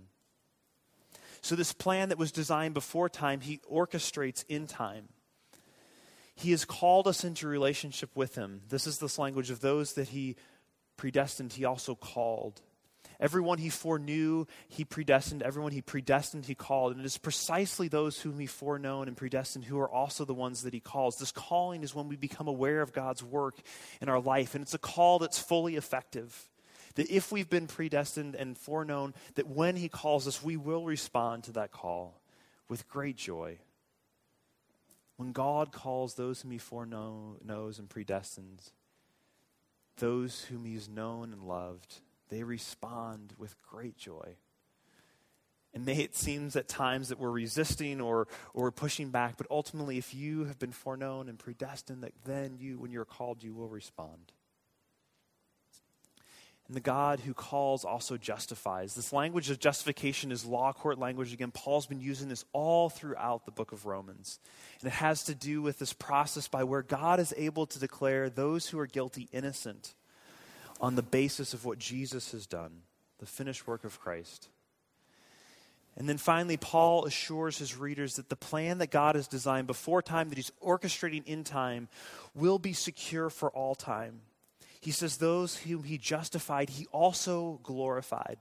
So, 1.40 1.56
this 1.56 1.72
plan 1.72 2.10
that 2.10 2.18
was 2.18 2.34
designed 2.34 2.74
before 2.74 3.08
time, 3.08 3.40
He 3.40 3.62
orchestrates 3.72 4.44
in 4.50 4.68
time. 4.68 5.08
He 6.36 6.52
has 6.52 6.66
called 6.66 7.08
us 7.08 7.24
into 7.24 7.48
relationship 7.48 8.10
with 8.14 8.36
Him. 8.36 8.60
This 8.68 8.88
is 8.88 8.98
this 8.98 9.18
language 9.18 9.52
of 9.52 9.62
those 9.62 9.94
that 9.94 10.10
He 10.10 10.36
predestined, 10.98 11.54
He 11.54 11.64
also 11.64 11.96
called. 11.96 12.60
Everyone 13.20 13.58
he 13.58 13.70
foreknew, 13.70 14.46
he 14.68 14.86
predestined. 14.86 15.42
Everyone 15.42 15.72
he 15.72 15.82
predestined, 15.82 16.46
he 16.46 16.56
called. 16.56 16.92
And 16.92 17.02
it 17.02 17.06
is 17.06 17.18
precisely 17.18 17.88
those 17.88 18.22
whom 18.22 18.40
he 18.40 18.46
foreknown 18.46 19.08
and 19.08 19.18
predestined 19.18 19.66
who 19.66 19.80
are 19.80 19.90
also 19.90 20.24
the 20.24 20.34
ones 20.34 20.64
that 20.64 20.74
he 20.74 20.80
calls. 20.80 21.18
This 21.18 21.32
calling 21.32 21.84
is 21.84 21.96
when 21.96 22.08
we 22.08 22.16
become 22.16 22.48
aware 22.48 22.82
of 22.82 22.94
God's 22.94 23.24
work 23.24 23.56
in 24.02 24.10
our 24.10 24.20
life. 24.20 24.54
And 24.54 24.62
it's 24.62 24.76
a 24.76 24.80
call 24.80 25.20
that's 25.20 25.40
fully 25.40 25.76
effective. 25.76 26.50
That 26.96 27.10
if 27.10 27.32
we've 27.32 27.50
been 27.50 27.68
predestined 27.68 28.36
and 28.36 28.58
foreknown, 28.58 29.14
that 29.36 29.48
when 29.48 29.76
he 29.76 29.90
calls 29.90 30.28
us, 30.28 30.44
we 30.44 30.58
will 30.58 30.86
respond 30.86 31.44
to 31.46 31.52
that 31.54 31.72
call 31.72 32.22
with 32.70 32.88
great 32.88 33.18
joy. 33.18 33.60
When 35.16 35.32
God 35.32 35.72
calls 35.72 36.14
those 36.14 36.42
whom 36.42 36.52
he 36.52 36.60
foreknows 36.60 37.80
and 37.80 37.90
predestines, 37.90 38.72
those 39.98 40.44
whom 40.44 40.66
he's 40.66 40.88
known 40.88 41.34
and 41.34 41.42
loved, 41.42 42.02
they 42.30 42.44
respond 42.44 43.34
with 43.38 43.56
great 43.62 43.98
joy. 43.98 44.36
And 45.74 45.86
may 45.86 45.98
it 45.98 46.16
seems 46.16 46.56
at 46.56 46.68
times 46.68 47.10
that 47.10 47.20
we're 47.20 47.30
resisting 47.30 48.02
or, 48.02 48.28
or 48.54 48.72
pushing 48.72 49.12
back, 49.12 49.38
but 49.38 49.48
ultimately, 49.52 49.98
if 49.98 50.14
you 50.14 50.46
have 50.46 50.58
been 50.58 50.72
foreknown 50.72 51.30
and 51.30 51.38
predestined, 51.38 52.04
that 52.04 52.14
then 52.26 52.58
you, 52.58 52.80
when 52.80 52.92
you're 52.92 53.06
called, 53.06 53.44
you 53.44 53.54
will 53.54 53.70
respond. 53.70 54.32
And 56.68 56.76
the 56.76 56.82
God 56.82 57.22
who 57.22 57.34
calls 57.34 57.86
also 57.86 58.18
justifies. 58.18 58.94
This 58.94 59.14
language 59.14 59.50
of 59.50 59.60
justification 59.60 60.32
is 60.32 60.46
law 60.46 60.74
court 60.74 61.00
language. 61.00 61.32
Again, 61.32 61.52
Paul's 61.52 61.88
been 61.88 62.02
using 62.02 62.28
this 62.28 62.44
all 62.52 62.90
throughout 62.90 63.46
the 63.46 63.52
book 63.52 63.72
of 63.72 63.86
Romans. 63.86 64.40
And 64.82 64.92
it 64.92 64.96
has 64.96 65.24
to 65.26 65.36
do 65.36 65.62
with 65.62 65.80
this 65.80 65.94
process 65.94 66.50
by 66.50 66.66
where 66.66 66.82
God 66.82 67.22
is 67.22 67.34
able 67.38 67.68
to 67.68 67.80
declare 67.80 68.30
those 68.30 68.68
who 68.68 68.80
are 68.80 68.88
guilty 68.88 69.30
innocent 69.32 69.94
on 70.80 70.96
the 70.96 71.04
basis 71.04 71.54
of 71.54 71.66
what 71.66 71.80
Jesus 71.80 72.32
has 72.32 72.46
done, 72.46 72.82
the 73.20 73.26
finished 73.26 73.68
work 73.68 73.84
of 73.84 74.00
Christ. 74.00 74.50
And 75.98 76.08
then 76.08 76.18
finally, 76.18 76.58
Paul 76.58 77.06
assures 77.06 77.58
his 77.58 77.76
readers 77.76 78.18
that 78.18 78.30
the 78.30 78.36
plan 78.36 78.78
that 78.78 78.92
God 78.92 79.16
has 79.16 79.28
designed 79.28 79.66
before 79.66 80.04
time, 80.04 80.30
that 80.30 80.38
he's 80.38 80.52
orchestrating 80.64 81.26
in 81.26 81.44
time, 81.44 81.90
will 82.36 82.60
be 82.60 82.74
secure 82.74 83.32
for 83.32 83.50
all 83.50 83.74
time. 83.74 84.22
He 84.80 84.92
says, 84.92 85.18
Those 85.18 85.58
whom 85.58 85.84
he 85.84 85.98
justified, 85.98 86.70
he 86.70 86.86
also 86.92 87.60
glorified. 87.64 88.38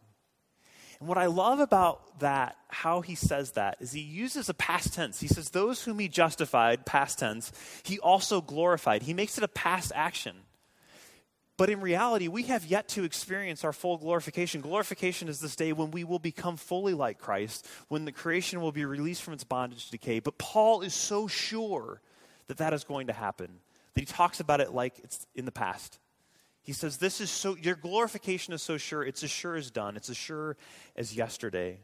And 1.01 1.09
what 1.09 1.19
I 1.19 1.27
love 1.27 1.61
about 1.61 2.21
that, 2.21 2.57
how 2.69 3.01
he 3.01 3.15
says 3.15 3.53
that, 3.53 3.77
is 3.81 3.93
he 3.93 4.01
uses 4.01 4.49
a 4.49 4.55
past 4.55 4.95
tense. 4.95 5.21
He 5.21 5.29
says, 5.29 5.51
Those 5.51 5.83
whom 5.83 5.99
he 5.99 6.09
justified, 6.09 6.85
past 6.85 7.19
tense, 7.19 7.53
he 7.85 7.99
also 7.99 8.43
glorified. 8.43 9.03
He 9.03 9.15
makes 9.15 9.39
it 9.39 9.45
a 9.45 9.49
past 9.49 9.93
action. 9.95 10.37
But 11.57 11.71
in 11.71 11.81
reality, 11.81 12.29
we 12.29 12.45
have 12.45 12.67
yet 12.67 12.89
to 12.89 13.05
experience 13.05 13.65
our 13.65 13.73
full 13.73 13.97
glorification. 13.97 14.61
Glorification 14.61 15.29
is 15.29 15.41
this 15.41 15.57
day 15.57 15.73
when 15.73 15.91
we 15.91 16.05
will 16.05 16.19
become 16.19 16.57
fully 16.57 16.93
like 16.93 17.19
Christ, 17.19 17.67
when 17.89 18.05
the 18.05 18.13
creation 18.13 18.61
will 18.61 18.73
be 18.73 18.85
released 18.85 19.23
from 19.23 19.33
its 19.33 19.45
bondage 19.45 19.87
to 19.87 19.91
decay. 19.93 20.21
But 20.21 20.37
Paul 20.37 20.83
is 20.83 20.93
so 20.93 21.27
sure 21.29 22.03
that 22.49 22.59
that 22.59 22.75
is 22.75 22.85
going 22.85 23.07
to 23.07 23.15
happen 23.15 23.61
that 23.97 24.03
he 24.03 24.07
talks 24.07 24.41
about 24.41 24.61
it 24.61 24.75
like 24.75 24.99
it's 24.99 25.27
in 25.35 25.47
the 25.47 25.53
past. 25.53 25.99
He 26.63 26.75
says, 26.75 26.99
This 26.99 27.23
is 27.23 27.31
so, 27.31 27.57
your 27.57 27.75
glorification 27.75 28.53
is 28.53 28.61
so 28.61 28.77
sure, 28.77 29.03
it's 29.03 29.23
as 29.23 29.31
sure 29.31 29.57
as 29.57 29.71
done, 29.71 29.97
it's 29.97 30.11
as 30.11 30.19
sure 30.19 30.59
as 30.97 31.17
yesterday. 31.17 31.79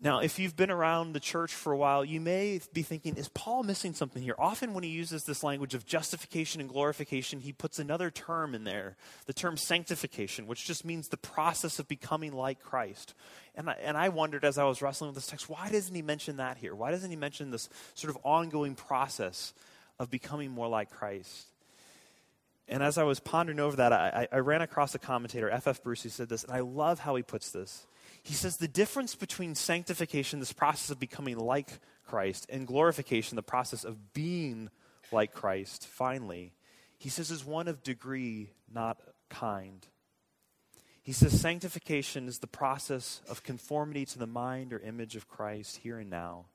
Now, 0.00 0.18
if 0.18 0.38
you've 0.38 0.56
been 0.56 0.70
around 0.70 1.12
the 1.12 1.20
church 1.20 1.54
for 1.54 1.72
a 1.72 1.76
while, 1.76 2.04
you 2.04 2.20
may 2.20 2.60
be 2.72 2.82
thinking, 2.82 3.16
is 3.16 3.28
Paul 3.28 3.62
missing 3.62 3.94
something 3.94 4.22
here? 4.22 4.34
Often, 4.38 4.74
when 4.74 4.84
he 4.84 4.90
uses 4.90 5.24
this 5.24 5.42
language 5.42 5.74
of 5.74 5.86
justification 5.86 6.60
and 6.60 6.68
glorification, 6.68 7.40
he 7.40 7.52
puts 7.52 7.78
another 7.78 8.10
term 8.10 8.54
in 8.54 8.64
there, 8.64 8.96
the 9.26 9.32
term 9.32 9.56
sanctification, 9.56 10.46
which 10.46 10.66
just 10.66 10.84
means 10.84 11.08
the 11.08 11.16
process 11.16 11.78
of 11.78 11.88
becoming 11.88 12.32
like 12.32 12.60
Christ. 12.60 13.14
And 13.54 13.70
I, 13.70 13.76
and 13.82 13.96
I 13.96 14.08
wondered 14.08 14.44
as 14.44 14.58
I 14.58 14.64
was 14.64 14.82
wrestling 14.82 15.08
with 15.08 15.14
this 15.14 15.28
text, 15.28 15.48
why 15.48 15.70
doesn't 15.70 15.94
he 15.94 16.02
mention 16.02 16.36
that 16.38 16.58
here? 16.58 16.74
Why 16.74 16.90
doesn't 16.90 17.10
he 17.10 17.16
mention 17.16 17.50
this 17.50 17.68
sort 17.94 18.14
of 18.14 18.20
ongoing 18.24 18.74
process 18.74 19.54
of 19.98 20.10
becoming 20.10 20.50
more 20.50 20.68
like 20.68 20.90
Christ? 20.90 21.46
And 22.68 22.82
as 22.82 22.98
I 22.98 23.04
was 23.04 23.20
pondering 23.20 23.60
over 23.60 23.76
that, 23.76 23.92
I, 23.92 24.26
I 24.32 24.38
ran 24.38 24.62
across 24.62 24.94
a 24.94 24.98
commentator, 24.98 25.50
F.F. 25.50 25.82
Bruce, 25.82 26.02
who 26.02 26.08
said 26.08 26.28
this, 26.28 26.44
and 26.44 26.52
I 26.52 26.60
love 26.60 26.98
how 26.98 27.14
he 27.14 27.22
puts 27.22 27.50
this. 27.50 27.86
He 28.24 28.32
says 28.32 28.56
the 28.56 28.66
difference 28.66 29.14
between 29.14 29.54
sanctification, 29.54 30.40
this 30.40 30.52
process 30.52 30.90
of 30.90 30.98
becoming 30.98 31.38
like 31.38 31.68
Christ, 32.06 32.46
and 32.48 32.66
glorification, 32.66 33.36
the 33.36 33.42
process 33.42 33.84
of 33.84 34.14
being 34.14 34.70
like 35.12 35.34
Christ, 35.34 35.86
finally, 35.86 36.54
he 36.96 37.10
says 37.10 37.30
is 37.30 37.44
one 37.44 37.68
of 37.68 37.82
degree, 37.82 38.50
not 38.72 38.98
kind. 39.28 39.86
He 41.02 41.12
says 41.12 41.38
sanctification 41.38 42.26
is 42.26 42.38
the 42.38 42.46
process 42.46 43.20
of 43.28 43.42
conformity 43.42 44.06
to 44.06 44.18
the 44.18 44.26
mind 44.26 44.72
or 44.72 44.78
image 44.78 45.16
of 45.16 45.28
Christ 45.28 45.76
here 45.76 45.98
and 45.98 46.08
now. 46.08 46.46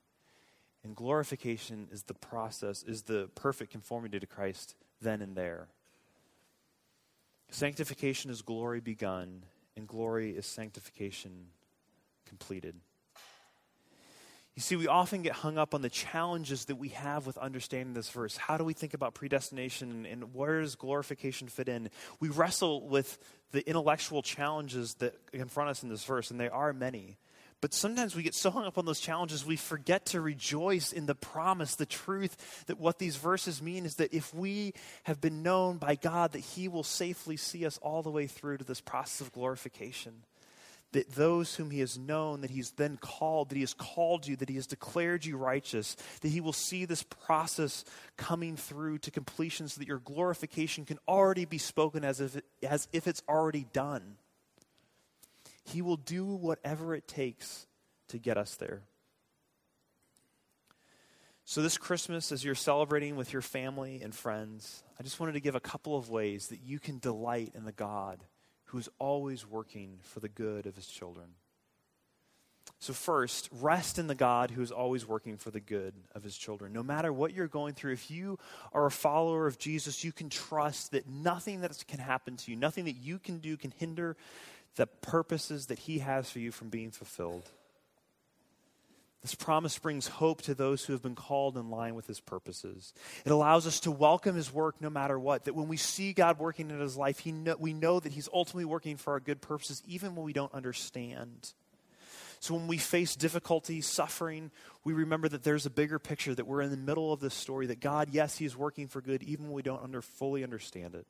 And 0.82 0.96
glorification 0.96 1.86
is 1.92 2.02
the 2.02 2.14
process, 2.14 2.82
is 2.82 3.02
the 3.02 3.30
perfect 3.36 3.70
conformity 3.70 4.18
to 4.18 4.26
Christ 4.26 4.74
then 5.00 5.22
and 5.22 5.36
there. 5.36 5.68
Sanctification 7.52 8.28
is 8.28 8.42
glory 8.42 8.80
begun, 8.80 9.44
and 9.76 9.86
glory 9.86 10.32
is 10.32 10.46
sanctification 10.46 11.46
completed. 12.30 12.76
You 14.54 14.62
see, 14.62 14.76
we 14.76 14.86
often 14.86 15.22
get 15.22 15.32
hung 15.32 15.58
up 15.58 15.74
on 15.74 15.82
the 15.82 15.90
challenges 15.90 16.66
that 16.66 16.76
we 16.76 16.90
have 16.90 17.26
with 17.26 17.36
understanding 17.38 17.92
this 17.92 18.08
verse. 18.10 18.36
How 18.36 18.56
do 18.56 18.64
we 18.64 18.72
think 18.72 18.94
about 18.94 19.14
predestination 19.14 20.06
and 20.06 20.32
where 20.32 20.60
does 20.60 20.76
glorification 20.76 21.48
fit 21.48 21.68
in? 21.68 21.90
We 22.20 22.28
wrestle 22.28 22.88
with 22.88 23.18
the 23.50 23.68
intellectual 23.68 24.22
challenges 24.22 24.94
that 24.94 25.14
confront 25.32 25.70
us 25.70 25.82
in 25.82 25.88
this 25.88 26.04
verse, 26.04 26.30
and 26.30 26.38
they 26.38 26.48
are 26.48 26.72
many. 26.72 27.18
But 27.60 27.74
sometimes 27.74 28.14
we 28.14 28.22
get 28.22 28.34
so 28.34 28.50
hung 28.50 28.64
up 28.64 28.78
on 28.78 28.86
those 28.86 29.00
challenges, 29.00 29.44
we 29.44 29.56
forget 29.56 30.06
to 30.06 30.20
rejoice 30.20 30.92
in 30.92 31.06
the 31.06 31.14
promise, 31.14 31.74
the 31.74 31.84
truth 31.84 32.64
that 32.66 32.78
what 32.78 32.98
these 32.98 33.16
verses 33.16 33.60
mean 33.60 33.84
is 33.84 33.96
that 33.96 34.14
if 34.14 34.32
we 34.32 34.72
have 35.04 35.20
been 35.20 35.42
known 35.42 35.78
by 35.78 35.96
God, 35.96 36.32
that 36.32 36.38
He 36.40 36.68
will 36.68 36.84
safely 36.84 37.36
see 37.36 37.66
us 37.66 37.78
all 37.78 38.02
the 38.02 38.10
way 38.10 38.26
through 38.26 38.58
to 38.58 38.64
this 38.64 38.80
process 38.80 39.20
of 39.20 39.32
glorification 39.32 40.22
that 40.92 41.12
those 41.12 41.54
whom 41.54 41.70
he 41.70 41.80
has 41.80 41.96
known, 41.96 42.40
that 42.40 42.50
he's 42.50 42.72
then 42.72 42.96
called, 42.96 43.48
that 43.48 43.54
he 43.54 43.60
has 43.60 43.74
called 43.74 44.26
you, 44.26 44.36
that 44.36 44.48
he 44.48 44.56
has 44.56 44.66
declared 44.66 45.24
you 45.24 45.36
righteous, 45.36 45.96
that 46.20 46.28
he 46.28 46.40
will 46.40 46.52
see 46.52 46.84
this 46.84 47.02
process 47.02 47.84
coming 48.16 48.56
through 48.56 48.98
to 48.98 49.10
completion 49.10 49.68
so 49.68 49.78
that 49.78 49.88
your 49.88 50.00
glorification 50.00 50.84
can 50.84 50.98
already 51.06 51.44
be 51.44 51.58
spoken 51.58 52.04
as 52.04 52.20
if, 52.20 52.36
it, 52.36 52.44
as 52.62 52.88
if 52.92 53.06
it's 53.06 53.22
already 53.28 53.66
done. 53.72 54.16
He 55.64 55.82
will 55.82 55.96
do 55.96 56.24
whatever 56.24 56.94
it 56.94 57.06
takes 57.06 57.66
to 58.08 58.18
get 58.18 58.36
us 58.36 58.56
there. 58.56 58.82
So, 61.44 61.62
this 61.62 61.78
Christmas, 61.78 62.30
as 62.30 62.44
you're 62.44 62.54
celebrating 62.54 63.16
with 63.16 63.32
your 63.32 63.42
family 63.42 64.02
and 64.02 64.14
friends, 64.14 64.84
I 64.98 65.02
just 65.02 65.18
wanted 65.18 65.32
to 65.32 65.40
give 65.40 65.56
a 65.56 65.60
couple 65.60 65.96
of 65.96 66.08
ways 66.08 66.48
that 66.48 66.60
you 66.62 66.78
can 66.78 66.98
delight 66.98 67.52
in 67.56 67.64
the 67.64 67.72
God 67.72 68.20
who's 68.70 68.88
always 68.98 69.46
working 69.46 69.98
for 70.02 70.20
the 70.20 70.28
good 70.28 70.66
of 70.66 70.76
his 70.76 70.86
children. 70.86 71.26
So, 72.78 72.92
first, 72.92 73.50
rest 73.60 73.98
in 73.98 74.06
the 74.06 74.14
God 74.14 74.50
who 74.50 74.62
is 74.62 74.70
always 74.70 75.06
working 75.06 75.36
for 75.36 75.50
the 75.50 75.60
good 75.60 75.92
of 76.14 76.22
his 76.22 76.36
children. 76.36 76.72
No 76.72 76.82
matter 76.82 77.12
what 77.12 77.34
you're 77.34 77.48
going 77.48 77.74
through, 77.74 77.92
if 77.92 78.10
you 78.10 78.38
are 78.72 78.86
a 78.86 78.90
follower 78.90 79.46
of 79.46 79.58
Jesus, 79.58 80.02
you 80.02 80.12
can 80.12 80.30
trust 80.30 80.92
that 80.92 81.06
nothing 81.06 81.60
that 81.60 81.84
can 81.88 81.98
happen 81.98 82.36
to 82.36 82.50
you, 82.50 82.56
nothing 82.56 82.86
that 82.86 82.96
you 82.96 83.18
can 83.18 83.38
do, 83.38 83.56
can 83.56 83.72
hinder 83.72 84.16
the 84.76 84.86
purposes 84.86 85.66
that 85.66 85.80
he 85.80 85.98
has 85.98 86.30
for 86.30 86.38
you 86.38 86.50
from 86.50 86.68
being 86.68 86.90
fulfilled. 86.90 87.50
This 89.22 89.34
promise 89.34 89.78
brings 89.78 90.06
hope 90.06 90.40
to 90.42 90.54
those 90.54 90.84
who 90.84 90.94
have 90.94 91.02
been 91.02 91.14
called 91.14 91.58
in 91.58 91.68
line 91.68 91.94
with 91.94 92.06
his 92.06 92.20
purposes. 92.20 92.94
It 93.26 93.30
allows 93.30 93.66
us 93.66 93.80
to 93.80 93.90
welcome 93.90 94.34
his 94.34 94.52
work 94.52 94.80
no 94.80 94.88
matter 94.88 95.18
what. 95.18 95.44
That 95.44 95.54
when 95.54 95.68
we 95.68 95.76
see 95.76 96.14
God 96.14 96.38
working 96.38 96.70
in 96.70 96.80
his 96.80 96.96
life, 96.96 97.18
he 97.18 97.30
know, 97.30 97.56
we 97.58 97.74
know 97.74 98.00
that 98.00 98.12
he's 98.12 98.30
ultimately 98.32 98.64
working 98.64 98.96
for 98.96 99.12
our 99.12 99.20
good 99.20 99.42
purposes, 99.42 99.82
even 99.86 100.14
when 100.14 100.24
we 100.24 100.32
don't 100.32 100.54
understand. 100.54 101.52
So 102.40 102.54
when 102.54 102.66
we 102.66 102.78
face 102.78 103.14
difficulty, 103.14 103.82
suffering, 103.82 104.50
we 104.84 104.94
remember 104.94 105.28
that 105.28 105.42
there's 105.42 105.66
a 105.66 105.70
bigger 105.70 105.98
picture, 105.98 106.34
that 106.34 106.46
we're 106.46 106.62
in 106.62 106.70
the 106.70 106.78
middle 106.78 107.12
of 107.12 107.20
this 107.20 107.34
story, 107.34 107.66
that 107.66 107.80
God, 107.80 108.08
yes, 108.12 108.38
he 108.38 108.46
is 108.46 108.56
working 108.56 108.88
for 108.88 109.02
good, 109.02 109.22
even 109.22 109.46
when 109.46 109.52
we 109.52 109.62
don't 109.62 109.82
under, 109.82 110.00
fully 110.00 110.42
understand 110.42 110.94
it. 110.94 111.06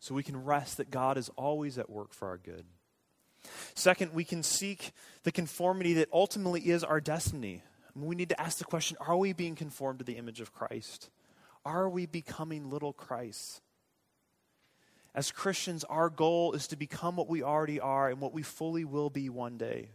So 0.00 0.14
we 0.14 0.22
can 0.22 0.44
rest 0.44 0.76
that 0.76 0.90
God 0.90 1.16
is 1.16 1.30
always 1.36 1.78
at 1.78 1.88
work 1.88 2.12
for 2.12 2.28
our 2.28 2.36
good. 2.36 2.66
Second, 3.74 4.12
we 4.12 4.24
can 4.24 4.42
seek 4.42 4.92
the 5.22 5.32
conformity 5.32 5.94
that 5.94 6.08
ultimately 6.12 6.70
is 6.70 6.84
our 6.84 7.00
destiny. 7.00 7.62
We 7.94 8.16
need 8.16 8.30
to 8.30 8.40
ask 8.40 8.58
the 8.58 8.64
question 8.64 8.96
are 9.00 9.16
we 9.16 9.32
being 9.32 9.54
conformed 9.54 10.00
to 10.00 10.04
the 10.04 10.16
image 10.16 10.40
of 10.40 10.52
Christ? 10.52 11.10
Are 11.64 11.88
we 11.88 12.06
becoming 12.06 12.70
little 12.70 12.92
Christ? 12.92 13.60
As 15.14 15.30
Christians, 15.30 15.84
our 15.84 16.10
goal 16.10 16.52
is 16.52 16.66
to 16.68 16.76
become 16.76 17.16
what 17.16 17.28
we 17.28 17.42
already 17.42 17.78
are 17.78 18.10
and 18.10 18.20
what 18.20 18.34
we 18.34 18.42
fully 18.42 18.84
will 18.84 19.10
be 19.10 19.28
one 19.28 19.56
day. 19.56 19.88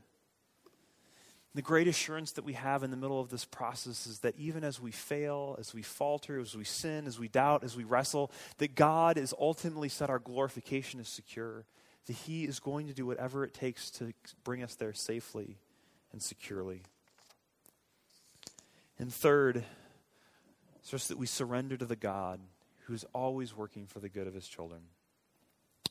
The 1.55 1.61
great 1.61 1.87
assurance 1.87 2.31
that 2.33 2.45
we 2.45 2.53
have 2.53 2.83
in 2.83 2.91
the 2.91 2.97
middle 2.97 3.19
of 3.19 3.29
this 3.29 3.43
process 3.43 4.07
is 4.07 4.19
that 4.19 4.35
even 4.37 4.63
as 4.63 4.79
we 4.79 4.91
fail, 4.91 5.57
as 5.59 5.73
we 5.73 5.81
falter, 5.81 6.39
as 6.39 6.55
we 6.55 6.63
sin, 6.63 7.05
as 7.05 7.19
we 7.19 7.27
doubt, 7.27 7.63
as 7.63 7.75
we 7.75 7.83
wrestle, 7.83 8.31
that 8.59 8.75
God 8.75 9.17
is 9.17 9.33
ultimately 9.37 9.89
said 9.89 10.09
our 10.09 10.19
glorification 10.19 10.99
is 10.99 11.09
secure 11.09 11.65
that 12.07 12.13
He 12.13 12.45
is 12.45 12.59
going 12.59 12.87
to 12.87 12.93
do 12.93 13.05
whatever 13.05 13.43
it 13.43 13.53
takes 13.53 13.89
to 13.91 14.13
bring 14.43 14.63
us 14.63 14.75
there 14.75 14.93
safely 14.93 15.57
and 16.11 16.21
securely. 16.21 16.83
And 18.97 19.13
third, 19.13 19.63
it's 20.79 20.89
just 20.89 21.09
that 21.09 21.17
we 21.17 21.25
surrender 21.25 21.77
to 21.77 21.85
the 21.85 21.95
God 21.95 22.39
who 22.85 22.93
is 22.93 23.05
always 23.13 23.55
working 23.55 23.85
for 23.85 23.99
the 23.99 24.09
good 24.09 24.27
of 24.27 24.33
His 24.33 24.47
children. 24.47 24.81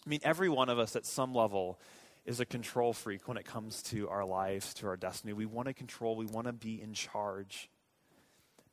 I 0.05 0.09
mean, 0.09 0.21
every 0.23 0.49
one 0.49 0.69
of 0.69 0.79
us 0.79 0.97
at 0.97 1.07
some 1.07 1.35
level 1.35 1.79
is 2.25 2.41
a 2.41 2.45
control 2.45 2.93
freak 2.93 3.27
when 3.27 3.37
it 3.37 3.45
comes 3.45 3.83
to 3.85 4.09
our 4.09 4.25
lives, 4.25 4.75
to 4.75 4.87
our 4.87 4.97
destiny. 4.97 5.33
We 5.33 5.47
want 5.47 5.69
to 5.69 5.75
control, 5.75 6.17
we 6.17 6.27
want 6.27 6.47
to 6.47 6.53
be 6.53 6.81
in 6.81 6.93
charge. 6.93 7.71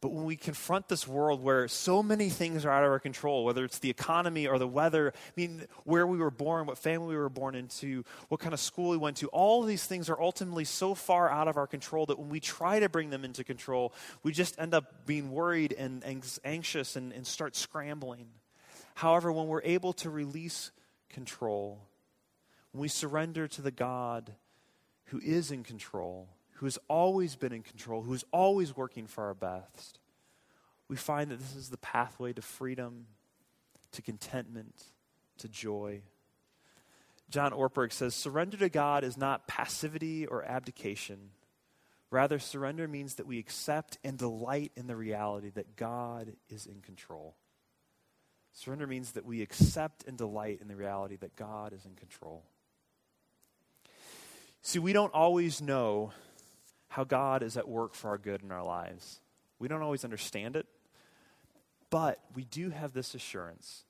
But 0.06 0.12
when 0.12 0.26
we 0.26 0.36
confront 0.36 0.88
this 0.88 1.08
world 1.08 1.42
where 1.42 1.68
so 1.68 2.04
many 2.04 2.30
things 2.30 2.64
are 2.64 2.70
out 2.70 2.84
of 2.84 2.92
our 2.92 3.00
control, 3.00 3.44
whether 3.44 3.66
it's 3.66 3.80
the 3.80 3.90
economy 3.90 4.46
or 4.46 4.60
the 4.60 4.68
weather, 4.68 5.12
I 5.16 5.32
mean, 5.36 5.66
where 5.84 6.06
we 6.06 6.20
were 6.20 6.30
born, 6.30 6.68
what 6.68 6.78
family 6.78 7.08
we 7.08 7.16
were 7.16 7.28
born 7.28 7.56
into, 7.56 8.04
what 8.28 8.40
kind 8.40 8.54
of 8.54 8.60
school 8.60 8.92
we 8.92 8.98
went 8.98 9.18
to, 9.18 9.30
all 9.30 9.64
these 9.64 9.84
things 9.84 10.08
are 10.08 10.22
ultimately 10.22 10.64
so 10.64 10.94
far 10.94 11.28
out 11.28 11.48
of 11.48 11.58
our 11.58 11.66
control 11.66 12.06
that 12.06 12.20
when 12.20 12.30
we 12.30 12.40
try 12.40 12.80
to 12.80 12.88
bring 12.88 13.10
them 13.10 13.26
into 13.26 13.44
control, 13.44 13.96
we 14.22 14.32
just 14.32 14.60
end 14.60 14.76
up 14.76 15.08
being 15.08 15.32
worried 15.32 15.74
and 15.74 16.06
anxious 16.44 16.96
and, 16.96 17.12
and 17.12 17.26
start 17.26 17.56
scrambling. 17.56 18.28
However, 18.94 19.32
when 19.32 19.48
we're 19.48 19.64
able 19.64 19.94
to 19.94 20.12
release 20.12 20.70
control, 21.10 21.82
when 22.74 22.82
we 22.82 22.90
surrender 22.90 23.48
to 23.48 23.64
the 23.64 23.72
God 23.72 24.36
who 25.06 25.20
is 25.24 25.50
in 25.50 25.64
control, 25.64 26.30
who 26.58 26.68
has 26.68 26.78
always 26.88 27.36
been 27.36 27.52
in 27.52 27.64
control, 27.64 28.04
who 28.04 28.14
is 28.14 28.24
always 28.32 28.78
working 28.78 29.08
for 29.08 29.26
our 29.26 29.34
best, 29.34 30.00
we 30.88 30.96
find 30.96 31.32
that 31.32 31.40
this 31.40 31.56
is 31.56 31.70
the 31.70 31.78
pathway 31.78 32.34
to 32.34 32.42
freedom, 32.42 33.08
to 33.92 34.02
contentment, 34.02 34.84
to 35.40 35.48
joy. 35.48 36.02
John 37.30 37.52
Ortberg 37.52 37.92
says 37.92 38.14
surrender 38.14 38.58
to 38.58 38.70
God 38.70 39.04
is 39.04 39.18
not 39.18 39.48
passivity 39.48 40.28
or 40.28 40.44
abdication. 40.44 41.32
Rather, 42.12 42.40
surrender 42.40 42.88
means 42.88 43.16
that 43.16 43.26
we 43.26 43.40
accept 43.40 43.98
and 44.04 44.18
delight 44.18 44.72
in 44.76 44.88
the 44.88 44.96
reality 44.96 45.50
that 45.50 45.76
God 45.76 46.34
is 46.50 46.66
in 46.66 46.82
control. 46.82 47.36
Surrender 48.54 48.88
means 48.88 49.14
that 49.14 49.26
we 49.26 49.42
accept 49.42 50.06
and 50.08 50.18
delight 50.18 50.60
in 50.62 50.68
the 50.68 50.76
reality 50.76 51.18
that 51.18 51.36
God 51.36 51.74
is 51.74 51.86
in 51.86 51.96
control. 51.96 52.44
See, 54.62 54.80
we 54.80 54.94
don't 54.94 55.14
always 55.14 55.62
know 55.62 56.14
how 56.88 57.04
God 57.04 57.44
is 57.44 57.58
at 57.58 57.68
work 57.68 57.94
for 57.94 58.12
our 58.12 58.18
good 58.18 58.42
in 58.42 58.52
our 58.52 58.64
lives. 58.64 59.20
We 59.60 59.68
don't 59.68 59.82
always 59.82 60.06
understand 60.06 60.56
it, 60.56 60.68
but 61.96 62.20
we 62.36 62.44
do 62.44 62.72
have 62.72 62.92
this 62.92 63.16
assurance 63.16 63.86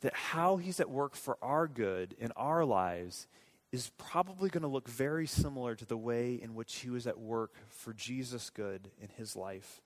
that 0.00 0.14
how 0.14 0.58
He's 0.58 0.78
at 0.78 0.88
work 0.88 1.16
for 1.16 1.36
our 1.42 1.66
good 1.66 2.14
in 2.20 2.30
our 2.36 2.64
lives 2.64 3.26
is 3.72 3.90
probably 3.98 4.48
going 4.48 4.62
to 4.62 4.68
look 4.68 4.88
very 4.88 5.26
similar 5.26 5.74
to 5.74 5.84
the 5.84 5.96
way 5.96 6.38
in 6.40 6.54
which 6.54 6.76
He 6.76 6.88
was 6.88 7.08
at 7.08 7.18
work 7.18 7.56
for 7.68 7.92
Jesus' 7.92 8.48
good 8.48 8.92
in 9.00 9.08
His 9.16 9.34
life. 9.34 9.82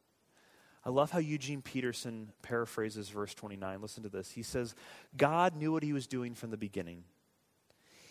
I 0.85 0.91
love 0.91 1.11
how 1.11 1.19
Eugene 1.19 1.63
Peterson 1.63 2.31
paraphrases 2.43 3.09
verse 3.09 3.33
29. 3.33 3.81
Listen 3.81 4.03
to 4.03 4.11
this. 4.11 4.33
He 4.33 4.43
says, 4.43 4.75
God 5.17 5.57
knew 5.57 5.73
what 5.73 5.83
He 5.83 5.95
was 5.95 6.07
doing 6.07 6.35
from 6.35 6.51
the 6.51 6.59
beginning. 6.59 7.05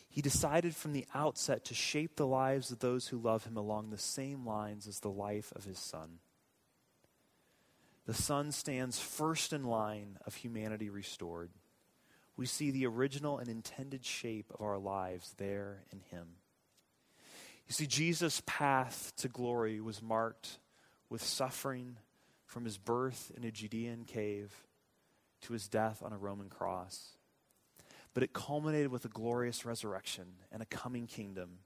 He 0.09 0.23
decided 0.23 0.75
from 0.75 0.93
the 0.93 1.05
outset 1.13 1.65
to 1.65 1.75
shape 1.75 2.15
the 2.15 2.25
lives 2.25 2.71
of 2.71 2.79
those 2.79 3.09
who 3.09 3.19
love 3.19 3.45
him 3.45 3.57
along 3.57 3.91
the 3.91 3.99
same 3.99 4.43
lines 4.43 4.87
as 4.87 5.01
the 5.01 5.09
life 5.11 5.53
of 5.55 5.65
his 5.65 5.77
son. 5.77 6.17
The 8.05 8.13
son 8.13 8.51
stands 8.51 8.99
first 8.99 9.53
in 9.53 9.63
line 9.63 10.17
of 10.25 10.35
humanity 10.35 10.89
restored. 10.89 11.49
We 12.37 12.45
see 12.45 12.71
the 12.71 12.85
original 12.85 13.39
and 13.39 13.47
intended 13.47 14.05
shape 14.05 14.51
of 14.53 14.61
our 14.61 14.77
lives 14.77 15.33
there 15.37 15.83
in 15.91 15.99
him. 15.99 16.27
You 17.67 17.73
see, 17.73 17.87
Jesus' 17.87 18.43
path 18.45 19.13
to 19.17 19.27
glory 19.27 19.81
was 19.81 20.01
marked 20.01 20.59
with 21.09 21.23
suffering 21.23 21.97
from 22.45 22.65
his 22.65 22.77
birth 22.77 23.31
in 23.35 23.43
a 23.43 23.51
Judean 23.51 24.03
cave 24.05 24.53
to 25.41 25.53
his 25.53 25.67
death 25.67 26.03
on 26.03 26.13
a 26.13 26.17
Roman 26.17 26.49
cross 26.49 27.15
but 28.15 28.23
it 28.23 28.33
culminated 28.33 28.91
with 28.91 29.05
a 29.05 29.09
glorious 29.09 29.65
resurrection 29.65 30.25
and 30.51 30.63
a 30.63 30.65
coming 30.65 31.05
kingdom. 31.05 31.59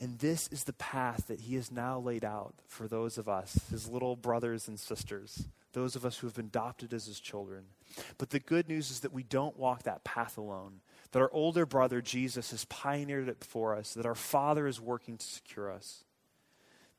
And 0.00 0.18
this 0.18 0.48
is 0.48 0.64
the 0.64 0.72
path 0.72 1.26
that 1.26 1.42
he 1.42 1.56
has 1.56 1.70
now 1.70 1.98
laid 1.98 2.24
out 2.24 2.54
for 2.66 2.88
those 2.88 3.18
of 3.18 3.28
us, 3.28 3.58
his 3.70 3.86
little 3.86 4.16
brothers 4.16 4.66
and 4.66 4.80
sisters, 4.80 5.44
those 5.74 5.94
of 5.94 6.06
us 6.06 6.18
who 6.18 6.26
have 6.26 6.34
been 6.34 6.46
adopted 6.46 6.94
as 6.94 7.04
his 7.04 7.20
children. 7.20 7.64
But 8.16 8.30
the 8.30 8.40
good 8.40 8.66
news 8.66 8.90
is 8.90 9.00
that 9.00 9.12
we 9.12 9.22
don't 9.22 9.58
walk 9.58 9.82
that 9.82 10.02
path 10.02 10.38
alone, 10.38 10.80
that 11.12 11.20
our 11.20 11.30
older 11.32 11.66
brother 11.66 12.00
Jesus 12.00 12.50
has 12.50 12.64
pioneered 12.64 13.28
it 13.28 13.44
for 13.44 13.76
us, 13.76 13.92
that 13.92 14.06
our 14.06 14.14
Father 14.14 14.66
is 14.66 14.80
working 14.80 15.18
to 15.18 15.26
secure 15.26 15.70
us, 15.70 16.04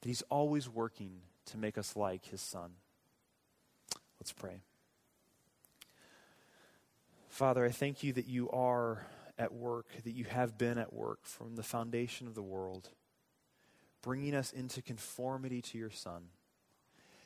that 0.02 0.08
he's 0.08 0.24
always 0.30 0.70
working 0.70 1.22
to 1.48 1.58
make 1.58 1.80
us 1.80 1.96
like 1.96 2.26
his 2.26 2.42
Son. 2.42 2.74
Let's 4.20 4.32
pray. 4.32 4.62
Father, 7.30 7.66
I 7.66 7.70
thank 7.70 8.04
you 8.04 8.14
that 8.14 8.28
you 8.28 8.48
are 8.52 9.08
at 9.42 9.54
work, 9.54 9.88
that 10.04 10.14
you 10.14 10.24
have 10.26 10.58
been 10.58 10.78
at 10.78 10.94
work 10.94 11.20
from 11.24 11.56
the 11.56 11.64
foundation 11.64 12.28
of 12.28 12.36
the 12.36 12.44
world, 12.44 12.90
bringing 14.02 14.36
us 14.36 14.54
into 14.54 14.82
conformity 14.82 15.62
to 15.62 15.78
your 15.78 15.90
Son, 15.90 16.28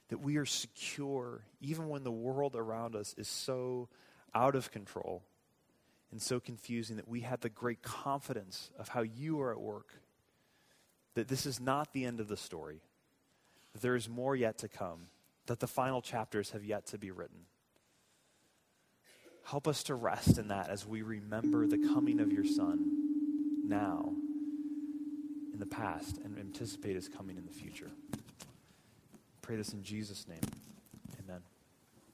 that 0.07 0.19
we 0.19 0.37
are 0.37 0.45
secure 0.45 1.41
even 1.59 1.89
when 1.89 2.03
the 2.03 2.11
world 2.11 2.55
around 2.55 2.95
us 2.95 3.13
is 3.17 3.27
so 3.27 3.89
out 4.33 4.55
of 4.55 4.71
control 4.71 5.23
and 6.11 6.21
so 6.21 6.39
confusing, 6.39 6.95
that 6.95 7.07
we 7.07 7.21
have 7.21 7.41
the 7.41 7.49
great 7.49 7.81
confidence 7.81 8.71
of 8.79 8.87
how 8.87 9.01
you 9.01 9.41
are 9.41 9.51
at 9.51 9.59
work, 9.59 9.89
that 11.15 11.27
this 11.27 11.45
is 11.45 11.59
not 11.59 11.91
the 11.91 12.05
end 12.05 12.19
of 12.19 12.27
the 12.27 12.37
story, 12.37 12.81
that 13.73 13.81
there 13.81 13.95
is 13.95 14.07
more 14.07 14.35
yet 14.35 14.57
to 14.59 14.69
come, 14.69 15.07
that 15.47 15.59
the 15.59 15.67
final 15.67 16.01
chapters 16.01 16.51
have 16.51 16.63
yet 16.63 16.85
to 16.87 16.97
be 16.97 17.11
written. 17.11 17.45
Help 19.45 19.67
us 19.67 19.83
to 19.83 19.95
rest 19.95 20.39
in 20.39 20.47
that 20.47 20.69
as 20.69 20.87
we 20.87 21.03
remember 21.03 21.67
the 21.67 21.77
coming 21.77 22.19
of 22.19 22.31
your 22.31 22.45
Son 22.45 23.63
now, 23.63 24.11
in 25.53 25.59
the 25.59 25.65
past, 25.65 26.17
and 26.23 26.37
anticipate 26.37 26.95
his 26.95 27.07
coming 27.07 27.37
in 27.37 27.45
the 27.45 27.51
future. 27.51 27.91
Pray 29.41 29.55
this 29.55 29.73
in 29.73 29.83
Jesus' 29.83 30.27
name. 30.27 30.39